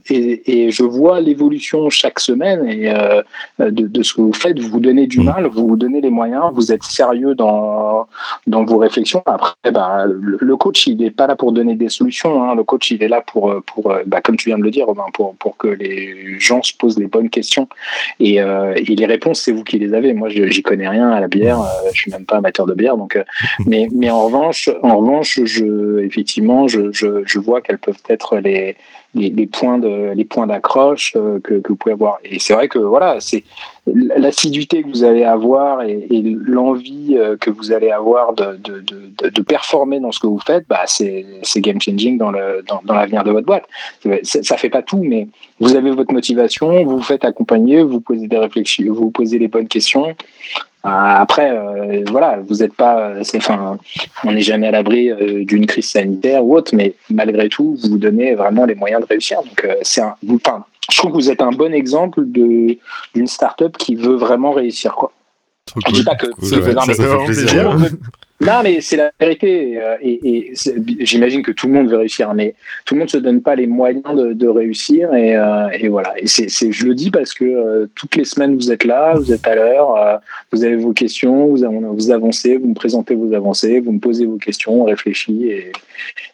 et, 0.09 0.65
et 0.65 0.71
je 0.71 0.83
vois 0.83 1.19
l'évolution 1.21 1.89
chaque 1.89 2.19
semaine 2.19 2.67
et, 2.69 2.89
euh, 2.89 3.21
de, 3.59 3.87
de 3.87 4.03
ce 4.03 4.13
que 4.13 4.21
vous 4.21 4.33
faites. 4.33 4.59
Vous 4.59 4.69
vous 4.69 4.79
donnez 4.79 5.07
du 5.07 5.19
Mm. 5.19 5.23
mal, 5.25 5.45
vous 5.47 5.67
vous 5.67 5.75
donnez 5.77 6.01
les 6.01 6.09
moyens, 6.09 6.45
vous 6.53 6.71
êtes 6.71 6.83
sérieux 6.83 7.35
dans, 7.35 8.07
dans 8.47 8.63
vos 8.65 8.77
réflexions. 8.77 9.21
Après, 9.25 9.53
bah, 9.71 10.05
le, 10.07 10.37
le 10.39 10.57
coach, 10.57 10.87
il 10.87 10.97
n'est 10.97 11.11
pas 11.11 11.27
là 11.27 11.35
pour 11.35 11.51
donner 11.51 11.75
des 11.75 11.89
solutions. 11.89 12.43
Hein. 12.43 12.55
Le 12.55 12.63
coach, 12.63 12.91
il 12.91 13.01
est 13.03 13.07
là 13.07 13.21
pour, 13.21 13.53
pour 13.65 13.93
bah, 14.05 14.21
comme 14.21 14.35
tu 14.37 14.49
viens 14.49 14.57
de 14.57 14.63
le 14.63 14.71
dire, 14.71 14.85
Robin, 14.87 15.05
pour, 15.13 15.35
pour 15.35 15.57
que 15.57 15.67
les 15.67 16.39
gens 16.39 16.61
se 16.61 16.73
posent 16.77 16.97
les 16.99 17.07
bonnes 17.07 17.29
questions. 17.29 17.67
Et, 18.19 18.41
euh, 18.41 18.73
les 18.75 19.05
réponses, 19.05 19.41
c'est 19.41 19.51
vous 19.51 19.63
qui 19.63 19.79
les 19.79 19.93
avez. 19.93 20.13
Moi, 20.13 20.29
j'y 20.29 20.61
connais 20.63 20.87
rien 20.87 21.09
à 21.09 21.19
la 21.19 21.27
bière. 21.27 21.59
euh, 21.61 21.89
je 21.93 22.01
suis 22.01 22.11
même 22.11 22.25
pas 22.25 22.37
amateur 22.37 22.65
de 22.65 22.73
bière. 22.73 22.95
Donc, 22.97 23.15
euh, 23.15 23.23
mais, 23.65 23.87
mais 23.93 24.09
en 24.09 24.25
revanche, 24.25 24.69
en 24.81 24.97
revanche, 24.97 25.39
je, 25.43 25.99
effectivement, 25.99 26.67
je, 26.67 26.91
je, 26.91 27.23
je 27.25 27.39
vois 27.39 27.61
quelles 27.61 27.79
peuvent 27.79 28.01
être 28.09 28.37
les, 28.37 28.75
les, 29.15 29.47
points 29.47 29.77
de 29.77 30.11
les 30.13 30.25
points 30.25 30.47
d'accroche 30.47 31.13
euh, 31.15 31.39
que, 31.39 31.55
que 31.55 31.69
vous 31.69 31.75
pouvez 31.75 31.93
avoir. 31.93 32.17
Et 32.23 32.39
c'est 32.39 32.53
vrai 32.53 32.67
que 32.67 32.79
voilà 32.79 33.17
c'est 33.19 33.43
l'assiduité 33.85 34.81
que 34.81 34.87
vous 34.87 35.03
allez 35.03 35.23
avoir 35.23 35.81
et, 35.83 36.07
l'envie 36.23 37.15
euh, 37.17 37.37
que 37.37 37.49
vous 37.49 37.71
allez 37.71 37.91
avoir 37.91 38.33
de, 38.33 38.57
de, 38.57 38.79
de, 39.29 39.41
performer 39.41 39.99
dans 39.99 40.11
ce 40.11 40.19
que 40.19 40.27
vous 40.27 40.39
faites 40.39 40.65
bah 40.67 40.83
c'est 40.85 41.25
game 41.57 41.79
changing 41.81 42.17
dans 42.17 42.31
le 42.31 42.63
dans, 42.67 42.93
l'avenir 42.93 43.23
de 43.23 43.31
votre 43.31 43.45
boîte. 43.45 43.65
Ça, 44.23 44.57
fait 44.57 44.69
pas 44.69 44.81
tout 44.81 45.03
mais 45.03 45.27
vous 45.59 45.75
avez 45.75 45.91
votre 45.91 46.13
motivation 46.13 46.83
vous 46.83 46.97
vous 46.97 47.03
faites 47.03 47.25
accompagner 47.25 47.83
vous 47.83 47.99
posez 47.99 48.27
des 48.27 48.37
réflexions 48.37 48.93
vous 48.93 49.11
posez 49.11 49.37
les 49.37 49.47
bonnes 49.47 49.67
questions 49.67 50.15
après, 50.83 51.51
euh, 51.51 52.03
voilà, 52.11 52.39
vous 52.47 52.55
n'êtes 52.55 52.73
pas, 52.73 53.13
c'est, 53.23 53.37
enfin, 53.37 53.77
on 54.25 54.31
n'est 54.33 54.41
jamais 54.41 54.67
à 54.67 54.71
l'abri 54.71 55.09
euh, 55.09 55.45
d'une 55.45 55.65
crise 55.65 55.89
sanitaire 55.89 56.43
ou 56.45 56.55
autre, 56.57 56.75
mais 56.75 56.93
malgré 57.09 57.47
tout, 57.49 57.77
vous 57.81 57.89
vous 57.91 57.97
donnez 57.97 58.35
vraiment 58.35 58.65
les 58.65 58.75
moyens 58.75 59.01
de 59.01 59.07
réussir. 59.07 59.41
Donc, 59.43 59.63
euh, 59.63 59.75
c'est 59.81 60.01
un, 60.01 60.15
vous- 60.23 60.39
enfin, 60.45 60.65
je 60.91 60.97
trouve 60.97 61.11
que 61.11 61.15
vous 61.17 61.31
êtes 61.31 61.41
un 61.41 61.51
bon 61.51 61.73
exemple 61.73 62.23
de 62.25 62.77
d'une 63.15 63.27
startup 63.27 63.77
qui 63.77 63.95
veut 63.95 64.15
vraiment 64.15 64.51
réussir, 64.51 64.93
quoi. 64.95 65.11
Trop 65.65 65.79
Je 65.87 65.93
dis 65.93 66.03
pas 66.03 66.15
que 66.15 66.27
Cool, 66.27 66.43
ouais, 66.59 66.73
ça, 66.73 66.83
mais- 66.85 66.93
ça 66.93 67.03
fait 67.03 67.25
plaisir. 67.25 67.77
Non, 68.41 68.61
mais 68.63 68.81
c'est 68.81 68.97
la 68.97 69.11
vérité. 69.19 69.79
euh, 69.81 69.95
Et, 70.01 70.53
j'imagine 70.99 71.43
que 71.43 71.51
tout 71.51 71.67
le 71.67 71.73
monde 71.73 71.89
veut 71.89 71.97
réussir, 71.97 72.33
mais 72.33 72.55
tout 72.85 72.93
le 72.95 72.99
monde 72.99 73.09
se 73.09 73.17
donne 73.17 73.41
pas 73.41 73.55
les 73.55 73.67
moyens 73.67 74.03
de, 74.15 74.33
de 74.33 74.47
réussir. 74.47 75.13
Et, 75.13 75.35
euh, 75.35 75.69
et 75.79 75.87
voilà. 75.87 76.13
Et 76.17 76.27
c'est, 76.27 76.49
je 76.71 76.85
le 76.85 76.93
dis 76.95 77.09
parce 77.11 77.33
que 77.33 77.45
euh, 77.45 77.87
toutes 77.95 78.15
les 78.15 78.25
semaines 78.25 78.55
vous 78.55 78.71
êtes 78.71 78.83
là, 78.83 79.13
vous 79.15 79.31
êtes 79.31 79.47
à 79.47 79.55
l'heure, 79.55 79.95
euh, 79.97 80.15
vous 80.51 80.63
avez 80.65 80.75
vos 80.75 80.93
questions, 80.93 81.47
vous, 81.47 81.63
av- 81.63 81.71
vous 81.93 82.11
avancez, 82.11 82.57
vous 82.57 82.67
me 82.69 82.73
présentez 82.73 83.15
vos 83.15 83.33
avancées, 83.33 83.79
vous 83.79 83.91
me 83.93 83.99
posez 83.99 84.25
vos 84.25 84.37
questions, 84.37 84.81
on 84.81 84.85
réfléchit. 84.85 85.47
Et, 85.49 85.71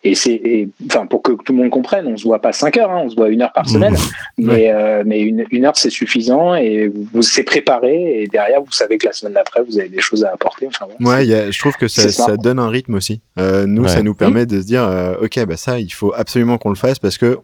et 0.03 0.15
c'est, 0.15 0.67
enfin, 0.87 1.05
pour 1.05 1.21
que 1.21 1.33
tout 1.33 1.51
le 1.53 1.59
monde 1.59 1.69
comprenne, 1.69 2.07
on 2.07 2.17
se 2.17 2.23
voit 2.23 2.41
pas 2.41 2.53
cinq 2.53 2.77
heures, 2.77 2.89
hein, 2.91 3.01
on 3.05 3.09
se 3.09 3.15
voit 3.15 3.29
une 3.29 3.41
heure 3.43 3.53
par 3.53 3.69
semaine, 3.69 3.95
mais, 4.37 4.71
mais 5.05 5.19
une, 5.21 5.45
une 5.51 5.65
heure 5.65 5.77
c'est 5.77 5.89
suffisant 5.89 6.55
et 6.55 6.87
vous, 6.87 7.05
vous 7.13 7.21
c'est 7.21 7.43
préparé 7.43 8.21
et 8.23 8.27
derrière 8.27 8.61
vous 8.61 8.71
savez 8.71 8.97
que 8.97 9.05
la 9.07 9.13
semaine 9.13 9.33
d'après 9.33 9.61
vous 9.61 9.77
avez 9.77 9.89
des 9.89 9.99
choses 9.99 10.23
à 10.23 10.31
apporter. 10.31 10.67
Enfin, 10.67 10.87
Ouais, 11.01 11.25
il 11.25 11.29
y 11.29 11.33
a- 11.35 11.51
je 11.51 11.59
trouve 11.59 11.75
que 11.75 11.87
ça, 11.89 12.03
c'est 12.03 12.11
ça. 12.11 12.25
ça 12.25 12.37
donne 12.37 12.59
un 12.59 12.69
rythme 12.69 12.93
aussi. 12.95 13.21
Euh, 13.39 13.65
nous, 13.65 13.83
Ouais. 13.83 13.89
ça 13.89 14.01
nous 14.03 14.13
permet 14.15 14.45
de 14.45 14.61
se 14.61 14.65
dire, 14.65 14.83
euh, 14.83 15.15
ok, 15.21 15.45
bah 15.45 15.57
ça, 15.57 15.79
il 15.79 15.89
faut 15.91 16.13
absolument 16.15 16.57
qu'on 16.57 16.69
le 16.69 16.75
fasse 16.75 16.99
parce 16.99 17.17
que 17.17 17.39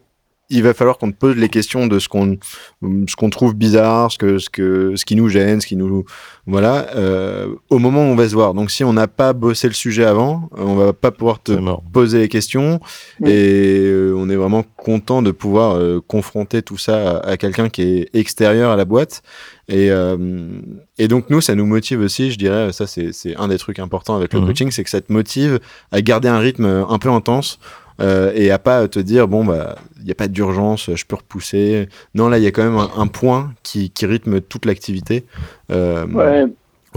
il 0.48 0.62
va 0.62 0.74
falloir 0.74 0.96
qu'on 0.98 1.10
te 1.10 1.16
pose 1.16 1.36
les 1.36 1.48
questions 1.48 1.86
de 1.88 1.98
ce 1.98 2.08
qu'on 2.08 2.38
ce 3.08 3.16
qu'on 3.16 3.30
trouve 3.30 3.54
bizarre, 3.54 4.12
ce 4.12 4.18
que 4.18 4.38
ce 4.38 4.48
que 4.48 4.92
ce 4.96 5.04
qui 5.04 5.16
nous 5.16 5.28
gêne, 5.28 5.60
ce 5.60 5.66
qui 5.66 5.76
nous 5.76 6.04
voilà, 6.46 6.86
euh, 6.94 7.48
au 7.70 7.78
moment 7.80 8.02
où 8.02 8.12
on 8.12 8.14
va 8.14 8.28
se 8.28 8.34
voir. 8.34 8.54
Donc 8.54 8.70
si 8.70 8.84
on 8.84 8.92
n'a 8.92 9.08
pas 9.08 9.32
bossé 9.32 9.66
le 9.66 9.74
sujet 9.74 10.04
avant, 10.04 10.48
euh, 10.56 10.62
on 10.62 10.76
va 10.76 10.92
pas 10.92 11.10
pouvoir 11.10 11.42
te 11.42 11.52
poser 11.92 12.20
les 12.20 12.28
questions 12.28 12.78
et 13.24 13.80
euh, 13.84 14.14
on 14.16 14.28
est 14.30 14.36
vraiment 14.36 14.64
content 14.76 15.22
de 15.22 15.32
pouvoir 15.32 15.74
euh, 15.76 16.00
confronter 16.06 16.62
tout 16.62 16.78
ça 16.78 17.18
à, 17.18 17.30
à 17.30 17.36
quelqu'un 17.36 17.68
qui 17.68 17.82
est 17.82 18.10
extérieur 18.14 18.70
à 18.70 18.76
la 18.76 18.84
boîte 18.84 19.22
et 19.68 19.90
euh, 19.90 20.16
et 20.98 21.08
donc 21.08 21.28
nous 21.28 21.40
ça 21.40 21.56
nous 21.56 21.66
motive 21.66 22.00
aussi 22.00 22.30
je 22.30 22.38
dirais 22.38 22.72
ça 22.72 22.86
c'est 22.86 23.12
c'est 23.12 23.34
un 23.36 23.48
des 23.48 23.58
trucs 23.58 23.80
importants 23.80 24.14
avec 24.14 24.32
le 24.32 24.40
Mhm. 24.40 24.46
coaching 24.46 24.70
c'est 24.70 24.84
que 24.84 24.90
ça 24.90 25.00
te 25.00 25.12
motive 25.12 25.58
à 25.90 26.00
garder 26.02 26.28
un 26.28 26.38
rythme 26.38 26.66
un 26.88 26.98
peu 26.98 27.10
intense 27.10 27.58
euh, 28.00 28.32
et 28.34 28.50
à 28.50 28.58
pas 28.58 28.86
te 28.88 28.98
dire 28.98 29.28
bon 29.28 29.44
bah 29.44 29.76
il 30.00 30.06
y 30.06 30.12
a 30.12 30.14
pas 30.14 30.28
d'urgence 30.28 30.90
je 30.94 31.04
peux 31.04 31.16
repousser. 31.16 31.88
Non 32.14 32.28
là 32.28 32.38
il 32.38 32.44
y 32.44 32.46
a 32.46 32.50
quand 32.50 32.64
même 32.64 32.76
un, 32.78 32.90
un 32.96 33.06
point 33.06 33.52
qui 33.62 33.90
qui 33.90 34.06
rythme 34.06 34.40
toute 34.40 34.64
l'activité. 34.66 35.24
Euh, 35.70 36.06
Ouais, 36.06 36.44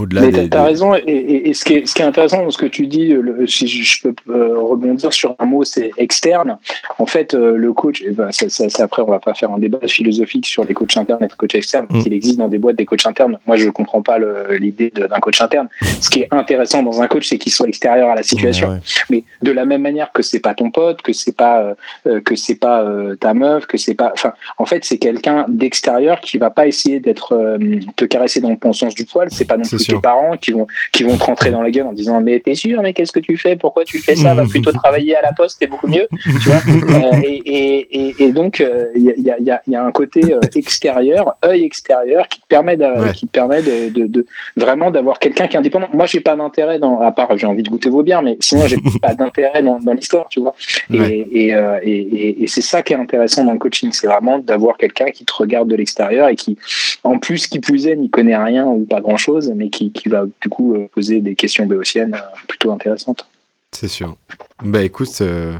au-delà 0.00 0.20
mais 0.22 0.32
t'as 0.32 0.46
des- 0.46 0.56
raison, 0.58 0.94
et, 0.94 1.00
et- 1.06 1.48
et 1.50 1.54
ce, 1.54 1.64
qui 1.64 1.74
est, 1.74 1.86
ce 1.86 1.94
qui 1.94 2.02
est 2.02 2.04
intéressant 2.04 2.42
dans 2.42 2.50
ce 2.50 2.58
que 2.58 2.66
tu 2.66 2.86
dis, 2.86 3.08
le- 3.08 3.46
si 3.46 3.66
je, 3.68 3.82
je 3.82 4.02
peux 4.02 4.14
euh, 4.32 4.58
rebondir 4.58 5.12
sur 5.12 5.34
un 5.38 5.44
mot, 5.46 5.64
c'est 5.64 5.90
externe. 5.96 6.58
En 6.98 7.06
fait, 7.06 7.34
euh, 7.34 7.56
le 7.56 7.72
coach, 7.72 8.02
eh 8.06 8.10
ben, 8.10 8.30
ça, 8.32 8.48
ça- 8.48 8.68
ça, 8.68 8.84
après, 8.84 9.02
on 9.02 9.06
va 9.10 9.18
pas 9.20 9.34
faire 9.34 9.50
un 9.52 9.58
débat 9.58 9.78
philosophique 9.86 10.46
sur 10.46 10.64
les 10.64 10.74
coachs 10.74 10.96
internes 10.96 11.20
et 11.22 11.26
les 11.26 11.36
coachs 11.36 11.54
externes, 11.54 11.86
Mm. 11.90 12.02
qu'il 12.02 12.12
existe 12.12 12.38
dans 12.38 12.48
des 12.48 12.58
boîtes 12.58 12.76
des 12.76 12.86
coachs 12.86 13.06
internes. 13.06 13.38
Moi, 13.46 13.56
je 13.56 13.68
comprends 13.70 14.02
pas 14.02 14.18
le- 14.18 14.56
l'idée 14.58 14.90
de- 14.94 15.06
d'un 15.06 15.18
coach 15.20 15.40
interne. 15.40 15.68
Ce 16.00 16.08
qui 16.10 16.20
est 16.20 16.28
intéressant 16.30 16.82
dans 16.82 17.00
un 17.02 17.06
coach, 17.08 17.26
c'est 17.28 17.38
qu'il 17.38 17.52
soit 17.52 17.68
extérieur 17.68 18.08
à 18.10 18.14
la 18.14 18.22
situation. 18.22 18.68
Ouais, 18.68 18.74
ouais. 18.74 18.80
Mais 19.10 19.24
de 19.42 19.52
la 19.52 19.64
même 19.64 19.82
manière 19.82 20.12
que 20.12 20.22
c'est 20.22 20.40
pas 20.40 20.54
ton 20.54 20.70
pote, 20.70 21.02
que 21.02 21.12
c'est 21.12 21.36
pas 21.36 21.60
euh, 21.62 21.74
euh, 22.06 22.20
que 22.20 22.34
c'est 22.36 22.54
pas 22.54 22.82
euh, 22.82 23.16
ta 23.16 23.34
meuf, 23.34 23.66
que 23.66 23.76
c'est 23.78 23.94
pas, 23.94 24.10
enfin, 24.14 24.32
en 24.58 24.66
fait, 24.66 24.84
c'est 24.84 24.98
quelqu'un 24.98 25.44
d'extérieur 25.48 26.20
qui 26.20 26.38
va 26.38 26.50
pas 26.50 26.66
essayer 26.66 27.00
d'être 27.00 27.32
euh, 27.34 27.58
te 27.96 28.04
caresser 28.04 28.40
dans 28.40 28.50
le 28.50 28.56
bon 28.56 28.72
sens 28.72 28.94
du 28.94 29.04
poil. 29.04 29.28
C'est 29.30 29.44
pas 29.46 29.56
non 29.56 29.64
C'est 29.64 29.76
plus. 29.76 29.84
Tes 29.96 30.00
parents 30.00 30.36
qui 30.36 30.52
vont 30.52 30.66
qui 30.92 31.02
vont 31.04 31.16
te 31.16 31.24
rentrer 31.24 31.50
dans 31.50 31.62
la 31.62 31.70
gueule 31.70 31.86
en 31.86 31.92
disant 31.92 32.20
mais 32.20 32.40
t'es 32.40 32.54
sûr, 32.54 32.82
mais 32.82 32.92
qu'est-ce 32.92 33.12
que 33.12 33.20
tu 33.20 33.36
fais, 33.36 33.56
pourquoi 33.56 33.84
tu 33.84 33.98
fais 33.98 34.16
ça, 34.16 34.34
va 34.34 34.44
plutôt 34.48 34.72
travailler 34.72 35.16
à 35.16 35.22
la 35.22 35.32
poste, 35.32 35.58
c'est 35.60 35.66
beaucoup 35.66 35.86
mieux, 35.88 36.06
tu 36.42 36.48
vois? 36.48 36.60
Euh, 36.90 37.20
et, 37.22 37.36
et, 37.46 38.08
et, 38.08 38.24
et 38.24 38.32
donc 38.32 38.60
euh, 38.60 38.86
il 38.94 39.02
y, 39.02 39.10
a, 39.10 39.14
y, 39.16 39.30
a, 39.30 39.38
y 39.40 39.50
a- 39.50 39.62
il 39.66 39.72
y 39.72 39.76
a 39.76 39.84
un 39.84 39.92
côté 39.92 40.32
euh, 40.34 40.40
extérieur, 40.56 41.36
œil 41.44 41.64
extérieur 41.64 42.26
qui 42.28 42.40
te 42.40 42.46
permet 42.46 42.76
de, 42.76 42.84
Ouais. 42.84 43.12
qui 43.12 43.26
te 43.26 43.30
permet 43.32 43.62
de, 43.62 43.88
de, 43.90 44.06
de 44.06 44.26
vraiment 44.56 44.90
d'avoir 44.90 45.18
quelqu'un 45.18 45.46
qui 45.46 45.56
est 45.56 45.58
indépendant. 45.58 45.88
Moi, 45.92 46.06
j'ai 46.06 46.20
pas 46.20 46.36
d'intérêt 46.36 46.78
dans, 46.78 47.00
à 47.00 47.12
part 47.12 47.36
j'ai 47.36 47.46
envie 47.46 47.62
de 47.62 47.68
goûter 47.70 47.88
vos 47.90 48.02
bières, 48.02 48.22
mais 48.22 48.36
sinon 48.40 48.66
j'ai 48.66 48.76
pas 49.00 49.14
d'intérêt 49.14 49.62
dans, 49.62 49.78
dans 49.78 49.92
l'histoire, 49.92 50.26
tu 50.28 50.40
vois? 50.40 50.54
Et, 50.92 50.98
Ouais. 51.00 51.26
et, 51.32 51.54
et, 51.84 51.90
et, 52.00 52.42
et 52.42 52.46
c'est 52.46 52.60
ça 52.62 52.82
qui 52.82 52.92
est 52.92 52.96
intéressant 52.96 53.44
dans 53.44 53.52
le 53.52 53.58
coaching, 53.58 53.90
c'est 53.92 54.06
vraiment 54.06 54.38
d'avoir 54.38 54.76
quelqu'un 54.76 55.06
qui 55.10 55.24
te 55.24 55.32
regarde 55.32 55.68
de 55.68 55.76
l'extérieur 55.76 56.28
et 56.28 56.36
qui, 56.36 56.56
en 57.04 57.18
plus, 57.18 57.46
qui 57.46 57.60
plus 57.60 57.86
est, 57.86 57.96
n'y 57.96 58.10
connaît 58.10 58.36
rien 58.36 58.66
ou 58.66 58.84
pas 58.84 59.00
grand 59.00 59.16
chose, 59.16 59.52
mais 59.54 59.68
qui, 59.70 59.79
qui 59.88 60.08
va 60.10 60.24
du 60.40 60.48
coup 60.50 60.74
euh, 60.74 60.88
poser 60.92 61.20
des 61.20 61.34
questions 61.34 61.64
béotiennes 61.66 62.14
euh, 62.14 62.36
plutôt 62.46 62.70
intéressantes. 62.72 63.26
c'est 63.72 63.88
sûr 63.88 64.16
bah 64.62 64.82
écoute 64.82 65.08
euh, 65.22 65.56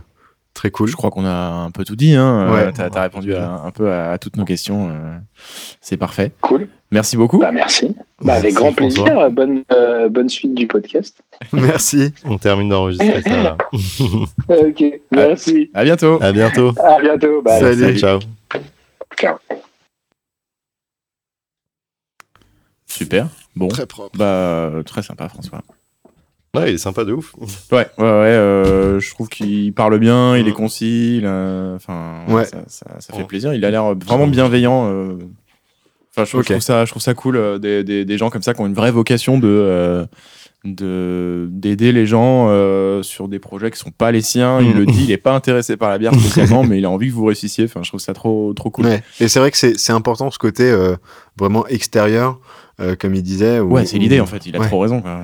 Très 0.52 0.70
cool. 0.70 0.88
Je 0.88 0.96
crois 0.96 1.10
qu'on 1.10 1.24
a 1.24 1.30
un 1.30 1.70
peu 1.70 1.84
tout 1.84 1.96
dit. 1.96 2.14
Hein. 2.14 2.52
Ouais. 2.52 2.72
tu 2.72 2.80
as, 2.82 3.02
répondu 3.02 3.34
à- 3.34 3.50
un 3.50 3.70
peu 3.70 3.90
à, 3.90 4.10
à 4.10 4.18
toutes 4.18 4.36
nos 4.36 4.44
questions. 4.44 4.90
euh, 4.90 5.16
C'est 5.80 5.96
parfait. 5.96 6.32
Cool. 6.40 6.68
Merci 6.90 7.16
beaucoup. 7.16 7.38
Bah, 7.38 7.52
merci. 7.52 7.94
Bah, 8.20 8.34
avec 8.34 8.52
Merci, 8.52 8.56
grand 8.56 8.72
plaisir. 8.72 9.30
Bonne, 9.30 9.62
euh, 9.72 10.08
bonne 10.08 10.28
suite 10.28 10.54
du 10.54 10.66
podcast. 10.66 11.22
Merci. 11.52 12.12
On 12.24 12.36
termine 12.36 12.68
d'enregistrer 12.68 13.22
ça. 13.22 13.42
là. 13.42 13.56
ok. 14.48 14.84
Merci. 15.12 15.70
À 15.72 15.84
bientôt. 15.84 16.18
À 16.20 16.32
bientôt. 16.32 16.74
À 16.78 17.00
bientôt. 17.00 17.42
Bye. 17.42 17.60
Salut. 17.60 17.98
Ciao. 17.98 18.18
Ciao. 19.16 19.36
Super. 22.86 23.28
Bon. 23.60 23.68
Très 23.68 23.86
propre. 23.86 24.16
Bah, 24.18 24.24
euh, 24.24 24.82
très 24.82 25.02
sympa, 25.02 25.28
François. 25.28 25.60
Ouais, 26.56 26.72
il 26.72 26.74
est 26.74 26.78
sympa 26.78 27.04
de 27.04 27.12
ouf. 27.12 27.32
Ouais, 27.70 27.76
ouais, 27.76 27.86
ouais. 27.98 28.04
euh, 28.04 28.98
je 28.98 29.10
trouve 29.10 29.28
qu'il 29.28 29.72
parle 29.72 29.98
bien, 30.00 30.36
il 30.36 30.48
est 30.48 30.50
Mm. 30.50 30.54
concis. 30.54 31.22
a- 31.24 31.74
Enfin, 31.76 32.22
Ouais. 32.28 32.44
ça, 32.44 32.64
ça- 32.66 32.96
ça 32.98 33.12
fait 33.14 33.22
Mm. 33.22 33.26
plaisir. 33.26 33.54
Il 33.54 33.64
a 33.64 33.70
l'air 33.70 33.94
vraiment 33.94 34.26
bienveillant. 34.26 34.88
euh. 34.90 35.16
Enfin, 36.12 36.24
je, 36.24 36.30
trouve- 36.30 36.40
Ok. 36.40 36.46
je 36.48 36.52
trouve 36.54 36.62
ça, 36.62 36.84
je 36.86 36.90
trouve 36.90 37.02
ça 37.02 37.14
cool 37.14 37.36
euh, 37.36 37.58
des, 37.58 37.84
des, 37.84 38.04
des 38.04 38.18
gens 38.18 38.30
comme 38.30 38.42
ça 38.42 38.52
qui 38.54 38.60
ont 38.60 38.66
une 38.66 38.74
vraie 38.74 38.90
vocation 38.90 39.38
de 39.38 39.46
euh, 39.46 40.04
de 40.64 41.48
d'aider 41.50 41.92
les 41.92 42.04
gens 42.04 42.48
euh, 42.50 43.02
sur 43.02 43.28
des 43.28 43.38
projets 43.38 43.70
qui 43.70 43.78
sont 43.78 43.90
pas 43.92 44.10
les 44.12 44.20
siens. 44.20 44.60
Il 44.60 44.70
Mm. 44.74 44.78
le 44.78 44.86
dit, 44.86 45.04
il 45.04 45.10
est 45.12 45.16
pas 45.18 45.32
intéressé 45.34 45.76
par 45.76 45.88
la 45.88 45.98
bière 45.98 46.12
spécialement, 46.50 46.64
mais 46.64 46.78
il 46.78 46.84
a 46.84 46.90
envie 46.90 47.08
que 47.08 47.14
vous 47.14 47.24
réussissiez. 47.26 47.64
Enfin, 47.64 47.80
je 47.82 47.88
trouve 47.90 48.00
ça 48.00 48.12
trop 48.12 48.52
trop 48.54 48.70
cool. 48.70 48.86
Ouais. 48.86 49.02
Et 49.20 49.28
c'est 49.28 49.38
vrai 49.38 49.50
que 49.50 49.56
c'est 49.56 49.78
c'est 49.78 49.92
important 49.92 50.30
ce 50.30 50.38
côté 50.38 50.64
euh, 50.70 50.96
vraiment 51.38 51.66
extérieur, 51.68 52.40
euh, 52.80 52.96
comme 52.96 53.14
il 53.14 53.22
disait. 53.22 53.60
Ouais, 53.60 53.86
c'est 53.86 53.98
l'idée 53.98 54.20
en 54.20 54.26
fait. 54.26 54.46
Il 54.46 54.56
a 54.56 54.60
Ouais. 54.60 54.66
trop 54.66 54.80
raison. 54.80 55.00
quoi. 55.02 55.20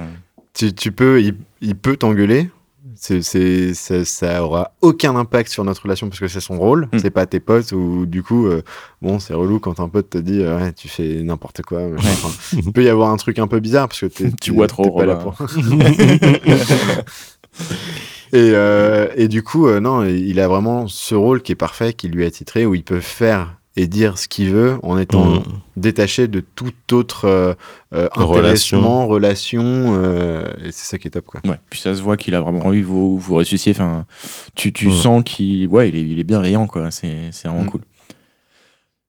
Tu, 0.55 0.73
tu 0.73 0.93
peux, 0.93 1.21
il, 1.23 1.35
il 1.61 1.77
peut 1.77 1.97
t'engueuler. 1.97 2.51
C'est, 2.99 3.21
c'est, 3.21 3.75
ça, 3.75 4.07
ça 4.07 4.43
aura 4.43 4.73
aucun 4.81 5.15
impact 5.17 5.51
sur 5.51 5.63
notre 5.65 5.83
relation 5.83 6.09
parce 6.09 6.19
que 6.19 6.29
c'est 6.29 6.41
son 6.41 6.59
rôle. 6.59 6.89
Mm. 6.95 6.99
C'est 6.99 7.11
pas 7.11 7.27
tes 7.27 7.41
potes 7.41 7.73
ou 7.73 8.07
du 8.07 8.23
coup, 8.23 8.47
euh, 8.47 8.63
bon, 9.03 9.19
c'est 9.19 9.35
relou 9.35 9.59
quand 9.61 9.81
un 9.81 9.89
pote 9.91 10.09
te 10.09 10.17
dit, 10.19 10.41
euh, 10.41 10.57
ouais, 10.59 10.73
tu 10.73 10.89
fais 10.89 11.23
n'importe 11.23 11.61
quoi. 11.61 11.81
Enfin, 11.99 12.31
il 12.55 12.73
peut 12.73 12.83
y 12.83 12.89
avoir 12.89 13.11
un 13.11 13.17
truc 13.19 13.39
un 13.39 13.49
peu 13.49 13.61
bizarre 13.61 13.89
parce 13.89 14.01
que 14.01 14.07
t'es, 14.07 14.31
Tu 14.41 14.51
t'es- 14.51 14.51
bois 14.53 14.67
trop, 14.67 14.85
t'es 14.85 14.91
pas 14.97 15.05
là 15.05 15.17
pour. 15.17 15.35
et, 18.33 18.51
euh, 18.55 19.09
et 19.17 19.29
du 19.29 19.43
coup, 19.43 19.67
euh, 19.67 19.81
non, 19.81 20.05
il 20.05 20.41
a 20.41 20.49
vraiment 20.49 20.89
ce 20.89 21.15
rôle 21.15 21.43
qui 21.43 21.53
est 21.53 21.57
parfait, 21.57 21.93
qui 21.93 22.09
lui 22.09 22.25
est 22.25 22.27
attitré, 22.27 22.67
où 22.67 22.75
il 22.75 22.83
peut 22.83 23.01
faire 23.01 23.56
et 23.79 23.87
dire 23.87 24.17
ce 24.19 24.27
qu'il 24.29 24.51
veut 24.51 24.79
en 24.83 24.97
étant 24.99 25.27
Mm. 25.41 25.43
détaché 25.77 26.29
de 26.29 26.41
tout 26.41 26.73
autre 26.93 27.27
euh, 27.27 27.55
euh, 27.95 28.09
Relation. 28.17 29.07
relation. 29.07 29.63
euh, 29.65 30.47
et 30.65 30.73
c'est 30.73 30.87
ça 30.91 30.99
qui 30.99 31.09
est 31.09 31.11
top, 31.11 31.27
quoi. 31.27 31.41
Ouais, 31.47 31.59
puis 31.69 31.79
ça 31.81 31.95
se 31.95 32.01
voit 32.01 32.17
qu'il 32.17 32.35
a 32.35 32.41
vraiment 32.41 32.65
envie 32.67 32.81
que 32.81 32.87
vous, 32.87 33.19
vous 33.19 33.35
ressuscier. 33.35 33.73
Enfin, 33.73 34.07
tu, 34.55 34.73
tu 34.73 34.87
Ouais. 34.89 34.95
sens 34.95 35.23
qu'il 35.25 35.69
ouais, 35.69 35.89
il 35.91 35.97
est, 35.97 36.03
il 36.03 36.19
est 36.19 36.25
bienveillant, 36.25 36.67
quoi. 36.67 36.91
C'est 36.91 37.29
c'est 37.33 37.49
vraiment 37.49 37.65
Mm. 37.65 37.71
cool. 37.71 37.81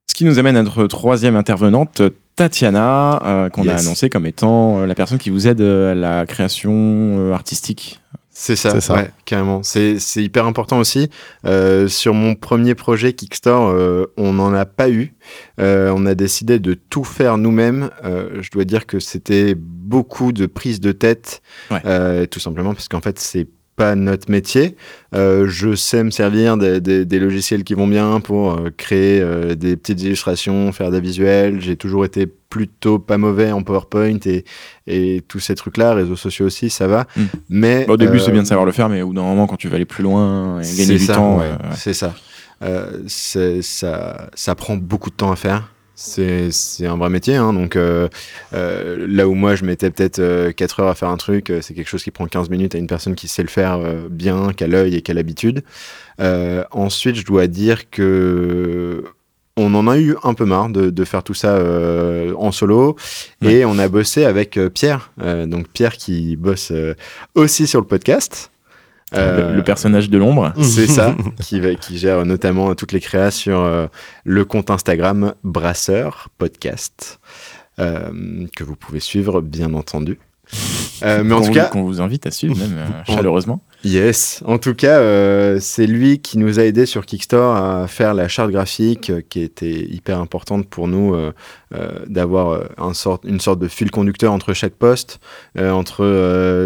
Ce 0.09 0.15
qui 0.15 0.25
nous 0.25 0.39
amène 0.39 0.57
à 0.57 0.63
notre 0.63 0.87
troisième 0.87 1.35
intervenante, 1.35 2.01
Tatiana, 2.35 3.21
euh, 3.25 3.49
qu'on 3.49 3.67
a 3.67 3.73
annoncé 3.75 4.09
comme 4.09 4.25
étant 4.25 4.85
la 4.85 4.95
personne 4.95 5.17
qui 5.17 5.29
vous 5.29 5.47
aide 5.47 5.61
à 5.61 5.93
la 5.95 6.25
création 6.25 7.31
artistique. 7.33 7.99
C'est 8.39 8.55
ça, 8.55 8.69
C'est 8.69 8.81
ça. 8.81 8.93
ouais, 8.93 9.09
carrément. 9.25 9.63
C'est 9.63 9.97
hyper 10.17 10.45
important 10.45 10.77
aussi. 10.77 11.09
Euh, 11.45 11.87
sur 11.87 12.13
mon 12.13 12.35
premier 12.35 12.75
projet 12.75 13.13
Kickstarter, 13.13 13.73
euh, 13.75 14.05
on 14.15 14.33
n'en 14.33 14.53
a 14.53 14.65
pas 14.67 14.89
eu. 14.91 15.15
Euh, 15.59 15.91
on 15.95 16.05
a 16.05 16.13
décidé 16.13 16.59
de 16.59 16.75
tout 16.75 17.03
faire 17.03 17.39
nous-mêmes. 17.39 17.89
Euh, 18.05 18.37
je 18.43 18.51
dois 18.51 18.63
dire 18.63 18.85
que 18.85 18.99
c'était 18.99 19.55
beaucoup 19.57 20.33
de 20.33 20.45
prise 20.45 20.79
de 20.79 20.91
tête, 20.91 21.41
Ouais. 21.71 21.81
euh, 21.85 22.27
tout 22.27 22.39
simplement 22.39 22.75
parce 22.75 22.87
qu'en 22.87 23.01
fait, 23.01 23.17
c'est 23.17 23.47
pas 23.77 23.95
notre 23.95 24.29
métier. 24.29 24.75
Euh, 25.15 25.47
je 25.47 25.75
sais 25.75 26.03
me 26.03 26.09
servir 26.09 26.57
des, 26.57 26.81
des- 26.81 27.05
des 27.05 27.19
logiciels 27.19 27.63
qui 27.63 27.75
vont 27.75 27.87
bien 27.87 28.19
pour 28.19 28.51
euh, 28.53 28.69
créer 28.75 29.21
euh, 29.21 29.55
des 29.55 29.77
petites 29.77 30.01
illustrations, 30.01 30.71
faire 30.73 30.91
des 30.91 30.99
visuels. 30.99 31.61
J'ai 31.61 31.77
toujours 31.77 32.03
été 32.03 32.25
plutôt 32.27 32.97
pas 32.99 33.17
mauvais 33.17 33.51
en 33.51 33.61
PowerPoint 33.61 34.17
et, 34.25 34.43
et 34.87 35.21
tous 35.27 35.39
ces 35.39 35.53
trucs-là, 35.55 35.93
réseaux 35.93 36.15
sociaux 36.15 36.47
aussi, 36.47 36.69
ça 36.71 36.87
va. 36.87 37.05
Mm. 37.15 37.21
Mais 37.49 37.85
Au 37.87 37.97
début, 37.97 38.19
c'est 38.19 38.31
bien 38.31 38.41
de 38.43 38.47
savoir 38.47 38.65
le 38.65 38.71
faire, 38.71 38.89
mais 38.89 39.01
au 39.03 39.07
bout 39.07 39.13
d'un 39.13 39.21
moment, 39.21 39.45
quand 39.47 39.57
tu 39.57 39.69
vas 39.69 39.75
aller 39.75 39.85
plus 39.85 40.03
loin 40.03 40.59
et 40.59 40.75
gagner 40.75 40.97
du 40.97 41.05
ça, 41.05 41.13
temps, 41.15 41.37
ouais, 41.39 41.51
c'est 41.75 41.93
ça. 41.93 42.13
C'est- 43.07 43.61
ça. 43.61 44.29
Ça 44.33 44.55
prend 44.55 44.75
beaucoup 44.75 45.11
de 45.11 45.15
temps 45.15 45.31
à 45.31 45.35
faire. 45.35 45.71
C'est 45.99 46.51
c'est 46.51 46.85
un 46.85 46.95
vrai 46.95 47.09
métier. 47.09 47.35
hein, 47.37 47.53
donc, 47.53 47.75
euh, 47.75 48.07
euh, 48.53 49.07
là 49.09 49.27
où 49.27 49.33
moi, 49.33 49.55
je 49.55 49.65
mettais 49.65 49.89
peut-être 49.89 50.51
4 50.51 50.79
heures 50.81 50.89
à 50.89 50.93
faire 50.95 51.09
un 51.09 51.17
truc, 51.17 51.49
euh, 51.49 51.59
c'est 51.59 51.73
quelque 51.73 51.87
chose 51.89 52.03
qui 52.03 52.11
prend 52.11 52.27
15 52.27 52.51
minutes 52.51 52.75
à 52.75 52.77
une 52.77 52.85
personne 52.85 53.15
qui 53.15 53.27
sait 53.27 53.41
le 53.41 53.47
faire 53.49 53.79
euh, 53.79 54.07
bien, 54.07 54.53
qui 54.55 54.63
a 54.63 54.67
l'œil 54.67 54.93
et 54.95 55.01
qui 55.01 55.09
a 55.09 55.15
l'habitude. 55.15 55.63
Euh, 56.19 56.63
ensuite, 56.71 57.15
je 57.15 57.25
dois 57.25 57.47
dire 57.47 57.89
que. 57.89 59.03
On 59.59 59.73
en 59.73 59.87
a 59.87 59.97
eu 59.97 60.15
un 60.21 60.35
peu 60.35 60.45
marre 60.45 60.69
de, 60.69 60.91
de 60.91 61.03
faire 61.03 61.23
tout 61.23 61.33
ça 61.33 61.55
euh, 61.55 62.31
en 62.37 62.51
solo 62.51 62.95
et 63.41 63.65
on 63.65 63.79
a 63.79 63.87
bossé 63.87 64.23
avec 64.23 64.55
euh, 64.55 64.69
Pierre, 64.69 65.11
Euh, 65.23 65.47
donc 65.47 65.67
Pierre 65.69 65.93
qui 65.97 66.35
bosse 66.35 66.69
euh, 66.69 66.93
aussi 67.33 67.65
sur 67.65 67.81
le 67.81 67.87
podcast. 67.87 68.51
Le, 69.13 69.17
Euh, 69.19 69.53
le 69.53 69.63
personnage 69.63 70.09
de 70.09 70.17
l'ombre. 70.17 70.53
c'est 70.61 70.87
ça, 70.87 71.15
qui, 71.41 71.59
va- 71.59 71.75
qui 71.75 71.97
gère 71.97 72.25
notamment 72.25 72.75
toutes 72.75 72.91
les 72.91 72.99
créas 72.99 73.31
sur 73.31 73.59
euh, 73.59 73.87
le 74.25 74.43
compte 74.45 74.69
Instagram 74.71 75.33
Brasseur 75.43 76.29
Podcast, 76.37 77.19
euh, 77.79 78.45
que 78.55 78.63
vous 78.63 78.75
pouvez 78.75 78.99
suivre, 78.99 79.41
bien 79.41 79.73
entendu. 79.73 80.19
Euh, 81.03 81.23
mais 81.23 81.33
en 81.35 81.41
tout 81.41 81.51
cas, 81.51 81.65
qu'on 81.65 81.83
vous 81.83 82.01
invite 82.01 82.25
à 82.25 82.31
suivre, 82.31 82.57
même 82.57 82.75
euh, 82.77 82.85
On- 83.07 83.15
chaleureusement. 83.15 83.61
yes. 83.83 84.41
En 84.45 84.57
tout 84.57 84.73
cas, 84.73 84.97
euh, 84.99 85.59
c'est 85.61 85.85
lui 85.85 86.19
qui 86.19 86.39
nous 86.39 86.59
a 86.59 86.63
aidé 86.63 86.85
sur 86.87 87.05
Kickstarter 87.05 87.61
à 87.83 87.85
faire 87.87 88.13
la 88.15 88.27
charte 88.27 88.49
graphique, 88.49 89.11
qui 89.29 89.41
était 89.41 89.71
hyper 89.85 90.19
importante 90.19 90.67
pour 90.67 90.87
nous 90.87 91.15
d'avoir 92.07 92.61
un 92.77 92.93
une 93.25 93.39
sorte 93.39 93.59
de 93.59 93.67
fil 93.67 93.91
conducteur 93.91 94.31
entre 94.31 94.53
chaque 94.53 94.73
poste, 94.73 95.19
entre 95.59 95.99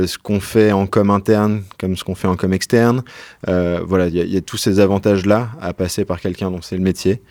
ce 0.07 0.17
qu'on 0.17 0.39
fait 0.39 0.71
en 0.71 0.85
com 0.87 1.09
interne 1.09 1.63
comme 1.79 1.97
ce 1.97 2.03
qu'on 2.03 2.15
fait 2.15 2.27
en 2.27 2.35
com 2.37 2.53
externe. 2.53 3.03
Voilà, 3.47 4.07
il 4.07 4.15
y, 4.15 4.21
a- 4.21 4.23
il 4.23 4.31
y 4.33 4.37
a 4.37 4.41
tous 4.41 4.57
ces 4.57 4.79
avantages-là 4.79 5.49
à 5.59 5.73
passer 5.73 6.05
par 6.05 6.21
quelqu'un 6.21 6.51
dont 6.51 6.61
c'est 6.61 6.77
le 6.77 6.83
métier. 6.83 7.21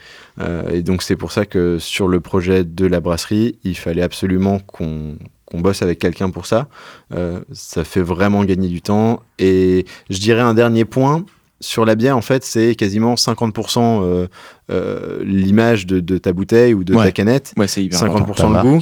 Et 0.70 0.82
donc 0.82 1.02
c'est 1.02 1.16
pour 1.16 1.32
ça 1.32 1.46
que 1.46 1.78
sur 1.78 2.08
le 2.08 2.20
projet 2.20 2.64
de 2.64 2.86
la 2.86 3.00
brasserie, 3.00 3.58
il 3.64 3.76
fallait 3.76 4.02
absolument 4.02 4.58
qu'on 4.58 5.16
qu'on 5.50 5.60
bosse 5.60 5.82
avec 5.82 5.98
quelqu'un 5.98 6.30
pour 6.30 6.46
ça. 6.46 6.68
Euh, 7.14 7.40
ça 7.52 7.84
fait 7.84 8.02
vraiment 8.02 8.44
gagner 8.44 8.68
du 8.68 8.82
temps. 8.82 9.20
Et 9.38 9.84
je 10.08 10.18
dirais 10.18 10.40
un 10.42 10.54
dernier 10.54 10.84
point. 10.84 11.24
Sur 11.62 11.84
la 11.84 11.94
bière, 11.94 12.16
en 12.16 12.22
fait, 12.22 12.42
c'est 12.42 12.74
quasiment 12.74 13.16
50% 13.16 13.78
euh, 14.02 14.28
euh, 14.70 15.22
l'image 15.24 15.86
de, 15.86 16.00
de 16.00 16.16
ta 16.16 16.32
bouteille 16.32 16.72
ou 16.72 16.84
de 16.84 16.94
ta 16.94 17.12
canette, 17.12 17.52
Ouais, 17.58 17.68
c'est 17.68 17.84
hyper 17.84 18.00
50% 18.00 18.16
important. 18.16 18.50
le 18.50 18.62
goût, 18.62 18.80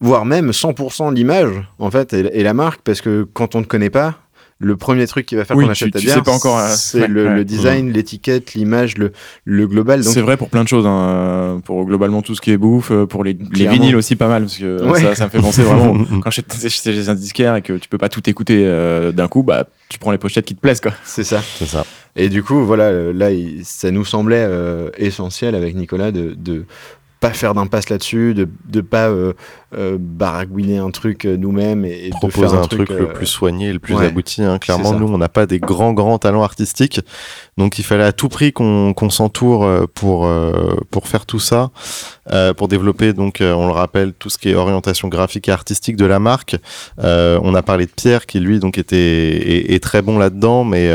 voire 0.00 0.24
même 0.24 0.50
100% 0.50 1.14
l'image, 1.14 1.62
en 1.78 1.90
fait, 1.90 2.12
et, 2.12 2.40
et 2.40 2.42
la 2.42 2.54
marque, 2.54 2.80
parce 2.82 3.00
que 3.00 3.22
quand 3.34 3.54
on 3.54 3.60
ne 3.60 3.66
connaît 3.66 3.90
pas, 3.90 4.16
le 4.62 4.76
premier 4.76 5.06
truc 5.06 5.24
qui 5.24 5.36
va 5.36 5.46
faire 5.46 5.56
Oui, 5.56 5.64
qu'on 5.64 5.68
tu- 5.68 5.84
achète 5.84 5.92
ta 5.94 5.98
tu 6.00 6.04
bière, 6.04 6.16
sais 6.16 6.22
pas 6.22 6.32
encore, 6.32 6.58
euh, 6.58 6.68
c'est 6.76 7.00
ouais, 7.00 7.08
le, 7.08 7.24
ouais. 7.24 7.34
le 7.36 7.44
design, 7.46 7.90
l'étiquette, 7.92 8.52
l'image, 8.52 8.98
le, 8.98 9.10
le 9.46 9.66
global. 9.66 10.04
C'est 10.04 10.20
vrai 10.20 10.36
pour 10.36 10.50
plein 10.50 10.62
de 10.64 10.68
choses, 10.68 10.84
hein, 10.86 11.62
pour 11.64 11.84
globalement 11.86 12.20
tout 12.20 12.34
ce 12.34 12.42
qui 12.42 12.50
est 12.50 12.58
bouffe, 12.58 12.90
euh, 12.90 13.06
pour 13.06 13.24
les, 13.24 13.38
les 13.54 13.66
vinyles 13.66 13.96
aussi 13.96 14.16
pas 14.16 14.28
mal, 14.28 14.42
parce 14.42 14.58
que 14.58 14.64
euh, 14.64 14.90
Ouais. 14.90 15.00
ça, 15.00 15.14
ça 15.14 15.24
me 15.24 15.30
fait 15.30 15.40
penser 15.40 15.62
vraiment 15.62 15.96
quand 16.22 16.30
j'étais 16.30 16.68
chez 16.68 17.08
un 17.08 17.14
disquaire 17.14 17.56
et 17.56 17.62
que 17.62 17.72
tu 17.72 17.88
peux 17.88 17.98
pas 17.98 18.10
tout 18.10 18.28
écouter 18.28 18.62
euh, 18.66 19.12
d'un 19.12 19.28
coup, 19.28 19.42
bah 19.42 19.66
tu 19.88 19.98
prends 19.98 20.12
les 20.12 20.18
pochettes 20.18 20.44
qui 20.44 20.54
te 20.54 20.60
plaisent 20.60 20.80
quoi. 20.80 20.92
c'est 21.04 21.24
ça. 21.24 21.42
C'est 21.58 21.66
ça. 21.66 21.84
Et 22.16 22.28
du 22.28 22.42
coup, 22.42 22.62
voilà, 22.64 22.84
euh, 22.84 23.12
là, 23.14 23.30
il- 23.30 23.64
ça 23.64 23.90
nous 23.90 24.04
semblait 24.04 24.44
euh, 24.46 24.90
essentiel 24.98 25.54
avec 25.54 25.74
Nicolas 25.74 26.12
de, 26.12 26.34
de 26.36 26.64
pas 27.20 27.30
faire 27.30 27.54
d'impasse 27.54 27.88
là-dessus, 27.90 28.34
de 28.34 28.48
de 28.68 28.80
pas 28.80 29.08
euh, 29.08 29.32
euh, 29.72 29.98
baragouiner 30.00 30.78
un 30.78 30.90
truc 30.90 31.24
euh, 31.26 31.36
nous-mêmes 31.36 31.84
et, 31.84 32.06
et 32.06 32.10
de 32.10 32.16
proposer 32.16 32.48
faire 32.48 32.58
un, 32.58 32.66
truc, 32.66 32.88
le 32.88 33.02
euh, 33.02 33.12
plus 33.12 33.26
soigné 33.26 33.68
et 33.68 33.72
le 33.72 33.78
plus 33.78 33.94
ouais, 33.94 34.06
abouti. 34.06 34.42
hein. 34.42 34.58
Clairement, 34.58 34.94
nous, 34.94 35.06
on 35.06 35.16
n'a 35.16 35.28
pas 35.28 35.46
des 35.46 35.60
grands, 35.60 35.92
grands 35.92 36.18
talents 36.18 36.42
artistiques. 36.42 37.00
Donc, 37.56 37.78
il 37.78 37.84
fallait 37.84 38.02
à 38.02 38.12
tout 38.12 38.28
prix 38.28 38.52
qu'on 38.52 38.92
qu'on 38.94 39.10
s'entoure 39.10 39.68
pour, 39.94 40.28
pour 40.90 41.08
faire 41.08 41.24
tout 41.26 41.38
ça, 41.38 41.70
pour 42.56 42.68
développer, 42.68 43.12
donc, 43.12 43.38
on 43.40 43.66
le 43.66 43.72
rappelle, 43.72 44.12
tout 44.12 44.30
ce 44.30 44.38
qui 44.38 44.48
est 44.48 44.54
orientation 44.54 45.08
graphique 45.08 45.48
et 45.48 45.52
artistique 45.52 45.96
de 45.96 46.06
la 46.06 46.18
marque. 46.18 46.56
On 46.98 47.54
a 47.54 47.62
parlé 47.62 47.86
de 47.86 47.90
Pierre, 47.94 48.26
qui 48.26 48.40
lui, 48.40 48.58
donc, 48.58 48.78
était 48.78 48.96
est, 48.96 49.74
est 49.74 49.82
très 49.82 50.00
bon 50.02 50.18
là-dedans, 50.18 50.64
mais, 50.64 50.90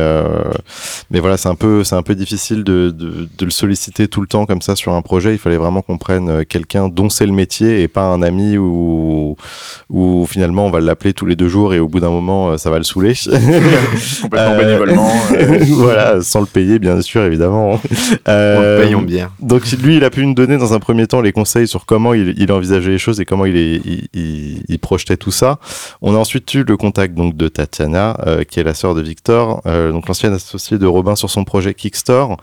mais 1.12 1.20
voilà, 1.20 1.38
c'est 1.38 1.50
un 1.50 1.56
peu, 1.56 1.84
un 1.92 2.04
peu 2.04 2.16
difficile 2.16 2.64
de, 2.64 2.90
de, 2.90 3.30
de 3.38 3.46
le 3.46 3.52
solliciter 3.52 4.08
tout 4.08 4.22
le 4.22 4.28
temps 4.28 4.46
comme 4.46 4.62
ça 4.62 4.76
sur 4.76 4.94
un 4.94 5.02
projet. 5.02 5.34
Il 5.34 5.40
fallait 5.40 5.58
vraiment 5.58 5.82
qu'on 5.84 6.00
prenne 6.00 6.44
quelqu'un 6.46 6.90
dont 6.90 7.10
c'est 7.10 7.28
le 7.28 7.32
métier 7.34 7.84
et 7.84 7.88
pas 7.88 8.08
un 8.08 8.24
ami 8.24 8.58
ou 8.58 8.65
ou 8.66 10.26
finalement 10.28 10.66
on 10.66 10.72
va 10.72 10.80
l'appeler 10.80 11.14
tous 11.14 11.26
les 11.26 11.36
deux 11.36 11.48
jours 11.48 11.74
et 11.74 11.80
au 11.80 11.88
bout 11.88 12.00
d'un 12.00 12.10
moment 12.10 12.50
euh, 12.52 12.58
ça 12.58 12.70
va 12.70 12.78
le 12.78 12.84
saouler. 12.84 13.14
Complètement 14.22 14.52
Euh, 14.52 14.58
bénévolement. 14.60 15.12
euh, 15.34 15.60
voilà, 15.70 16.22
sans 16.22 16.40
le 16.42 16.46
payer 16.46 16.80
bien 16.80 17.02
sûr 17.02 17.24
évidemment. 17.24 17.80
On 18.28 18.32
le 18.62 18.82
paye 18.84 18.96
en 18.96 19.02
bière. 19.02 19.32
donc 19.40 19.64
lui, 19.84 19.98
il 19.98 20.04
a 20.04 20.10
pu 20.10 20.26
nous 20.26 20.34
donner 20.34 20.58
dans 20.58 20.74
un 20.74 20.80
premier 20.80 21.08
temps 21.08 21.22
les 21.22 21.32
conseils 21.32 21.68
sur 21.68 21.86
comment 21.86 22.14
il, 22.14 22.34
il 22.38 22.52
envisageait 22.52 22.92
les 22.92 22.98
choses 22.98 23.20
et 23.20 23.26
comment 23.26 23.46
il, 23.46 23.56
est- 23.58 23.82
il, 23.86 24.08
il- 24.14 24.64
il 24.68 24.80
projetait 24.80 25.18
tout 25.18 25.32
ça. 25.32 25.60
On 26.02 26.16
a 26.16 26.18
ensuite 26.18 26.54
eu 26.54 26.64
le 26.64 26.78
contact 26.78 27.14
donc 27.16 27.36
de 27.38 27.48
Tatiana, 27.48 28.18
euh, 28.26 28.44
qui 28.44 28.60
est 28.60 28.64
la 28.64 28.74
sœur 28.74 28.96
de 28.96 29.02
Victor, 29.02 29.62
euh, 29.66 29.92
donc 29.92 30.08
l'ancienne 30.08 30.34
associée 30.34 30.78
de 30.78 30.86
Robin 30.88 31.16
sur 31.16 31.30
son 31.30 31.44
projet 31.44 31.74
Kickstore. 31.74 32.38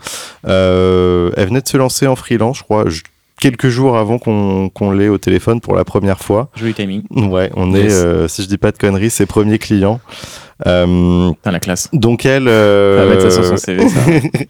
Euh, 0.47 1.31
elle 1.37 1.47
venait 1.47 1.61
de 1.61 1.67
se 1.67 1.77
lancer 1.77 2.07
en 2.07 2.15
freelance, 2.15 2.57
je 2.59 2.63
crois, 2.63 2.85
quelques 3.43 3.67
jours 3.67 3.97
avant 3.97 4.19
qu'on 4.19 4.91
l'ait 4.91 5.09
au 5.09 5.17
téléphone 5.17 5.59
pour 5.59 5.75
la 5.75 5.83
première 5.83 6.19
fois. 6.19 6.49
Joli 6.55 6.73
timing. 6.73 7.03
Ouais, 7.11 7.51
on 7.57 7.75
est, 7.75 7.91
euh, 7.91 8.29
si 8.29 8.41
je 8.41 8.47
dis 8.47 8.57
pas 8.57 8.71
de 8.71 8.77
conneries, 8.77 9.09
ses 9.09 9.25
premiers 9.25 9.59
clients. 9.59 9.99
Euh, 10.65 11.31
Putain, 11.33 11.51
la 11.51 11.59
classe. 11.59 11.89
donc 11.93 12.25
elle, 12.25 12.47
euh, 12.47 12.95
va 13.03 13.09
mettre 13.09 13.23
ça 13.23 13.31
sur 13.31 13.45
son 13.45 13.57
CV, 13.57 13.87
ça. 13.89 13.99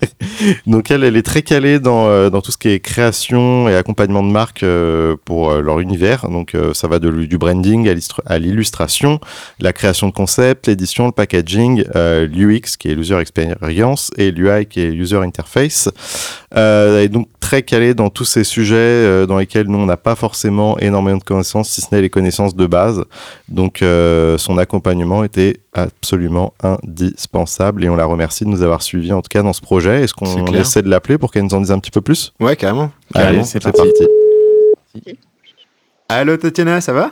donc 0.68 0.92
elle, 0.92 1.04
elle 1.04 1.18
est 1.18 1.24
très 1.26 1.42
calée 1.42 1.80
dans, 1.80 2.08
euh, 2.08 2.30
dans 2.30 2.42
tout 2.42 2.52
ce 2.52 2.58
qui 2.58 2.70
est 2.70 2.80
création 2.80 3.68
et 3.68 3.76
accompagnement 3.76 4.22
de 4.24 4.30
marque 4.30 4.64
euh, 4.64 5.16
pour 5.26 5.52
euh, 5.52 5.62
leur 5.62 5.80
univers. 5.80 6.30
Donc 6.30 6.56
ça 6.74 6.88
va 6.88 7.00
de, 7.00 7.10
du 7.26 7.38
branding 7.38 7.88
à 7.90 7.94
l'illustra- 7.94 8.24
à 8.26 8.38
l'illustration, 8.40 9.20
la 9.60 9.74
création 9.74 10.08
de 10.08 10.14
concepts, 10.14 10.68
l'édition, 10.68 11.08
le 11.08 11.12
packaging, 11.12 11.84
euh, 11.96 12.28
l'UX 12.28 12.78
qui 12.78 12.90
est 12.90 12.96
l'user 12.96 13.18
experience 13.18 14.12
et 14.18 14.32
l'UI 14.32 14.66
qui 14.66 14.82
est 14.82 14.92
user 14.94 15.18
interface. 15.18 15.90
Euh, 16.56 17.02
et 17.02 17.08
donc 17.10 17.28
très 17.40 17.64
calée 17.64 17.94
dans 17.96 18.10
tous 18.10 18.26
ces 18.26 18.44
sujets 18.44 19.26
dans 19.26 19.38
lesquels 19.38 19.68
nous 19.68 19.80
on 19.80 19.86
n'a 19.86 19.98
pas 19.98 20.16
forcément 20.16 20.78
énormément 20.80 21.18
de 21.18 21.24
connaissances, 21.24 21.70
si 21.70 21.82
ce 21.82 21.88
n'est 21.94 22.02
les 22.02 22.10
connaissances 22.10 22.56
de 22.56 22.68
base. 22.68 23.04
Donc 23.50 23.82
euh, 23.82 24.38
son 24.38 24.58
accompagnement 24.58 25.24
était 25.24 25.58
absolument 26.08 26.54
indispensable 26.62 27.86
et 27.86 27.90
on 27.90 27.96
la 27.96 28.04
remercie 28.04 28.44
de 28.44 28.50
nous 28.50 28.62
avoir 28.62 28.82
suivis 28.82 29.14
en 29.14 29.22
tout 29.22 29.30
cas 29.30 29.42
dans 29.42 29.54
ce 29.54 29.62
projet. 29.62 30.04
Est-ce 30.04 30.14
qu'on 30.14 30.46
essaie 30.54 30.82
de 30.82 30.90
l'appeler 30.90 31.18
pour 31.18 31.32
qu'elle 31.32 31.44
nous 31.44 31.54
en 31.54 31.62
dise 31.62 31.72
un 31.72 31.80
petit 31.80 31.92
peu 31.92 32.02
plus? 32.02 32.34
Ouais, 32.42 32.58
carrément. 32.58 32.92
Allez, 33.14 33.38
Allez, 33.38 33.44
c'est 33.46 33.64
parti. 33.64 33.82
parti. 33.82 35.18
Allô 36.10 36.36
Tatiana, 36.36 36.82
ça 36.82 36.92
va? 36.92 37.12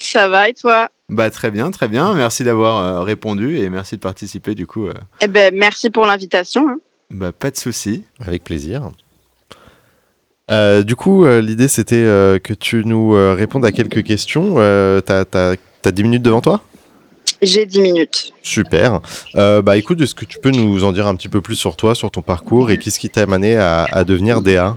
Ça 0.00 0.26
va 0.28 0.48
et 0.48 0.54
toi? 0.54 0.88
Bah 1.10 1.30
très 1.30 1.50
bien, 1.50 1.70
très 1.70 1.86
bien. 1.86 2.14
Merci 2.14 2.44
d'avoir 2.44 2.78
euh, 2.82 3.02
répondu 3.02 3.58
et 3.58 3.68
merci 3.68 3.96
de 3.96 4.00
participer 4.00 4.54
du 4.54 4.66
coup. 4.66 4.86
euh, 4.86 4.94
Eh 5.20 5.28
ben 5.28 5.54
merci 5.54 5.90
pour 5.90 6.06
l'invitation. 6.06 6.66
hein. 6.70 6.78
bah 7.10 7.30
pas 7.32 7.50
de 7.50 7.56
souci. 7.58 8.04
Avec 8.20 8.42
plaisir. 8.42 8.90
Euh, 10.50 10.82
du 10.82 10.96
coup, 10.96 11.26
euh, 11.26 11.42
l'idée 11.42 11.68
c'était 11.68 11.96
euh, 11.96 12.38
que 12.38 12.54
tu 12.54 12.84
nous 12.86 13.14
euh, 13.14 13.34
répondes 13.34 13.66
à 13.66 13.70
quelques 13.72 14.02
questions. 14.02 14.54
Euh, 14.56 15.02
T'as 15.02 15.26
t'as- 15.26 15.56
t'as 15.82 15.90
10 15.90 16.02
minutes 16.04 16.22
devant 16.22 16.40
toi? 16.40 16.62
J'ai 17.44 17.66
10 17.66 17.80
minutes. 17.80 18.32
Super. 18.42 19.00
Euh, 19.36 19.62
bah 19.62 19.76
écoute, 19.76 20.00
est-ce 20.00 20.14
que 20.14 20.24
tu 20.24 20.38
peux 20.38 20.50
nous 20.50 20.84
en 20.84 20.92
dire 20.92 21.06
un 21.06 21.14
petit 21.14 21.28
peu 21.28 21.40
plus 21.40 21.56
sur 21.56 21.76
toi, 21.76 21.94
sur 21.94 22.10
ton 22.10 22.22
parcours 22.22 22.70
et 22.70 22.78
qu'est-ce 22.78 22.98
qui 22.98 23.10
t'a 23.10 23.22
amené 23.22 23.56
à, 23.56 23.84
à 23.84 24.04
devenir 24.04 24.40
DA 24.40 24.76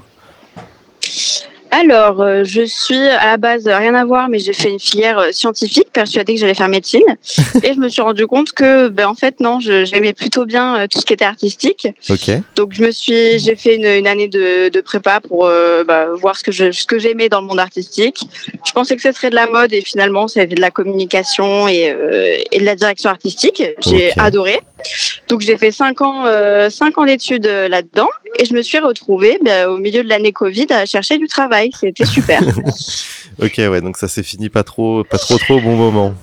Alors, 1.72 2.22
euh, 2.22 2.44
je 2.46 2.64
suis 2.66 2.96
à 2.96 3.26
la 3.26 3.38
base 3.38 3.68
euh, 3.68 3.78
rien 3.78 3.94
à 3.94 4.06
voir, 4.06 4.30
mais 4.30 4.40
j'ai 4.40 4.54
fait 4.54 4.70
une 4.70 4.80
filière 4.80 5.20
euh, 5.20 5.32
scientifique, 5.32 5.92
persuadée 5.92 6.34
que 6.36 6.40
j'allais 6.40 6.54
faire 6.54 6.70
médecine, 6.70 7.04
et 7.64 7.74
je 7.74 7.80
me 7.80 7.90
suis 7.90 8.02
rendu 8.02 8.26
compte 8.26 8.52
que, 8.54 8.88
ben 8.88 9.08
en 9.08 9.16
fait 9.16 9.40
non, 9.40 9.60
je- 9.60 9.84
j'aimais 9.86 10.14
plutôt 10.14 10.46
bien 10.46 10.78
euh, 10.80 10.88
tout 10.88 11.00
ce 11.02 11.06
qui 11.06 11.14
était 11.14 11.26
artistique. 11.26 11.88
Ok. 12.10 12.32
Donc 12.56 12.74
je 12.74 12.84
me 12.84 12.92
suis, 12.92 13.38
j'ai 13.40 13.56
fait 13.56 13.76
une, 13.76 13.86
une 13.86 14.08
année 14.08 14.28
de, 14.28 14.70
de 14.70 14.82
prépa 14.82 15.20
pour 15.20 15.50
bah, 15.88 16.08
voir 16.16 16.38
ce 16.38 16.44
que 16.44 16.52
je, 16.52 16.72
ce 16.72 16.86
que 16.86 17.00
j'aimais 17.00 17.30
dans 17.30 17.42
le 17.42 17.48
monde 17.48 17.60
artistique. 17.60 18.22
Je 18.66 18.72
pensais 18.72 18.96
que 18.96 19.02
ce 19.02 19.12
serait 19.12 19.30
de 19.30 19.36
la 19.36 19.48
mode 19.48 19.74
et 19.74 19.82
finalement 19.82 20.28
c'était 20.28 20.56
de 20.56 20.62
la 20.62 20.72
communication 20.72 21.68
et, 21.68 21.92
euh, 21.92 22.38
et 22.52 22.60
de 22.60 22.66
la 22.66 22.76
direction 22.76 23.10
artistique. 23.10 23.62
J'ai 23.86 24.18
adoré. 24.18 24.60
Donc 25.28 25.42
j'ai 25.42 25.58
fait 25.58 25.72
cinq 25.72 26.02
ans, 26.02 26.26
euh, 26.26 26.70
cinq 26.70 26.98
ans 26.98 27.06
d'études 27.06 27.48
euh, 27.48 27.68
là-dedans 27.68 28.10
et 28.40 28.46
je 28.46 28.54
me 28.54 28.62
suis 28.62 28.80
retrouvée 28.80 29.40
bah, 29.44 29.70
au 29.70 29.78
milieu 29.78 30.04
de 30.04 30.10
l'année 30.10 30.32
Covid 30.32 30.68
à 30.72 30.86
chercher 30.86 31.18
du 31.18 31.28
travail. 31.28 31.72
C'était 31.80 32.06
super. 32.06 32.42
Ok, 33.40 33.58
ouais, 33.60 33.82
donc 33.82 33.98
ça 33.98 34.08
s'est 34.08 34.24
fini 34.24 34.50
pas 34.50 34.64
trop, 34.64 35.04
pas 35.04 35.20
trop 35.20 35.38
trop 35.38 35.58
au 35.58 35.62
bon 35.62 35.76
moment. 35.76 36.16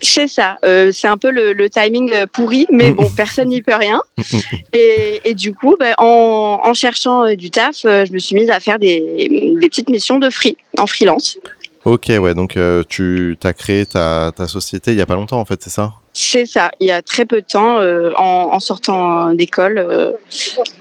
C'est 0.00 0.26
ça. 0.26 0.56
Euh, 0.64 0.90
c'est 0.90 1.06
un 1.06 1.16
peu 1.16 1.30
le, 1.30 1.52
le 1.52 1.70
timing 1.70 2.12
pourri, 2.32 2.66
mais 2.72 2.90
bon, 2.90 3.08
personne 3.08 3.50
n'y 3.50 3.62
peut 3.62 3.76
rien. 3.76 4.02
Et, 4.72 5.20
et 5.24 5.34
du 5.34 5.54
coup, 5.54 5.76
ben, 5.78 5.94
en, 5.98 6.60
en 6.64 6.74
cherchant 6.74 7.32
du 7.36 7.52
taf, 7.52 7.82
je 7.84 8.12
me 8.12 8.18
suis 8.18 8.34
mise 8.34 8.50
à 8.50 8.58
faire 8.58 8.80
des, 8.80 9.28
des 9.60 9.68
petites 9.68 9.88
missions 9.88 10.18
de 10.18 10.28
free, 10.28 10.56
en 10.76 10.88
freelance. 10.88 11.38
Ok, 11.84 12.08
ouais, 12.08 12.34
donc 12.34 12.56
euh, 12.56 12.84
tu 12.88 13.38
as 13.42 13.52
créé 13.54 13.86
ta, 13.86 14.32
ta 14.36 14.46
société 14.46 14.90
il 14.90 14.98
y 14.98 15.00
a 15.00 15.06
pas 15.06 15.14
longtemps 15.14 15.40
en 15.40 15.46
fait, 15.46 15.62
c'est 15.62 15.70
ça? 15.70 15.94
C'est 16.12 16.46
ça. 16.46 16.70
Il 16.80 16.86
y 16.88 16.90
a 16.90 17.02
très 17.02 17.24
peu 17.24 17.40
de 17.40 17.46
temps, 17.46 17.78
euh, 17.78 18.12
en, 18.16 18.50
en 18.52 18.60
sortant 18.60 19.32
d'école. 19.34 19.78
euh, 19.78 20.12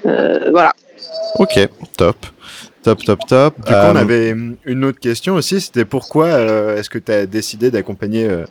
euh, 0.05 0.49
voilà. 0.51 0.73
Ok, 1.35 1.59
top. 1.97 2.17
Top, 2.81 3.03
top, 3.03 3.19
top. 3.27 3.55
Du 3.57 3.63
coup, 3.63 3.71
Euh, 3.73 3.91
on 3.91 3.95
avait 3.97 4.33
une 4.63 4.85
autre 4.85 5.01
question 5.01 5.35
aussi, 5.35 5.59
c'était 5.59 5.83
pourquoi 5.83 6.27
euh, 6.27 6.77
est-ce 6.77 6.89
que 6.89 6.97
tu 6.97 7.11
as 7.11 7.25
décidé 7.25 7.71
d'accompagner 7.71 8.25
euh, 8.25 8.45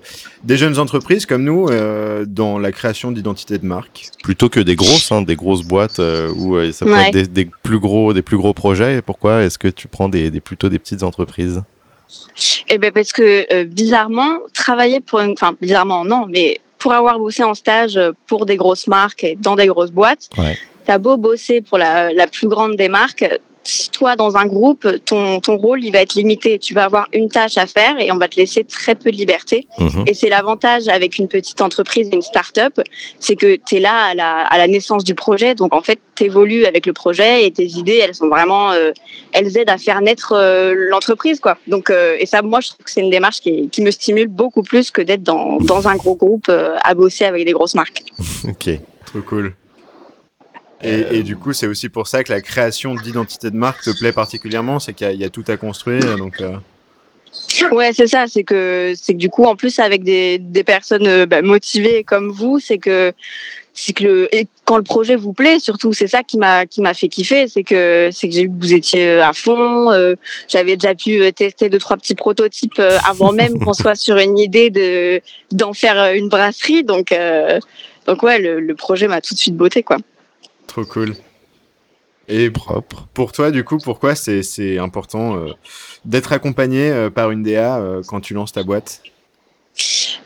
des 0.45 0.59
jeunes 0.59 0.79
entreprises 0.79 1.25
comme 1.25 1.45
nous 1.45 1.69
euh, 1.71 2.27
dans 2.29 2.59
la 2.59 2.71
création 2.71 3.11
d'identité 3.11 3.57
de 3.57 3.65
marque? 3.65 4.09
Plutôt 4.23 4.51
que 4.51 4.61
des 4.61 4.77
grosses, 4.77 5.11
hein, 5.13 5.23
des 5.23 5.35
grosses 5.35 5.63
boîtes 5.63 5.99
euh, 5.99 6.31
où 6.37 6.57
euh, 6.57 6.73
ça 6.73 6.85
peut 6.85 6.93
Ouais. 6.93 7.09
être 7.09 7.15
des, 7.15 7.27
des 7.27 7.51
plus 7.63 7.79
gros, 7.79 8.13
des 8.13 8.21
plus 8.23 8.37
gros 8.37 8.53
projets. 8.53 8.97
Et 8.99 9.03
pourquoi 9.03 9.43
est-ce 9.45 9.59
que 9.59 9.69
tu 9.69 9.89
prends 9.89 10.11
des, 10.11 10.31
des 10.31 10.41
plutôt 10.41 10.69
des 10.69 10.79
petites 10.79 11.03
entreprises? 11.03 11.63
Eh 12.69 12.77
ben 12.79 12.93
parce 12.93 13.13
que 13.13 13.47
euh, 13.53 13.65
bizarrement, 13.65 14.39
travailler 14.53 15.01
pour 15.01 15.21
une, 15.21 15.33
enfin 15.33 15.55
bizarrement 15.61 16.05
non, 16.05 16.27
mais 16.29 16.61
pour 16.79 16.93
avoir 16.93 17.19
bossé 17.19 17.43
en 17.43 17.55
stage 17.55 17.97
euh, 17.97 18.13
pour 18.27 18.47
des 18.47 18.57
grosses 18.57 18.87
marques 18.87 19.25
et 19.25 19.37
dans 19.37 19.57
des 19.57 19.67
grosses 19.67 19.91
boîtes, 19.91 20.29
Ouais. 20.39 20.57
t'as 20.87 20.99
beau 20.99 21.17
bosser 21.17 21.61
pour 21.61 21.79
la, 21.79 22.13
la 22.13 22.27
plus 22.27 22.49
grande 22.49 22.77
des 22.77 22.89
marques, 22.89 23.25
toi 23.93 24.17
dans 24.17 24.37
un 24.37 24.47
groupe, 24.47 24.87
ton 25.05 25.41
ton 25.41 25.57
rôle 25.57 25.85
il 25.85 25.93
va 25.93 26.01
être 26.01 26.15
limité. 26.15 26.59
Tu 26.59 26.75
vas 26.75 26.85
avoir 26.85 27.09
une 27.13 27.29
tâche 27.29 27.57
à 27.59 27.67
faire 27.67 27.99
et 27.99 28.11
on 28.13 28.17
va 28.17 28.29
te 28.29 28.37
laisser 28.37 28.65
très 28.65 28.95
peu 28.95 29.11
de 29.11 29.17
liberté. 29.17 29.67
Mhm. 29.79 30.05
Et 30.07 30.15
c'est 30.15 30.29
l'avantage 30.29 30.89
avec 30.89 31.19
une 31.19 31.29
petite 31.29 31.61
entreprise 31.61 32.09
et 32.11 32.15
une 32.15 32.23
start-up, 32.23 32.81
c'est 33.19 33.37
que 33.37 33.57
tu 33.57 33.77
es 33.77 33.81
là 33.81 34.07
à 34.07 34.15
la, 34.15 34.47
à 34.47 34.59
la 34.59 34.67
naissance 34.67 35.05
du 35.05 35.15
projet. 35.15 35.55
Donc 35.55 35.75
en 35.75 35.83
fait, 35.83 35.99
tu 36.17 36.25
évolues 36.25 36.65
avec 36.67 36.87
le 36.87 36.93
projet 36.93 37.45
et 37.47 37.51
tes 37.51 37.67
idées, 37.67 38.01
elles 38.03 38.15
sont 38.15 38.29
vraiment, 38.29 38.73
euh, 38.73 38.93
elles 39.33 39.57
aident 39.57 39.71
à 39.71 39.79
faire 39.79 40.01
naître 40.01 40.33
euh, 40.37 40.75
l'entreprise. 40.91 41.41
quoi. 41.41 41.59
Donc 41.67 41.91
euh, 41.91 42.17
Et 42.19 42.27
ça, 42.27 42.43
moi, 42.43 42.61
je 42.61 42.69
trouve 42.69 42.85
que 42.85 42.91
c'est 42.91 43.01
une 43.01 43.11
démarche 43.11 43.41
qui, 43.41 43.69
qui 43.69 43.83
me 43.83 43.91
stimule 43.91 44.29
beaucoup 44.29 44.63
plus 44.63 44.91
que 44.91 45.03
d'être 45.03 45.23
dans, 45.23 45.59
dans 45.59 45.89
un 45.89 45.97
gros 45.97 46.15
groupe 46.17 46.47
euh, 46.49 46.77
à 46.83 46.95
bosser 46.95 47.25
avec 47.25 47.45
des 47.45 47.53
grosses 47.53 47.75
marques. 47.75 48.03
Ok. 48.49 48.71
Trop 49.07 49.21
cool. 49.23 49.55
Et, 50.83 51.19
et 51.19 51.23
du 51.25 51.37
coup, 51.37 51.53
c'est 51.53 51.67
aussi 51.67 51.89
pour 51.89 52.07
ça 52.07 52.23
que 52.23 52.33
la 52.33 52.41
création 52.41 52.95
d'identité 52.95 53.51
de 53.51 53.57
marque 53.57 53.83
te 53.83 53.91
plaît 53.99 54.13
particulièrement, 54.13 54.79
c'est 54.79 54.93
qu'il 54.93 55.07
y, 55.07 55.11
a- 55.11 55.13
il 55.13 55.21
y 55.21 55.25
a 55.25 55.29
tout 55.31 55.45
à 55.49 55.57
construire. 55.57 56.17
Donc, 56.17 56.41
euh, 56.41 56.57
Ouais, 57.73 57.93
c'est 57.93 58.07
ça. 58.07 58.27
C'est 58.27 58.45
que, 58.45 58.95
c'est 59.01 59.13
que 59.15 59.19
du 59.19 59.29
coup, 59.29 59.45
en 59.45 59.55
plus, 59.57 59.79
avec 59.81 60.03
des, 60.03 60.39
des 60.39 60.65
personnes 60.65 61.07
euh, 61.07 61.27
bah, 61.27 61.43
motivées 61.43 62.05
comme 62.05 62.31
vous, 62.31 62.59
c'est 62.59 62.79
que, 62.79 63.13
c'est 63.75 63.93
que 63.93 64.05
le, 64.05 64.35
et 64.35 64.47
quand 64.65 64.77
le 64.77 64.83
projet 64.83 65.15
vous 65.17 65.33
plaît, 65.33 65.59
surtout, 65.59 65.93
c'est 65.93 66.07
ça 66.07 66.23
qui 66.23 66.39
m'a, 66.39 66.65
qui 66.67 66.81
m'a 66.81 66.95
fait 66.95 67.09
kiffer, 67.09 67.47
c'est 67.49 67.65
que, 67.65 68.09
c'est 68.13 68.29
que 68.29 68.35
j'ai 68.35 68.43
vu 68.43 68.49
que 68.49 68.61
vous 68.61 68.73
étiez 68.73 69.09
euh, 69.09 69.25
à 69.25 69.33
fond. 69.33 69.91
euh, 69.93 70.15
j'avais 70.49 70.77
déjà 70.77 70.95
pu 70.95 71.21
euh, 71.21 71.31
tester 71.33 71.69
deux 71.69 71.79
trois 71.79 71.97
petits 71.97 72.15
prototypes 72.15 72.79
euh, 72.79 72.99
avant 73.05 73.33
même 73.33 73.59
qu'on 73.59 73.73
soit 73.75 73.95
sur 73.95 74.17
une 74.17 74.39
idée 74.39 74.71
de 74.71 75.21
d'en 75.53 75.73
faire 75.75 75.99
euh, 76.01 76.13
une 76.15 76.29
brasserie. 76.29 76.83
Donc, 76.85 77.13
euh, 77.13 77.59
donc 78.07 78.23
ouais, 78.23 78.39
le, 78.39 78.59
le 78.61 78.75
projet 78.75 79.07
m'a 79.07 79.21
tout 79.21 79.35
de 79.35 79.39
suite 79.39 79.57
beauté, 79.57 79.83
quoi. 79.83 79.99
Trop 80.85 80.93
cool. 80.93 81.15
Et 82.31 82.51
Propre. 82.51 83.07
pour 83.15 83.33
toi, 83.33 83.51
du 83.51 83.65
coup, 83.65 83.79
pourquoi 83.79 84.15
c'est 84.15 84.43
c'est 84.43 84.79
important 84.79 85.37
euh, 85.39 85.53
d'être 86.05 86.33
accompagné 86.33 86.91
euh, 86.91 87.09
par 87.09 87.31
une 87.31 87.43
DA 87.43 87.79
euh, 87.79 88.03
quand 88.07 88.21
tu 88.21 88.35
lances 88.35 88.53
ta 88.53 88.63
boîte? 88.63 89.01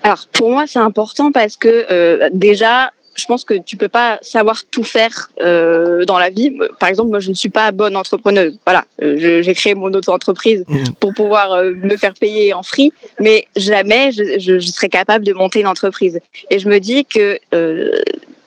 Alors 0.03 0.27
pour 0.33 0.51
moi 0.51 0.65
c'est 0.67 0.79
important 0.81 1.31
parce 1.31 1.57
que 1.57 1.87
euh, 1.91 2.29
déjà 2.33 2.91
je 3.15 3.27
pense 3.27 3.45
que 3.45 3.53
tu 3.55 3.77
peux 3.77 3.91
pas 3.91 4.19
savoir 4.23 4.65
tout 4.71 4.83
faire 4.83 5.31
euh, 5.41 6.05
dans 6.07 6.19
la 6.19 6.31
vie. 6.31 6.57
Par 6.81 6.89
exemple 6.89 7.11
moi 7.11 7.21
je 7.21 7.29
ne 7.29 7.35
suis 7.35 7.51
pas 7.51 7.71
bonne 7.71 7.95
entrepreneuse. 7.97 8.59
Voilà, 8.67 8.85
Euh, 9.03 9.43
j'ai 9.43 9.55
créé 9.55 9.75
mon 9.77 9.93
auto-entreprise 9.93 10.65
Mhm. 10.67 10.95
pour 10.99 11.13
pouvoir 11.15 11.53
euh, 11.53 11.73
me 11.75 11.97
faire 11.97 12.15
payer 12.15 12.53
en 12.55 12.63
free, 12.65 12.93
mais 13.21 13.47
jamais 13.55 14.11
je, 14.11 14.41
je, 14.41 14.59
je 14.59 14.67
serais 14.73 14.89
capable 14.89 15.25
de 15.25 15.35
monter 15.35 15.61
une 15.61 15.67
entreprise. 15.69 16.19
Et 16.51 16.59
je 16.59 16.69
me 16.69 16.79
dis 16.81 17.05
que 17.05 17.39
euh, 17.55 17.93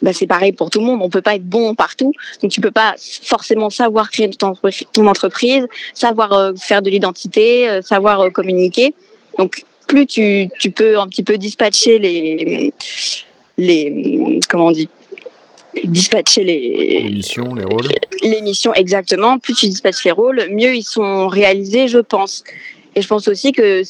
bah, 0.05 0.13
c'est 0.13 0.27
pareil 0.27 0.51
pour 0.53 0.69
tout 0.69 0.79
le 0.79 0.85
monde. 0.85 1.01
On 1.01 1.09
peut 1.09 1.23
pas 1.23 1.35
être 1.35 1.43
bon 1.49 1.73
partout, 1.73 2.13
donc 2.41 2.51
tu 2.51 2.61
peux 2.61 2.71
pas 2.71 2.93
forcément 3.23 3.69
savoir 3.71 4.11
créer 4.11 4.29
ton, 4.29 4.49
entreprise- 4.49 4.85
ton 4.93 5.07
entreprise, 5.07 5.65
savoir 5.95 6.31
euh, 6.31 6.53
faire 6.55 6.81
de 6.83 6.89
l'identité, 6.91 7.67
euh, 7.67 7.81
savoir 7.81 8.21
euh, 8.21 8.29
communiquer. 8.29 8.93
Donc 9.39 9.65
plus 9.87 10.05
tu, 10.05 10.47
tu 10.59 10.69
peux 10.69 10.99
un 10.99 11.07
petit 11.07 11.23
peu 11.23 11.37
dispatcher 11.39 11.97
les 11.99 12.71
les 13.57 14.39
comment 14.49 14.67
on 14.67 14.71
dit 14.71 14.89
dispatcher 15.83 16.43
les, 16.43 17.01
Les 17.03 17.09
missions, 17.09 17.53
les 17.55 17.65
rôles. 17.65 17.87
les 18.21 18.41
missions 18.41 18.73
exactement, 18.75 19.39
plus 19.39 19.53
tu 19.55 19.65
dispatches 19.67 20.05
les 20.05 20.11
rôles, 20.11 20.47
mieux 20.51 20.73
ils 20.75 20.83
sont 20.83 21.27
réalisés, 21.27 21.87
je 21.87 21.99
pense. 21.99 22.43
Et 22.95 23.01
je 23.01 23.07
pense 23.07 23.27
aussi 23.27 23.51
que 23.51 23.81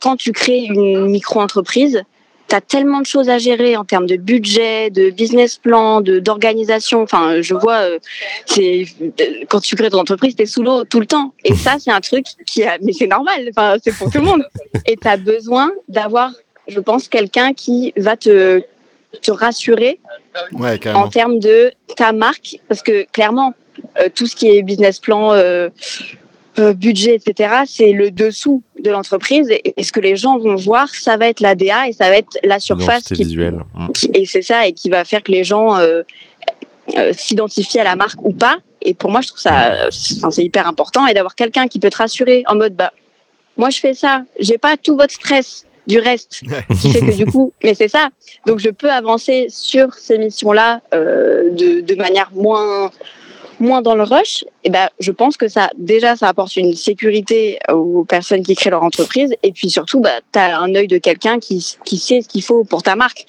quand 0.00 0.16
tu 0.16 0.30
crées 0.32 0.60
une 0.60 1.06
micro-entreprise, 1.06 2.02
tu 2.48 2.54
as 2.54 2.60
tellement 2.60 3.00
de 3.00 3.06
choses 3.06 3.28
à 3.28 3.38
gérer 3.38 3.76
en 3.76 3.84
termes 3.84 4.06
de 4.06 4.16
budget, 4.16 4.90
de 4.90 5.10
business 5.10 5.56
plan, 5.56 6.00
de 6.00 6.18
d'organisation. 6.18 7.02
Enfin, 7.02 7.40
je 7.40 7.54
vois, 7.54 7.78
euh, 7.78 7.98
c'est 8.46 8.86
quand 9.48 9.60
tu 9.60 9.76
crées 9.76 9.90
ton 9.90 10.00
entreprise, 10.00 10.36
tu 10.36 10.42
es 10.42 10.46
sous 10.46 10.62
l'eau 10.62 10.84
tout 10.84 11.00
le 11.00 11.06
temps. 11.06 11.32
Et 11.44 11.54
ça, 11.54 11.76
c'est 11.78 11.90
un 11.90 12.00
truc 12.00 12.26
qui 12.46 12.64
a, 12.64 12.78
mais 12.82 12.92
c'est 12.92 13.06
normal. 13.06 13.48
Enfin, 13.50 13.76
c'est 13.82 13.96
pour 13.96 14.10
tout 14.10 14.18
le 14.18 14.24
monde. 14.24 14.44
Et 14.86 14.96
tu 14.96 15.08
as 15.08 15.16
besoin 15.16 15.72
d'avoir, 15.88 16.32
je 16.68 16.80
pense, 16.80 17.08
quelqu'un 17.08 17.52
qui 17.52 17.92
va 17.96 18.16
te 18.16 18.62
te 19.22 19.30
rassurer 19.30 20.00
Ouais, 20.52 20.80
en 20.88 21.08
termes 21.08 21.38
de 21.38 21.72
ta 21.96 22.12
marque, 22.12 22.58
parce 22.68 22.82
que 22.82 23.06
clairement, 23.12 23.54
euh, 24.00 24.08
tout 24.12 24.26
ce 24.26 24.34
qui 24.34 24.48
est 24.48 24.62
business 24.62 24.98
plan, 24.98 25.32
euh, 25.32 25.68
euh, 26.58 26.72
budget, 26.72 27.16
etc., 27.16 27.54
c'est 27.66 27.92
le 27.92 28.10
dessous 28.10 28.62
de 28.82 28.90
l'entreprise. 28.90 29.48
Et, 29.50 29.74
et 29.76 29.82
ce 29.82 29.92
que 29.92 30.00
les 30.00 30.16
gens 30.16 30.38
vont 30.38 30.54
voir, 30.56 30.88
ça 30.88 31.16
va 31.16 31.28
être 31.28 31.40
la 31.40 31.54
DA 31.54 31.88
et 31.88 31.92
ça 31.92 32.08
va 32.08 32.16
être 32.18 32.38
la 32.44 32.60
surface. 32.60 33.04
Qui- 33.04 33.14
visuelle. 33.14 33.58
Mm. 33.74 33.88
qui- 33.92 34.10
et 34.14 34.26
c'est 34.26 34.42
ça, 34.42 34.66
et 34.66 34.72
qui 34.72 34.88
va 34.90 35.04
faire 35.04 35.22
que 35.22 35.32
les 35.32 35.44
gens 35.44 35.76
euh, 35.76 36.02
euh, 36.96 37.12
s'identifient 37.12 37.80
à 37.80 37.84
la 37.84 37.96
marque 37.96 38.22
ou 38.24 38.32
pas. 38.32 38.58
Et 38.82 38.94
pour 38.94 39.10
moi, 39.10 39.20
je 39.22 39.28
trouve 39.28 39.40
ça, 39.40 39.88
c'est 39.90 40.16
enfin, 40.18 40.30
c'est 40.30 40.44
hyper 40.44 40.68
important. 40.68 41.06
Et 41.06 41.14
d'avoir 41.14 41.34
quelqu'un 41.34 41.66
qui 41.68 41.78
peut 41.80 41.90
te 41.90 41.96
rassurer 41.96 42.44
en 42.48 42.54
mode, 42.54 42.74
bah, 42.74 42.92
moi, 43.56 43.70
je 43.70 43.80
fais 43.80 43.94
ça, 43.94 44.24
j'ai 44.38 44.58
pas 44.58 44.76
tout 44.76 44.96
votre 44.96 45.12
stress 45.14 45.64
du 45.86 45.98
reste 45.98 46.42
qui 46.80 46.90
fait 46.92 47.00
que 47.00 47.14
du 47.16 47.26
coup, 47.26 47.52
mais 47.64 47.74
c'est 47.74 47.88
ça. 47.88 48.08
Donc 48.46 48.58
je 48.58 48.70
peux 48.70 48.90
avancer 48.90 49.46
sur 49.50 49.92
ces 49.94 50.18
missions-là 50.18 50.80
euh, 50.94 51.50
de, 51.50 51.80
de 51.82 51.94
manière 51.94 52.30
moins 52.34 52.90
moins 53.64 53.82
dans 53.82 53.94
le 53.94 54.04
rush. 54.04 54.44
Et 54.62 54.70
ben, 54.70 54.88
je 55.00 55.12
pense 55.12 55.36
que 55.36 55.48
ça 55.48 55.70
déjà 55.76 56.16
ça 56.16 56.28
apporte 56.28 56.56
une 56.56 56.74
sécurité 56.74 57.58
aux 57.70 58.04
personnes 58.04 58.42
qui 58.42 58.54
créent 58.54 58.70
leur 58.70 58.82
entreprise 58.82 59.34
et 59.42 59.52
puis 59.52 59.70
surtout, 59.70 60.00
bah, 60.00 60.20
tu 60.32 60.38
as 60.38 60.58
un 60.58 60.74
œil 60.74 60.88
de 60.88 60.98
quelqu'un 60.98 61.38
qui 61.38 61.76
qui 61.84 61.98
sait 61.98 62.22
ce 62.22 62.28
qu'il 62.28 62.42
faut 62.42 62.64
pour 62.64 62.82
ta 62.82 62.96
marque. 62.96 63.26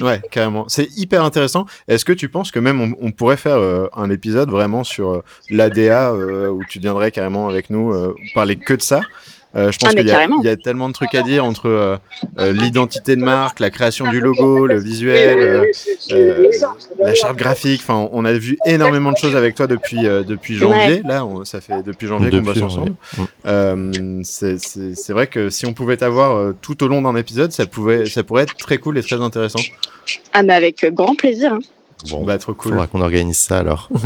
Ouais, 0.00 0.20
carrément. 0.30 0.64
C'est 0.68 0.88
hyper 0.96 1.22
intéressant. 1.24 1.66
Est-ce 1.88 2.04
que 2.04 2.12
tu 2.12 2.28
penses 2.28 2.50
que 2.50 2.58
même 2.58 2.94
on, 3.00 3.12
pourrait 3.12 3.36
faire 3.36 3.56
euh, 3.56 3.86
un 3.94 4.10
épisode 4.10 4.50
vraiment 4.50 4.84
sur 4.84 5.10
euh, 5.10 5.24
l'ADA 5.50 6.10
euh, 6.10 6.48
où 6.48 6.62
tu 6.68 6.80
viendrais 6.80 7.10
carrément 7.10 7.48
avec 7.48 7.70
nous 7.70 7.92
parler 8.34 8.56
que 8.56 8.74
de 8.74 8.82
ça? 8.82 9.02
Euh, 9.56 9.70
Je 9.70 9.78
pense 9.78 9.90
Ah, 9.90 9.94
qu'il 9.94 10.06
y, 10.06 10.10
a- 10.10 10.52
y 10.52 10.56
tellement 10.56 10.88
de 10.88 10.94
trucs 10.94 11.14
à 11.14 11.22
dire 11.22 11.44
entre 11.44 11.68
euh, 11.68 11.96
euh, 12.38 12.52
l'identité 12.52 13.14
de 13.14 13.22
marque, 13.22 13.60
la 13.60 13.70
création 13.70 14.08
du 14.10 14.20
logo, 14.20 14.66
le 14.66 14.78
visuel, 14.80 15.38
euh, 15.38 15.64
euh, 16.12 16.50
la 16.98 17.14
charte 17.14 17.36
graphique. 17.36 17.80
Enfin, 17.82 18.08
on 18.12 18.24
a 18.24 18.32
vu 18.32 18.58
énormément 18.66 19.12
de 19.12 19.16
choses 19.16 19.36
avec 19.36 19.54
toi 19.54 19.66
depuis 19.66 20.06
euh, 20.06 20.22
depuis 20.24 20.56
janvier. 20.56 21.02
Là, 21.04 21.24
on- 21.24 21.44
ça 21.44 21.60
fait 21.60 21.82
depuis 21.84 22.06
janvier 22.08 22.30
qu'on 22.30 22.38
bosse 22.42 22.62
ensemble. 22.62 22.94
c'est- 24.24 25.12
vrai 25.12 25.26
que 25.28 25.50
si 25.50 25.66
on 25.66 25.72
pouvait 25.72 25.96
t'avoir 25.98 26.36
euh, 26.36 26.56
tout 26.60 26.82
au 26.82 26.88
long 26.88 27.02
d'un 27.02 27.14
épisode, 27.16 27.52
ça 27.52 27.66
pouvait 27.66 28.06
ça 28.06 28.24
pourrait 28.24 28.42
être 28.42 28.56
très 28.56 28.78
cool 28.78 28.98
et 28.98 29.02
très 29.02 29.20
intéressant. 29.20 29.60
Ah 30.32 30.42
mais 30.42 30.54
avec 30.54 30.84
grand 30.92 31.14
plaisir. 31.14 31.52
hein. 31.54 31.60
Bon, 32.10 32.24
Bah 32.24 32.36
trop 32.38 32.52
cool. 32.54 32.72
faudra 32.72 32.86
qu'on 32.86 33.00
organise 33.00 33.38
ça 33.38 33.58
alors. 33.58 33.88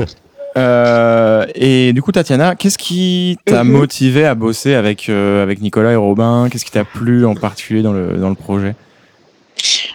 Euh, 0.56 1.44
et 1.54 1.92
du 1.92 2.02
coup, 2.02 2.12
Tatiana, 2.12 2.56
qu'est-ce 2.56 2.78
qui 2.78 3.38
t'a 3.44 3.64
Mhm. 3.64 3.72
motivé 3.72 4.24
à 4.24 4.34
bosser 4.34 4.74
avec, 4.74 5.08
euh, 5.08 5.42
avec 5.42 5.60
Nicolas 5.60 5.92
et 5.92 5.96
Robin? 5.96 6.48
Qu'est-ce 6.50 6.64
qui 6.64 6.70
t'a 6.70 6.84
plu 6.84 7.24
en 7.26 7.34
particulier 7.34 7.82
dans 7.82 7.92
le, 7.92 8.14
dans 8.16 8.28
le 8.28 8.34
projet? 8.34 8.74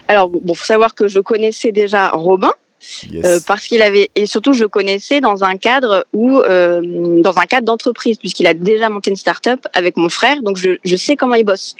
Alors 0.08 0.28
bon, 0.28 0.54
faut 0.54 0.64
savoir 0.64 0.94
que 0.94 1.08
je 1.08 1.20
connaissais 1.20 1.72
déjà 1.72 2.10
Robin. 2.10 2.52
Yes. 3.10 3.24
Euh, 3.24 3.38
parce 3.46 3.66
qu'il 3.66 3.82
avait 3.82 4.10
et 4.14 4.26
surtout 4.26 4.52
je 4.52 4.62
le 4.62 4.68
connaissais 4.68 5.20
dans 5.20 5.44
un 5.44 5.56
cadre 5.56 6.06
où 6.12 6.38
euh, 6.38 6.80
dans 7.22 7.36
un 7.38 7.46
cadre 7.46 7.66
d'entreprise 7.66 8.18
puisqu'il 8.18 8.46
a 8.46 8.54
déjà 8.54 8.88
monté 8.88 9.10
une 9.10 9.16
start-up 9.16 9.66
avec 9.72 9.96
mon 9.96 10.08
frère 10.08 10.42
donc 10.42 10.56
je, 10.56 10.70
je 10.84 10.96
sais 10.96 11.16
comment 11.16 11.34
il 11.34 11.44
bosse 11.44 11.74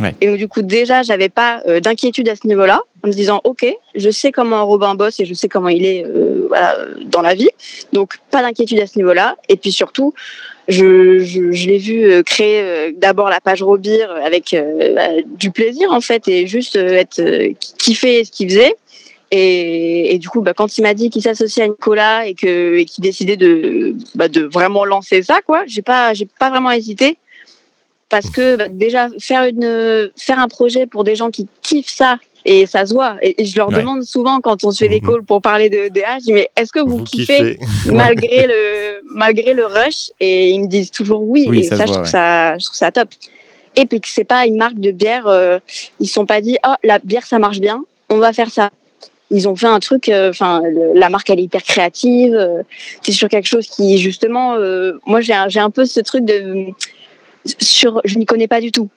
Ouais. 0.00 0.14
et 0.20 0.26
donc 0.26 0.36
du 0.36 0.48
coup 0.48 0.62
déjà 0.62 1.02
j'avais 1.02 1.28
pas 1.28 1.62
euh, 1.66 1.80
d'inquiétude 1.80 2.28
à 2.28 2.36
ce 2.36 2.46
niveau-là 2.46 2.82
en 3.02 3.08
me 3.08 3.12
disant 3.12 3.40
ok 3.44 3.66
je 3.94 4.10
sais 4.10 4.32
comment 4.32 4.64
Robin 4.66 4.94
bosse 4.94 5.20
et 5.20 5.24
je 5.24 5.34
sais 5.34 5.48
comment 5.48 5.68
il 5.68 5.84
est 5.84 6.06
voilà, 6.48 6.76
dans 7.06 7.22
la 7.22 7.34
vie 7.34 7.50
donc 7.92 8.18
pas 8.30 8.42
d'inquiétude 8.42 8.80
à 8.80 8.86
ce 8.86 8.98
niveau-là 8.98 9.36
et 9.48 9.56
puis 9.56 9.72
surtout 9.72 10.14
je, 10.68 11.18
je, 11.18 11.50
je 11.50 11.66
l'ai 11.66 11.78
vu 11.78 12.22
créer 12.24 12.92
d'abord 12.92 13.28
la 13.28 13.40
page 13.40 13.62
Robir 13.62 14.10
avec 14.24 14.54
euh, 14.54 14.94
bah, 14.94 15.08
du 15.26 15.50
plaisir 15.50 15.90
en 15.92 16.00
fait 16.00 16.28
et 16.28 16.46
juste 16.46 16.76
être 16.76 17.20
euh, 17.20 17.52
kiffer 17.78 18.24
ce 18.24 18.30
qu'il 18.30 18.48
faisait 18.48 18.74
et, 19.34 20.14
et 20.14 20.18
du 20.18 20.28
coup, 20.28 20.42
bah, 20.42 20.52
quand 20.54 20.76
il 20.76 20.82
m'a 20.82 20.92
dit 20.92 21.08
qu'il 21.08 21.22
s'associait 21.22 21.64
à 21.64 21.68
Nicolas 21.68 22.26
et 22.26 22.34
que 22.34 22.76
et 22.76 22.84
qu'il 22.84 23.02
décidait 23.02 23.38
de 23.38 23.96
bah, 24.14 24.28
de 24.28 24.42
vraiment 24.42 24.84
lancer 24.84 25.22
ça, 25.22 25.40
quoi, 25.46 25.64
j'ai 25.66 25.80
pas 25.80 26.12
j'ai 26.12 26.28
pas 26.38 26.50
vraiment 26.50 26.70
hésité 26.70 27.16
parce 28.10 28.28
que 28.28 28.56
bah, 28.56 28.68
déjà 28.68 29.08
faire 29.18 29.44
une 29.44 30.10
faire 30.18 30.38
un 30.38 30.48
projet 30.48 30.86
pour 30.86 31.02
des 31.02 31.16
gens 31.16 31.30
qui 31.30 31.48
kiffent 31.62 31.88
ça 31.88 32.18
et 32.44 32.66
ça 32.66 32.84
se 32.84 32.92
voit. 32.92 33.16
Et, 33.22 33.40
et 33.40 33.44
je 33.46 33.56
leur 33.56 33.68
Ouais. 33.70 33.80
demande 33.80 34.02
souvent 34.02 34.40
quand 34.42 34.64
on 34.64 34.70
se 34.70 34.84
fait 34.84 34.90
des 34.90 35.00
Mhm. 35.00 35.08
calls 35.08 35.22
pour 35.24 35.40
parler 35.40 35.70
de 35.70 35.88
DA, 35.88 36.18
je 36.18 36.24
dis 36.24 36.32
mais 36.34 36.50
est-ce 36.56 36.70
que 36.72 36.80
vous, 36.80 36.98
Vous 36.98 37.04
kiffez, 37.04 37.56
kiffez. 37.56 37.58
malgré 37.90 38.46
le 38.46 39.00
malgré 39.14 39.54
le 39.54 39.64
rush? 39.64 40.10
Et 40.20 40.50
ils 40.50 40.60
me 40.60 40.66
disent 40.66 40.90
toujours 40.90 41.22
oui, 41.22 41.46
Oui, 41.48 41.60
et 41.60 41.62
ça 41.62 41.86
je 41.86 41.92
trouve 41.92 42.06
ça 42.06 42.58
je 42.58 42.64
trouve 42.66 42.76
ça 42.76 42.92
top. 42.92 43.08
Et 43.76 43.86
puis 43.86 43.98
que 44.02 44.08
c'est 44.08 44.24
pas 44.24 44.44
une 44.46 44.56
marque 44.58 44.78
de 44.78 44.90
bière, 44.90 45.26
euh, 45.26 45.58
ils 46.00 46.06
sont 46.06 46.26
pas 46.26 46.42
dit 46.42 46.58
oh 46.66 46.74
la 46.84 46.98
bière 46.98 47.24
ça 47.24 47.38
marche 47.38 47.60
bien, 47.60 47.82
on 48.10 48.18
va 48.18 48.34
faire 48.34 48.50
ça. 48.50 48.68
Ils 49.32 49.48
ont 49.48 49.56
fait 49.56 49.66
un 49.66 49.80
truc, 49.80 50.08
euh, 50.08 50.30
enfin 50.30 50.62
la 50.94 51.08
marque 51.08 51.30
elle 51.30 51.40
est 51.40 51.44
hyper 51.44 51.62
créative, 51.62 52.34
euh, 52.34 52.62
c'est 53.02 53.12
sur 53.12 53.28
quelque 53.28 53.48
chose 53.48 53.66
qui 53.66 53.98
justement, 53.98 54.54
euh, 54.54 54.92
moi 55.06 55.20
j'ai 55.22 55.32
un, 55.32 55.48
j'ai 55.48 55.60
un 55.60 55.70
peu 55.70 55.84
ce 55.86 56.00
truc 56.00 56.24
de 56.24 56.66
sur, 57.58 58.00
je 58.04 58.18
n'y 58.18 58.26
connais 58.26 58.46
pas 58.48 58.60
du 58.60 58.70
tout 58.70 58.88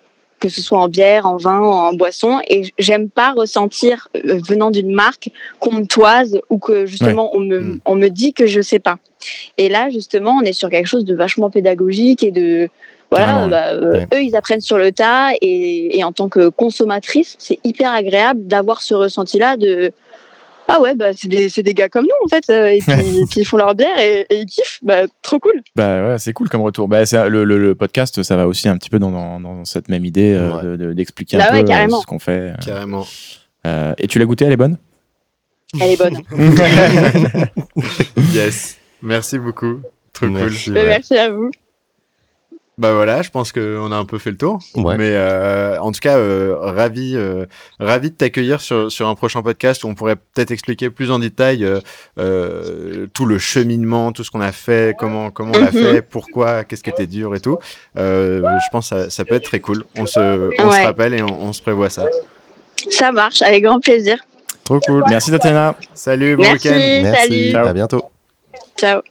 que 0.41 0.49
ce 0.49 0.61
soit 0.61 0.77
en 0.79 0.89
bière, 0.89 1.25
en 1.25 1.37
vin, 1.37 1.59
en 1.61 1.93
boisson, 1.93 2.39
et 2.49 2.73
j'aime 2.77 3.09
pas 3.09 3.31
ressentir 3.31 4.09
euh, 4.17 4.37
venant 4.47 4.69
d'une 4.69 4.93
marque 4.93 5.29
qu'on 5.61 5.71
me 5.71 5.85
toise 5.85 6.39
ou 6.49 6.59
que 6.59 6.85
justement 6.85 7.31
on 7.33 7.39
me 7.39 7.59
Mm. 7.61 7.79
on 7.85 7.95
me 7.95 8.09
dit 8.09 8.33
que 8.33 8.45
je 8.45 8.59
sais 8.61 8.79
pas. 8.79 8.97
Et 9.57 9.69
là 9.69 9.89
justement 9.89 10.31
on 10.31 10.41
est 10.41 10.53
sur 10.53 10.69
quelque 10.69 10.87
chose 10.87 11.05
de 11.05 11.15
vachement 11.15 11.49
pédagogique 11.49 12.21
et 12.21 12.31
de 12.31 12.67
voilà, 13.11 13.27
Carrément, 13.27 13.47
bah, 13.47 13.67
euh, 13.71 13.91
Ouais. 13.93 14.07
eux 14.13 14.23
ils 14.23 14.35
apprennent 14.35 14.61
sur 14.61 14.77
le 14.77 14.91
tas 14.91 15.29
et, 15.41 15.97
et 15.97 16.03
en 16.03 16.11
tant 16.11 16.27
que 16.27 16.49
consommatrice 16.49 17.35
c'est 17.39 17.59
hyper 17.63 17.91
agréable 17.93 18.45
d'avoir 18.45 18.81
ce 18.81 18.93
ressenti 18.93 19.39
là 19.39 19.55
de 19.55 19.93
ah 20.67 20.81
ouais 20.81 20.95
bah 20.95 21.11
c'est 21.15 21.27
des, 21.27 21.49
c'est 21.49 21.61
des 21.63 21.73
gars 21.73 21.89
comme 21.89 22.05
nous 22.05 22.25
en 22.25 22.27
fait 22.27 22.49
euh, 22.49 22.67
et 22.75 22.79
puis, 22.79 23.41
ils 23.41 23.45
font 23.45 23.57
leur 23.57 23.75
bière 23.75 23.97
et, 23.99 24.25
et 24.29 24.39
ils 24.39 24.45
kiffent 24.45 24.79
bah 24.81 25.03
trop 25.21 25.39
cool 25.39 25.61
Bah 25.75 26.07
ouais, 26.09 26.19
c'est 26.19 26.33
cool 26.33 26.49
comme 26.49 26.61
retour. 26.61 26.87
Bah, 26.87 27.05
c'est- 27.05 27.29
le, 27.29 27.43
le, 27.43 27.57
le 27.59 27.75
podcast, 27.75 28.21
ça 28.23 28.35
va 28.35 28.47
aussi 28.47 28.67
un 28.69 28.77
petit 28.77 28.89
peu 28.89 28.99
dans, 28.99 29.11
dans, 29.11 29.39
dans 29.39 29.65
cette 29.65 29.89
même 29.89 30.05
idée 30.05 30.33
euh, 30.33 30.55
Ouais. 30.57 30.63
de- 30.63 30.75
de- 30.77 30.93
d'expliquer 30.93 31.37
Bah 31.37 31.47
un 31.49 31.53
ouais, 31.53 31.59
peu 31.63 31.65
euh, 31.65 31.73
carrément. 31.73 32.01
ce 32.01 32.05
qu'on 32.05 32.19
fait. 32.19 32.53
Carrément. 32.65 33.05
Euh, 33.67 33.93
et 33.97 34.07
tu 34.07 34.19
l'as 34.19 34.25
goûté, 34.25 34.45
elle 34.45 34.51
est 34.53 34.57
bonne? 34.57 34.77
Elle 35.81 35.91
est 35.91 35.97
bonne 35.97 36.21
Yes. 38.33 38.77
Merci 39.01 39.37
beaucoup. 39.39 39.81
Trop 40.13 40.27
Merci, 40.27 40.65
cool. 40.65 40.73
Bah, 40.75 40.79
ouais. 40.81 40.87
merci 40.87 41.17
à 41.17 41.29
vous 41.29 41.51
Bah 42.77 42.93
voilà, 42.93 43.21
je 43.21 43.29
pense 43.29 43.53
qu'on 43.53 43.91
a 43.93 43.95
un 43.95 44.03
peu 44.03 44.17
fait 44.17 44.31
le 44.31 44.37
tour. 44.37 44.59
Ouais. 44.75 44.97
Mais 44.97 45.11
euh, 45.11 45.79
en 45.79 45.93
tout 45.93 46.01
cas, 46.01 46.17
euh, 46.17 46.55
ravi, 46.59 47.13
euh, 47.15 47.45
ravi 47.79 48.11
de 48.11 48.15
t'accueillir 48.15 48.59
sur, 48.59 48.91
sur 48.91 49.07
un 49.07 49.15
prochain 49.15 49.41
podcast 49.41 49.85
où 49.85 49.87
on 49.87 49.95
pourrait 49.95 50.17
peut-être 50.17 50.51
expliquer 50.51 50.89
plus 50.89 51.09
en 51.09 51.19
détail 51.19 51.63
euh, 51.63 51.79
euh, 52.19 53.07
tout 53.13 53.25
le 53.25 53.37
cheminement, 53.39 54.11
tout 54.11 54.25
ce 54.25 54.31
qu'on 54.31 54.41
a 54.41 54.51
fait, 54.51 54.93
comment 54.99 55.31
comment 55.31 55.53
on 55.55 55.59
l'a 55.59 55.71
Mhm. 55.71 55.83
fait, 55.83 56.01
pourquoi, 56.01 56.65
qu'est-ce 56.65 56.83
qui 56.83 56.89
était 56.89 57.07
dur 57.07 57.33
et 57.33 57.39
tout. 57.39 57.57
Euh, 57.97 58.41
je 58.41 58.69
pense 58.73 58.89
que 58.89 59.03
ça, 59.03 59.09
ça 59.09 59.23
peut 59.23 59.35
être 59.35 59.45
très 59.45 59.61
cool. 59.61 59.85
On 59.97 60.05
se, 60.05 60.49
on 60.61 60.71
se 60.71 60.83
rappelle 60.83 61.13
et 61.13 61.21
on, 61.21 61.43
on 61.43 61.53
se 61.53 61.61
prévoit 61.61 61.89
ça. 61.89 62.05
ça 62.89 63.11
marche 63.13 63.41
avec 63.41 63.63
grand 63.63 63.79
plaisir 63.79 64.17
Trop 64.65 64.79
cool. 64.81 65.03
Merci 65.09 65.31
Tatiana. 65.31 65.75
Salut, 65.93 66.35
bon 66.35 66.41
Merci. 66.43 66.67
week-end. 66.67 66.79
Merci. 67.03 67.51
Salut. 67.53 67.67
À 67.69 67.73
bientôt. 67.73 68.03
ciao 68.77 69.01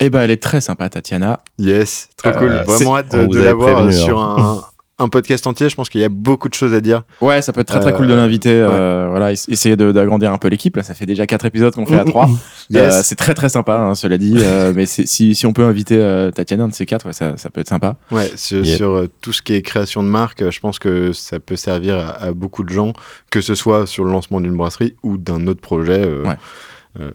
Eh 0.00 0.08
ben, 0.10 0.22
elle 0.22 0.30
est 0.30 0.42
très 0.42 0.60
sympa, 0.60 0.88
Tatiana. 0.88 1.40
Yes, 1.58 2.08
trop 2.16 2.30
Euh, 2.30 2.32
cool. 2.32 2.48
Vraiment 2.66 2.96
hâte 2.96 3.14
de, 3.14 3.38
l'avoir 3.38 3.74
prévenu, 3.74 3.92
sur 3.92 4.18
hein. 4.18 4.62
un, 4.98 5.04
un 5.04 5.08
podcast 5.08 5.46
entier. 5.46 5.68
Je 5.68 5.74
pense 5.76 5.88
qu'il 5.90 6.00
y 6.00 6.04
a 6.04 6.08
beaucoup 6.08 6.48
de 6.48 6.54
choses 6.54 6.72
à 6.72 6.80
dire. 6.80 7.02
Ouais, 7.20 7.42
ça 7.42 7.52
peut 7.52 7.60
être 7.60 7.68
très 7.68 7.80
très 7.80 7.92
Euh, 7.92 7.96
cool 7.96 8.06
de 8.06 8.14
l'inviter. 8.14 8.50
euh, 8.50 9.08
voilà, 9.10 9.32
ess- 9.32 9.46
essayer 9.50 9.76
d'agrandir 9.76 10.32
un 10.32 10.38
peu 10.38 10.48
l'équipe. 10.48 10.74
Là, 10.76 10.82
ça 10.82 10.94
fait 10.94 11.04
déjà 11.06 11.26
quatre 11.26 11.44
épisodes 11.44 11.74
qu'on 11.74 11.84
fait 11.86 11.98
à 11.98 12.04
trois. 12.04 12.28
Yes. 12.70 12.94
Euh, 12.94 13.00
c'est 13.02 13.16
très 13.16 13.34
très 13.34 13.48
sympa, 13.48 13.76
hein, 13.78 13.94
cela 13.96 14.16
dit. 14.16 14.34
euh, 14.38 14.72
mais 14.74 14.86
si, 14.86 15.34
si 15.34 15.44
on 15.46 15.52
peut 15.52 15.64
inviter 15.64 15.96
euh, 15.98 16.30
Tatiana, 16.30 16.64
un 16.64 16.68
de 16.68 16.72
ces 16.74 16.86
quatre, 16.86 17.04
ouais, 17.06 17.12
ça, 17.12 17.36
ça 17.36 17.50
peut 17.50 17.60
être 17.60 17.68
sympa. 17.68 17.96
Ouais, 18.12 18.30
sur, 18.36 18.90
euh, 18.90 19.08
tout 19.20 19.32
ce 19.32 19.42
qui 19.42 19.54
est 19.54 19.62
création 19.62 20.04
de 20.04 20.08
marque, 20.08 20.40
euh, 20.42 20.50
je 20.52 20.60
pense 20.60 20.78
que 20.78 21.12
ça 21.12 21.40
peut 21.40 21.56
servir 21.56 21.96
à, 21.96 22.10
à 22.26 22.32
beaucoup 22.32 22.62
de 22.62 22.68
gens, 22.72 22.92
que 23.30 23.40
ce 23.40 23.56
soit 23.56 23.86
sur 23.88 24.04
le 24.04 24.12
lancement 24.12 24.40
d'une 24.40 24.56
brasserie 24.56 24.94
ou 25.02 25.16
d'un 25.18 25.46
autre 25.48 25.60
projet. 25.60 26.00
euh, 26.06 26.22
Ouais. 26.24 27.06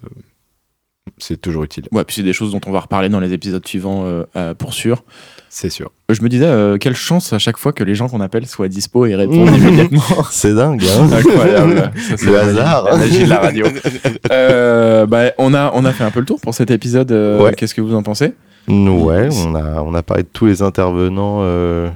C'est 1.18 1.40
toujours 1.40 1.64
utile. 1.64 1.86
Ouais, 1.92 2.04
puis 2.04 2.16
c'est 2.16 2.24
des 2.24 2.34
choses 2.34 2.52
dont 2.52 2.62
on 2.66 2.72
va 2.72 2.80
reparler 2.82 3.10
dans 3.10 3.20
les 3.20 3.32
épisodes 3.34 3.66
suivants 3.66 4.04
euh, 4.06 4.24
euh, 4.36 4.54
pour 4.54 4.74
sûr. 4.74 5.04
C'est 5.50 5.70
sûr. 5.70 5.92
Je 6.10 6.22
me 6.22 6.28
disais, 6.28 6.46
euh, 6.46 6.78
quelle 6.78 6.96
chance 6.96 7.32
à 7.32 7.40
chaque 7.40 7.58
fois 7.58 7.72
que 7.72 7.84
les 7.86 7.96
gens 7.96 8.10
qu'on 8.10 8.20
appelle 8.20 8.46
soient 8.46 8.68
dispo 8.68 9.06
et 9.06 9.16
répondent 9.16 9.56
immédiatement. 9.56 10.02
C'est 10.30 10.54
dingue, 10.54 10.84
hein 10.84 11.10
Incroyable. 11.14 11.76
Ça, 11.96 12.18
c'est 12.18 12.26
Le 12.26 12.38
hasard. 12.40 12.84
La 12.86 12.98
magie 12.98 13.24
de 13.24 13.30
la 13.30 13.40
radio. 13.40 13.66
Euh, 14.32 15.06
bah, 15.06 15.32
on, 15.38 15.54
a, 15.54 15.72
on 15.74 15.86
a 15.86 15.92
fait 15.94 16.04
un 16.04 16.12
peu 16.12 16.20
le 16.20 16.26
tour 16.26 16.40
pour 16.42 16.54
cet 16.54 16.72
épisode. 16.72 17.12
euh, 17.12 17.42
Ouais. 17.42 17.54
Qu'est-ce 17.54 17.76
que 17.76 17.82
vous 17.82 17.96
en 17.96 18.04
pensez? 18.04 18.34
Ouais, 18.68 19.30
on 19.46 19.56
a, 19.56 19.82
on 19.82 19.94
a 19.94 20.02
parlé 20.04 20.24
de 20.24 20.28
tous 20.32 20.48
les 20.48 20.62
intervenants 20.64 21.40
euh, 21.44 21.90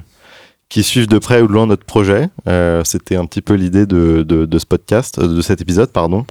qui 0.68 0.82
suivent 0.84 1.08
de 1.08 1.18
près 1.18 1.40
ou 1.42 1.48
de 1.48 1.52
loin 1.52 1.66
notre 1.66 1.84
projet. 1.84 2.28
Euh, 2.48 2.82
C'était 2.84 3.16
un 3.16 3.26
petit 3.26 3.42
peu 3.42 3.54
l'idée 3.54 3.86
de, 3.86 4.22
de, 4.22 4.46
de 4.46 4.58
ce 4.58 4.66
podcast, 4.66 5.18
de 5.20 5.40
cet 5.40 5.60
épisode, 5.60 5.90
pardon. 5.90 6.24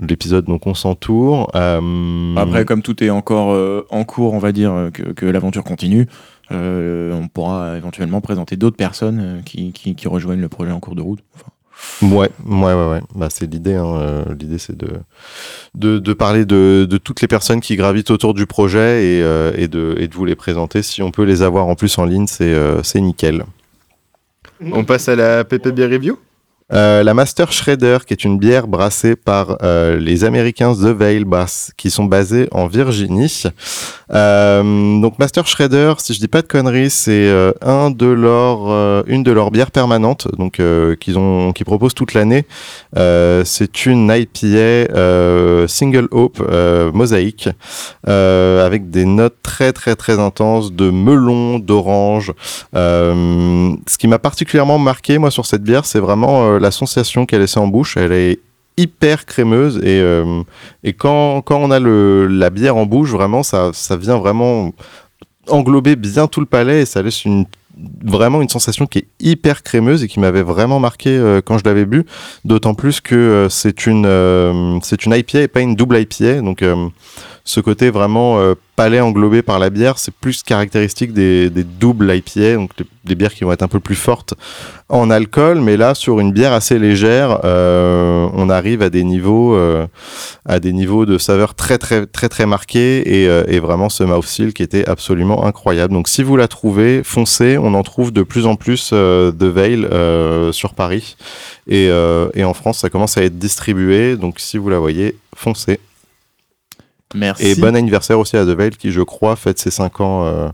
L'épisode 0.00 0.44
donc 0.44 0.66
on 0.66 0.74
s'entoure. 0.74 1.50
Euh, 1.54 2.34
Après, 2.36 2.64
comme 2.64 2.82
tout 2.82 3.02
est 3.02 3.10
encore 3.10 3.52
euh, 3.52 3.84
en 3.90 4.04
cours, 4.04 4.32
on 4.34 4.38
va 4.38 4.52
dire 4.52 4.72
euh, 4.72 4.90
que, 4.90 5.02
que 5.02 5.26
l'aventure 5.26 5.64
continue. 5.64 6.06
euh, 6.52 7.12
on 7.12 7.28
pourra 7.28 7.76
éventuellement 7.76 8.20
présenter 8.20 8.56
d'autres 8.56 8.76
personnes 8.76 9.42
qui, 9.44 9.72
qui, 9.72 9.94
qui 9.94 10.08
rejoignent 10.08 10.40
le 10.40 10.48
projet 10.48 10.70
en 10.72 10.80
cours 10.80 10.94
de 10.94 11.02
route. 11.02 11.20
Enfin, 11.34 11.46
Ouais, 12.02 12.28
ouais, 12.44 12.74
ouais, 12.74 12.88
ouais. 12.90 13.00
Bah, 13.14 13.28
c'est 13.30 13.46
l'idée. 13.48 13.74
Hein. 13.76 14.24
L'idée, 14.38 14.58
c'est 14.58 14.76
de, 14.76 14.88
de, 15.76 15.98
de 16.00 16.12
parler 16.12 16.44
de, 16.44 16.86
de 16.90 16.98
toutes 16.98 17.20
les 17.20 17.28
personnes 17.28 17.60
qui 17.60 17.76
gravitent 17.76 18.10
autour 18.10 18.34
du 18.34 18.46
projet 18.46 19.04
et, 19.04 19.22
euh, 19.22 19.52
et, 19.56 19.68
de, 19.68 19.94
et 19.98 20.08
de 20.08 20.14
vous 20.14 20.24
les 20.24 20.34
présenter. 20.34 20.82
Si 20.82 21.02
on 21.02 21.12
peut 21.12 21.22
les 21.22 21.42
avoir 21.42 21.68
en 21.68 21.76
plus 21.76 21.96
en 21.98 22.04
ligne, 22.04 22.26
c'est 22.26 22.52
euh, 22.52 22.82
c'est 22.82 23.00
nickel. 23.00 23.44
On 24.72 24.84
passe 24.84 25.08
à 25.08 25.14
la 25.14 25.44
PPB 25.44 25.84
Review? 25.84 26.18
Euh, 26.70 27.02
la 27.02 27.14
Master 27.14 27.50
Shredder, 27.50 27.98
qui 28.06 28.12
est 28.12 28.24
une 28.24 28.38
bière 28.38 28.68
brassée 28.68 29.16
par 29.16 29.56
euh, 29.62 29.96
les 29.96 30.24
Américains 30.24 30.74
The 30.74 30.88
Veil 30.88 31.24
Brass, 31.24 31.72
qui 31.78 31.90
sont 31.90 32.04
basés 32.04 32.46
en 32.52 32.66
Virginie. 32.66 33.44
Euh, 34.12 35.00
donc 35.00 35.18
Master 35.18 35.46
Shredder, 35.46 35.94
si 35.96 36.12
je 36.12 36.18
dis 36.18 36.28
pas 36.28 36.42
de 36.42 36.46
conneries, 36.46 36.90
c'est 36.90 37.28
une 37.30 37.94
de 37.94 39.32
leurs 39.32 39.50
bières 39.50 39.70
permanentes, 39.70 40.28
donc 40.36 40.60
qu'ils 41.00 41.18
ont, 41.18 41.52
qu'ils 41.52 41.64
proposent 41.64 41.94
toute 41.94 42.12
l'année. 42.12 42.44
C'est 42.94 43.86
une 43.86 44.12
IPA 44.14 45.68
single 45.68 46.08
hope 46.10 46.42
mosaïque 46.92 47.48
avec 48.04 48.90
des 48.90 49.06
notes 49.06 49.36
très 49.42 49.72
très 49.72 49.96
très 49.96 50.18
intenses 50.18 50.72
de 50.72 50.90
melon, 50.90 51.58
d'orange. 51.58 52.32
Ce 52.74 53.98
qui 53.98 54.06
m'a 54.06 54.18
particulièrement 54.18 54.78
marqué 54.78 55.16
moi 55.16 55.30
sur 55.30 55.46
cette 55.46 55.62
bière, 55.62 55.86
c'est 55.86 56.00
vraiment 56.00 56.57
la 56.58 56.70
sensation 56.70 57.26
qu'elle 57.26 57.40
laissait 57.40 57.60
en 57.60 57.68
bouche. 57.68 57.96
Elle 57.96 58.12
est 58.12 58.40
hyper 58.76 59.26
crémeuse 59.26 59.78
et, 59.78 60.00
euh, 60.00 60.42
et 60.84 60.92
quand, 60.92 61.42
quand 61.42 61.58
on 61.58 61.70
a 61.70 61.80
le, 61.80 62.26
la 62.26 62.50
bière 62.50 62.76
en 62.76 62.86
bouche, 62.86 63.10
vraiment, 63.10 63.42
ça, 63.42 63.70
ça 63.74 63.96
vient 63.96 64.18
vraiment 64.18 64.72
englober 65.48 65.96
bien 65.96 66.26
tout 66.28 66.40
le 66.40 66.46
palais 66.46 66.82
et 66.82 66.86
ça 66.86 67.02
laisse 67.02 67.24
une 67.24 67.46
vraiment 68.04 68.42
une 68.42 68.48
sensation 68.48 68.86
qui 68.86 68.98
est 68.98 69.08
hyper 69.20 69.62
crémeuse 69.62 70.02
et 70.02 70.08
qui 70.08 70.18
m'avait 70.18 70.42
vraiment 70.42 70.80
marqué 70.80 71.10
euh, 71.10 71.40
quand 71.40 71.58
je 71.58 71.64
l'avais 71.64 71.84
bu 71.84 72.04
d'autant 72.44 72.74
plus 72.74 73.00
que 73.00 73.14
euh, 73.14 73.48
c'est 73.48 73.86
une 73.86 74.80
c'est 74.82 75.06
une 75.06 75.14
IPA 75.14 75.42
et 75.42 75.48
pas 75.48 75.60
une 75.60 75.76
double 75.76 75.96
IPA 75.98 76.40
donc 76.40 76.64
ce 77.48 77.60
côté 77.60 77.88
vraiment 77.88 78.38
euh, 78.38 78.54
palais 78.76 79.00
englobé 79.00 79.40
par 79.40 79.58
la 79.58 79.70
bière 79.70 79.98
c'est 79.98 80.12
plus 80.12 80.42
caractéristique 80.42 81.14
des, 81.14 81.48
doubles 81.48 82.14
IPA 82.14 82.56
donc 82.56 82.72
des, 83.06 83.14
bières 83.14 83.32
qui 83.32 83.44
vont 83.44 83.52
être 83.52 83.62
un 83.62 83.68
peu 83.68 83.80
plus 83.80 83.94
fortes 83.94 84.34
en 84.90 85.08
alcool 85.08 85.62
mais 85.62 85.78
là 85.78 85.94
sur 85.94 86.20
une 86.20 86.30
bière 86.30 86.52
assez 86.52 86.78
légère 86.78 87.40
euh, 87.44 88.28
on 88.34 88.50
arrive 88.50 88.82
à 88.82 88.90
des 88.90 89.02
niveaux 89.02 89.54
euh, 89.54 89.86
à 90.44 90.60
des 90.60 90.74
niveaux 90.74 91.06
de 91.06 91.16
saveur 91.16 91.54
très 91.54 91.78
très 91.78 92.04
très 92.04 92.28
très 92.28 92.44
marqués 92.44 93.24
et, 93.24 93.60
vraiment 93.60 93.88
ce 93.88 94.04
mouthfeel 94.04 94.52
qui 94.52 94.62
était 94.62 94.88
absolument 94.88 95.44
incroyable. 95.44 95.92
Donc 95.92 96.08
si 96.08 96.22
vous 96.22 96.36
la 96.36 96.46
trouvez, 96.46 97.02
foncez. 97.02 97.58
On 97.58 97.74
en 97.74 97.82
trouve 97.82 98.12
de 98.12 98.22
plus 98.22 98.46
en 98.46 98.54
plus 98.54 98.92
de 98.92 99.46
Veil 99.46 99.86
sur 100.52 100.74
Paris 100.74 101.16
et, 101.66 101.88
et 102.34 102.44
en 102.44 102.54
France 102.54 102.78
ça 102.78 102.90
commence 102.90 103.18
à 103.18 103.24
être 103.24 103.38
distribué. 103.38 104.16
Donc 104.16 104.38
si 104.38 104.58
vous 104.58 104.68
la 104.68 104.78
voyez, 104.78 105.16
foncez. 105.34 105.80
Merci. 107.14 107.46
Et 107.46 107.54
bon 107.54 107.74
anniversaire 107.74 108.18
aussi 108.18 108.36
à 108.36 108.44
The 108.44 108.50
Veil 108.50 108.70
qui 108.70 108.90
je 108.92 109.00
crois 109.00 109.34
fête 109.34 109.58
ses 109.58 109.70
5 109.70 110.00
ans, 110.00 110.26
euh, 110.26 110.48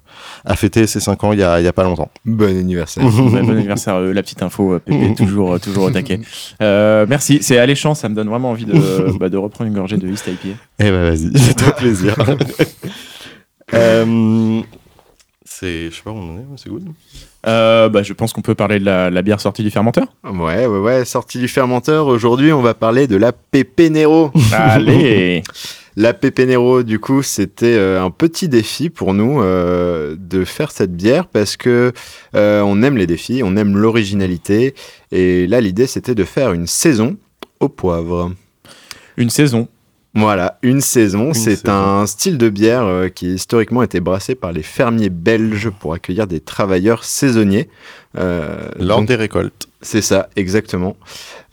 a 0.44 0.54
fêté 0.54 0.86
ses 0.86 1.00
5 1.00 1.24
ans 1.24 1.32
il 1.32 1.40
y 1.40 1.42
a, 1.42 1.60
il 1.60 1.64
y 1.64 1.68
a 1.68 1.72
pas 1.72 1.82
longtemps. 1.82 2.10
Bon 2.24 2.48
anniversaire. 2.48 3.04
Bon 3.10 3.50
anniversaire, 3.50 3.96
euh, 3.96 4.12
la 4.12 4.22
petite 4.22 4.42
info, 4.42 4.74
euh, 4.74 4.78
Pépé, 4.78 5.14
toujours, 5.14 5.54
euh, 5.54 5.58
toujours 5.58 5.84
au 5.84 5.90
taquet. 5.90 6.20
Euh, 6.62 7.06
merci, 7.08 7.38
c'est 7.42 7.58
alléchant, 7.58 7.94
ça 7.94 8.08
me 8.08 8.14
donne 8.14 8.28
vraiment 8.28 8.50
envie 8.50 8.66
de, 8.66 8.72
bah, 9.18 9.28
de 9.28 9.36
reprendre 9.36 9.68
une 9.68 9.76
gorgée 9.76 9.96
de 9.96 10.06
East 10.08 10.26
IPA. 10.28 10.56
Eh 10.78 10.84
ben 10.84 11.10
vas-y, 11.10 11.36
fais-toi 11.38 11.72
plaisir. 11.72 12.14
Euh, 13.72 14.60
c'est, 15.44 15.90
je 15.90 15.96
sais 15.96 16.02
pas 16.02 16.10
où 16.10 16.14
on 16.16 16.34
en 16.34 16.38
est, 16.38 16.44
c'est 16.56 16.68
good. 16.68 16.84
Euh, 17.46 17.88
bah, 17.88 18.02
je 18.02 18.12
pense 18.12 18.32
qu'on 18.32 18.42
peut 18.42 18.54
parler 18.54 18.78
de 18.78 18.84
la, 18.84 19.10
la 19.10 19.22
bière 19.22 19.40
sortie 19.40 19.62
du 19.62 19.70
fermenteur. 19.70 20.06
Ouais, 20.24 20.66
ouais, 20.66 20.78
ouais. 20.78 21.04
Sortie 21.04 21.38
du 21.38 21.48
fermenteur. 21.48 22.06
Aujourd'hui, 22.06 22.52
on 22.52 22.62
va 22.62 22.74
parler 22.74 23.06
de 23.06 23.16
la 23.16 23.32
Pepe 23.32 23.90
Nero. 23.90 24.30
Allez 24.52 25.42
La 25.96 26.12
Pepe 26.12 26.40
Nero, 26.40 26.82
du 26.82 26.98
coup, 26.98 27.22
c'était 27.22 27.76
euh, 27.76 28.02
un 28.02 28.10
petit 28.10 28.48
défi 28.48 28.90
pour 28.90 29.14
nous 29.14 29.40
euh, 29.40 30.16
de 30.18 30.44
faire 30.44 30.72
cette 30.72 30.96
bière 30.96 31.28
parce 31.28 31.56
que 31.56 31.92
euh, 32.34 32.62
on 32.62 32.82
aime 32.82 32.96
les 32.96 33.06
défis, 33.06 33.42
on 33.44 33.56
aime 33.56 33.76
l'originalité. 33.76 34.74
Et 35.12 35.46
là, 35.46 35.60
l'idée, 35.60 35.86
c'était 35.86 36.16
de 36.16 36.24
faire 36.24 36.52
une 36.52 36.66
saison 36.66 37.16
au 37.60 37.68
poivre. 37.68 38.32
Une 39.16 39.30
saison. 39.30 39.68
Voilà, 40.16 40.58
une 40.62 40.80
saison. 40.80 41.34
C'est 41.34 41.68
un 41.68 42.06
style 42.06 42.38
de 42.38 42.48
bière 42.48 42.84
euh, 42.84 43.08
qui 43.08 43.34
historiquement 43.34 43.82
était 43.82 43.98
brassé 44.00 44.36
par 44.36 44.52
les 44.52 44.62
fermiers 44.62 45.10
belges 45.10 45.70
pour 45.70 45.92
accueillir 45.92 46.28
des 46.28 46.38
travailleurs 46.38 47.02
saisonniers. 47.02 47.68
Euh, 48.16 48.68
Lors 48.78 48.98
donc- 48.98 49.08
des 49.08 49.16
récoltes. 49.16 49.66
c'est 49.82 50.02
ça, 50.02 50.28
exactement. 50.36 50.96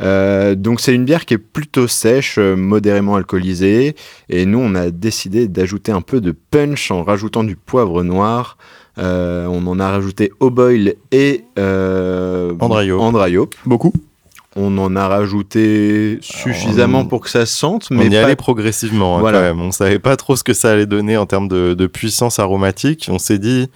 Euh, 0.02 0.54
donc 0.54 0.80
c'est 0.80 0.94
une 0.94 1.06
bière 1.06 1.26
qui 1.26 1.34
est 1.34 1.40
plutôt 1.40 1.88
sèche, 1.88 2.38
modérément 2.38 3.16
alcoolisée, 3.16 3.96
et 4.30 4.46
nous 4.46 4.60
on 4.60 4.76
a 4.76 4.92
décidé 4.92 5.48
d'ajouter 5.48 5.92
un 5.92 6.02
peu 6.02 6.22
de 6.22 6.32
punch 6.52 6.92
en 6.92 7.04
rajoutant 7.04 7.44
du 7.44 7.56
poivre 7.56 8.04
noir. 8.04 8.58
On 8.98 9.66
en 9.66 9.80
a 9.80 9.90
rajouté 9.90 10.32
au 10.40 10.52
boil 10.52 10.94
et 11.12 11.46
Andrayo. 11.58 13.00
Andrayo. 13.02 13.50
Beaucoup. 13.66 13.92
On 14.58 14.78
en 14.80 14.96
a 14.98 15.08
rajouté 15.08 16.18
suffisamment 16.22 17.00
on- 17.02 17.06
pour 17.06 17.22
que 17.22 17.30
ça 17.30 17.46
sente, 17.46 17.88
On 17.90 17.96
mais 17.96 18.08
y 18.08 18.10
pas 18.10 18.24
allait 18.26 18.36
progressivement 18.36 19.16
hein, 19.18 19.20
Voilà. 19.22 19.38
quand 19.40 19.44
même. 19.46 19.62
On 19.62 19.72
savait 19.72 20.00
pas 20.00 20.18
trop 20.18 20.36
ce 20.36 20.44
que 20.44 20.54
ça 20.54 20.72
allait 20.72 20.86
donner 20.86 21.16
en 21.16 21.26
termes 21.26 21.48
de, 21.48 21.74
de 21.74 21.88
puissance 21.88 22.38
aromatique. 22.38 23.08
On 23.10 23.18
s'est 23.18 23.40
dit, 23.40 23.70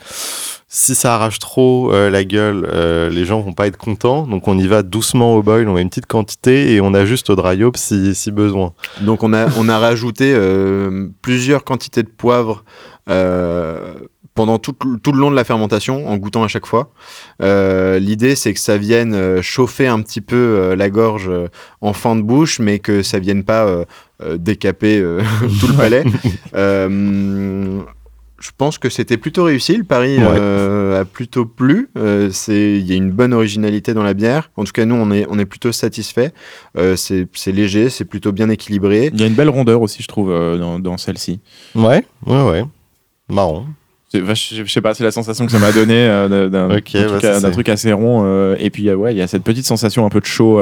si 0.68 0.94
ça 0.94 1.16
arrache 1.16 1.40
trop 1.40 1.94
euh, 1.94 2.10
la 2.10 2.26
gueule, 2.26 2.68
euh, 2.74 3.10
les 3.10 3.24
gens 3.24 3.40
vont 3.40 3.54
pas 3.54 3.68
être 3.68 3.78
contents. 3.78 4.28
Donc 4.28 4.50
on 4.50 4.58
y 4.58 4.68
va 4.68 4.84
doucement 4.84 5.36
au 5.38 5.42
boil, 5.42 5.70
on 5.70 5.76
met 5.76 5.82
une 5.82 5.88
petite 5.90 6.08
quantité 6.08 6.74
et 6.74 6.82
on 6.82 6.94
ajuste 6.94 7.30
au 7.30 7.38
dry 7.38 7.64
hop 7.64 7.78
si, 7.78 8.14
si 8.14 8.32
besoin. 8.32 8.74
Donc 9.00 9.24
on 9.24 9.32
a, 9.32 9.48
on 9.58 9.70
a 9.70 9.80
rajouté 9.80 10.34
euh, 10.36 11.08
plusieurs 11.22 11.64
quantités 11.64 12.04
de 12.04 12.10
poivre 12.10 12.66
pendant 14.36 14.60
tout, 14.60 14.74
tout 15.02 15.12
le 15.14 15.18
long 15.20 15.32
de 15.32 15.36
la 15.36 15.44
fermentation, 15.46 16.08
en 16.08 16.18
goûtant 16.18 16.44
à 16.44 16.48
chaque 16.48 16.66
fois. 16.66 16.92
Euh, 17.42 17.98
L'idée 18.00 18.36
c'est 18.36 18.54
que 18.54 18.60
ça 18.60 18.78
vienne 18.78 19.14
euh, 19.14 19.42
chauffer 19.42 19.88
un 19.88 20.02
petit 20.02 20.22
peu 20.22 20.36
euh, 20.36 20.76
la 20.76 20.90
gorge 20.90 21.28
euh, 21.30 21.48
en 21.82 21.94
fin 21.94 22.16
de 22.16 22.22
bouche, 22.22 22.60
mais 22.60 22.80
que 22.80 23.02
ça 23.02 23.18
vienne 23.20 23.44
pas 23.46 23.66
euh, 23.66 23.86
euh, 24.22 24.38
décaper 24.38 25.00
euh, 25.00 25.22
tout 25.60 25.68
le 25.68 25.74
palais. 25.74 26.04
Euh, 26.56 27.82
je 28.40 28.52
pense 28.58 28.78
que 28.78 28.90
c'était 28.90 29.18
plutôt 29.18 29.44
réussi. 29.46 29.76
Le 29.78 29.84
pari 29.84 30.18
Ouais. 30.20 30.26
euh, 30.28 31.02
a 31.02 31.06
plutôt 31.06 31.46
plu. 31.46 31.90
Euh, 31.98 32.30
Il 32.50 32.86
y 32.86 32.92
a 32.94 32.96
une 32.96 33.12
bonne 33.12 33.34
originalité 33.34 33.94
dans 33.94 34.04
la 34.04 34.14
bière. 34.14 34.52
En 34.58 34.64
tout 34.66 34.72
cas, 34.74 34.86
nous, 34.86 34.96
on 34.96 35.10
est, 35.12 35.26
on 35.30 35.40
est 35.40 35.46
plutôt 35.46 35.72
satisfait. 35.72 36.32
Euh, 36.78 36.96
c'est 36.96 37.28
léger, 37.52 37.90
c'est 37.90 38.06
plutôt 38.06 38.32
bien 38.32 38.50
équilibré. 38.50 39.10
Il 39.14 39.20
y 39.20 39.24
a 39.24 39.28
une 39.28 39.34
belle 39.36 39.50
rondeur 39.50 39.82
aussi, 39.82 40.04
je 40.04 40.08
trouve, 40.08 40.32
euh, 40.32 40.58
dans, 40.58 40.80
dans 40.80 40.98
celle-ci. 40.98 41.40
Ouais, 41.76 42.06
ouais, 42.28 42.44
ouais. 42.44 42.64
Marrant. 43.30 43.66
Je 44.14 44.64
sais 44.68 44.82
pas, 44.82 44.94
c'est 44.94 45.04
la 45.04 45.12
sensation 45.12 45.46
que 45.46 45.52
ça 45.52 45.60
m'a 45.60 45.72
donné 45.72 46.08
euh, 46.08 46.50
d'un 46.50 46.68
bah, 46.68 47.52
truc 47.52 47.70
assez 47.70 47.92
rond. 47.92 48.24
euh, 48.26 48.56
et 48.60 48.70
puis, 48.70 48.88
euh, 48.90 48.96
ouais, 48.96 49.14
il 49.14 49.18
y 49.18 49.22
a 49.22 49.28
cette 49.28 49.44
petite 49.44 49.66
sensation 49.66 50.06
un 50.06 50.10
peu 50.10 50.20
de 50.20 50.26
chaud 50.26 50.62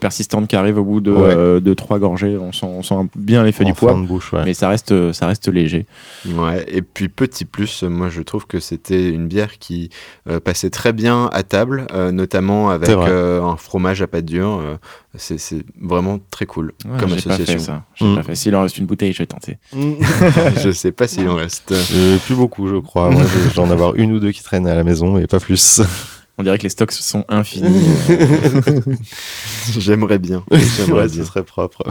persistante 0.00 0.48
qui 0.48 0.56
arrive 0.56 0.78
au 0.78 0.84
bout 0.84 1.00
de, 1.00 1.12
Ouais. 1.12 1.18
euh, 1.36 1.60
de 1.60 1.72
trois 1.74 1.98
gorgées. 1.98 2.36
On 2.36 2.52
sent, 2.52 2.66
on 2.66 2.82
sent 2.82 2.94
bien 3.16 3.44
l'effet 3.44 3.64
du 3.64 3.72
de 3.72 4.06
bouche, 4.06 4.32
ouais. 4.32 4.42
mais 4.44 4.54
ça 4.54 4.68
reste, 4.68 5.12
ça 5.12 5.26
reste 5.26 5.48
léger. 5.48 5.86
Ouais, 6.26 6.64
et 6.68 6.82
puis 6.82 7.08
petit 7.08 7.44
plus, 7.44 7.82
euh, 7.84 7.88
moi 7.88 8.08
je 8.08 8.22
trouve 8.22 8.46
que 8.46 8.58
c'était 8.60 9.08
une 9.10 9.28
bière 9.28 9.58
qui 9.58 9.90
euh, 10.28 10.40
passait 10.40 10.70
très 10.70 10.92
bien 10.92 11.30
à 11.32 11.42
table, 11.42 11.86
euh, 11.94 12.10
notamment 12.10 12.70
avec 12.70 12.88
euh, 12.90 13.42
un 13.42 13.56
fromage 13.56 14.02
à 14.02 14.06
pâte 14.06 14.24
dure. 14.24 14.60
euh, 14.62 14.76
c'est 15.16 15.38
c'est 15.38 15.64
vraiment 15.80 16.18
très 16.30 16.46
cool 16.46 16.72
Ouais, 16.84 16.98
comme 17.00 17.08
j'ai 17.10 17.16
pas 17.16 17.36
fait 17.36 17.42
association. 17.42 17.58
ça. 17.74 17.84
J'ai 17.94 18.04
Mm. 18.06 18.14
pas 18.16 18.22
fait. 18.24 18.34
S'il 18.34 18.54
en 18.56 18.62
reste 18.62 18.78
une 18.78 18.86
bouteille, 18.86 19.12
je 19.12 19.18
vais 19.18 19.26
tenter. 19.26 19.58
je 19.72 20.70
sais 20.70 20.92
pas 20.92 21.08
s'il 21.08 21.28
en 21.28 21.36
reste. 21.36 21.72
Euh, 21.72 22.16
plus 22.26 22.34
beaucoup, 22.34 22.68
je 22.68 22.76
crois. 22.76 23.10
Moi, 23.10 23.22
je- 23.22 23.54
j'en 23.54 23.70
avoir 23.70 23.94
une 23.96 24.12
ou 24.12 24.20
deux 24.20 24.32
qui 24.32 24.42
traînent 24.42 24.66
à 24.66 24.74
la 24.74 24.84
maison 24.84 25.18
et 25.18 25.26
pas 25.26 25.40
plus. 25.40 25.80
On 26.38 26.44
dirait 26.44 26.58
que 26.58 26.62
les 26.62 26.68
stocks 26.68 26.92
sont 26.92 27.24
infinis. 27.28 27.88
J'aimerais 29.78 30.18
bien. 30.18 30.44
J'aimerais 30.52 31.08
ce 31.08 31.24
serait 31.24 31.42
propre. 31.42 31.82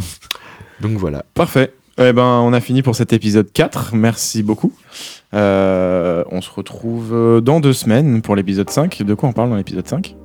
Donc 0.81 0.97
voilà. 0.97 1.25
Parfait. 1.33 1.73
Eh 1.99 2.13
ben, 2.13 2.23
on 2.23 2.53
a 2.53 2.61
fini 2.61 2.81
pour 2.81 2.95
cet 2.95 3.11
épisode 3.11 3.51
4. 3.51 3.95
Merci 3.95 4.43
beaucoup. 4.43 4.71
Euh, 5.33 6.23
on 6.31 6.41
se 6.41 6.49
retrouve 6.49 7.41
dans 7.41 7.59
deux 7.59 7.73
semaines 7.73 8.21
pour 8.21 8.35
l'épisode 8.35 8.69
5. 8.69 9.03
De 9.03 9.13
quoi 9.13 9.29
on 9.29 9.33
parle 9.33 9.49
dans 9.49 9.55
l'épisode 9.55 9.87
5 9.87 10.15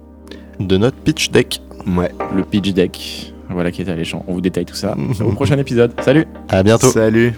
De 0.60 0.76
notre 0.76 0.98
pitch 0.98 1.30
deck. 1.30 1.60
Ouais. 1.86 2.12
Le 2.34 2.44
pitch 2.44 2.72
deck. 2.72 3.32
Voilà 3.50 3.70
qui 3.70 3.82
est 3.82 3.88
alléchant. 3.88 4.24
On 4.28 4.34
vous 4.34 4.40
détaille 4.40 4.66
tout 4.66 4.74
ça 4.74 4.96
au 5.24 5.32
prochain 5.32 5.58
épisode. 5.58 5.92
Salut 6.02 6.26
À 6.48 6.62
bientôt. 6.62 6.90
Salut. 6.90 7.34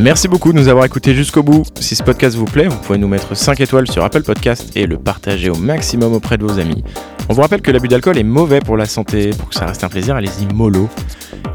Merci 0.00 0.28
beaucoup 0.28 0.52
de 0.52 0.56
nous 0.56 0.68
avoir 0.68 0.84
écoutés 0.84 1.12
jusqu'au 1.12 1.42
bout. 1.42 1.64
Si 1.80 1.96
ce 1.96 2.04
podcast 2.04 2.36
vous 2.36 2.44
plaît, 2.44 2.68
vous 2.68 2.76
pouvez 2.76 2.98
nous 2.98 3.08
mettre 3.08 3.36
5 3.36 3.60
étoiles 3.60 3.90
sur 3.90 4.04
Apple 4.04 4.22
Podcast 4.22 4.70
et 4.76 4.86
le 4.86 4.96
partager 4.96 5.50
au 5.50 5.56
maximum 5.56 6.12
auprès 6.12 6.38
de 6.38 6.44
vos 6.44 6.60
amis. 6.60 6.84
On 7.28 7.34
vous 7.34 7.42
rappelle 7.42 7.62
que 7.62 7.72
l'abus 7.72 7.88
d'alcool 7.88 8.16
est 8.16 8.22
mauvais 8.22 8.60
pour 8.60 8.76
la 8.76 8.86
santé. 8.86 9.30
Pour 9.30 9.48
que 9.48 9.56
ça 9.56 9.66
reste 9.66 9.82
un 9.82 9.88
plaisir, 9.88 10.14
allez-y 10.14 10.46
mollo. 10.54 10.88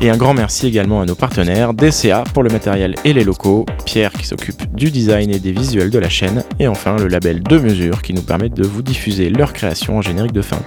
Et 0.02 0.10
un 0.10 0.18
grand 0.18 0.34
merci 0.34 0.68
également 0.68 1.00
à 1.00 1.06
nos 1.06 1.16
partenaires, 1.16 1.74
DCA 1.74 2.26
pour 2.34 2.44
le 2.44 2.50
matériel 2.50 2.96
et 3.06 3.14
les 3.14 3.24
locaux, 3.24 3.66
Pierre 3.86 4.12
qui 4.12 4.28
s'occupe 4.28 4.76
du 4.76 4.92
design 4.92 5.32
et 5.32 5.40
des 5.40 5.54
visuels 5.54 5.90
de 5.90 6.00
la 6.00 6.10
chaîne, 6.10 6.44
et 6.60 6.68
enfin 6.68 6.98
le 6.98 7.08
label 7.08 7.42
De 7.42 7.58
Mesure 7.58 8.02
qui 8.02 8.14
nous 8.14 8.24
permet 8.24 8.50
de 8.50 8.64
vous 8.64 8.82
diffuser 8.82 9.30
leurs 9.30 9.54
créations 9.54 10.00
en 10.00 10.02
générique 10.02 10.34
de 10.34 10.42
fin. 10.42 10.60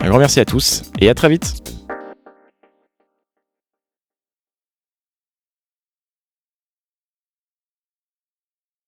Un 0.00 0.08
grand 0.08 0.18
merci 0.18 0.40
à 0.40 0.46
tous 0.46 0.84
et 0.98 1.10
à 1.10 1.14
très 1.14 1.28
vite 1.28 1.79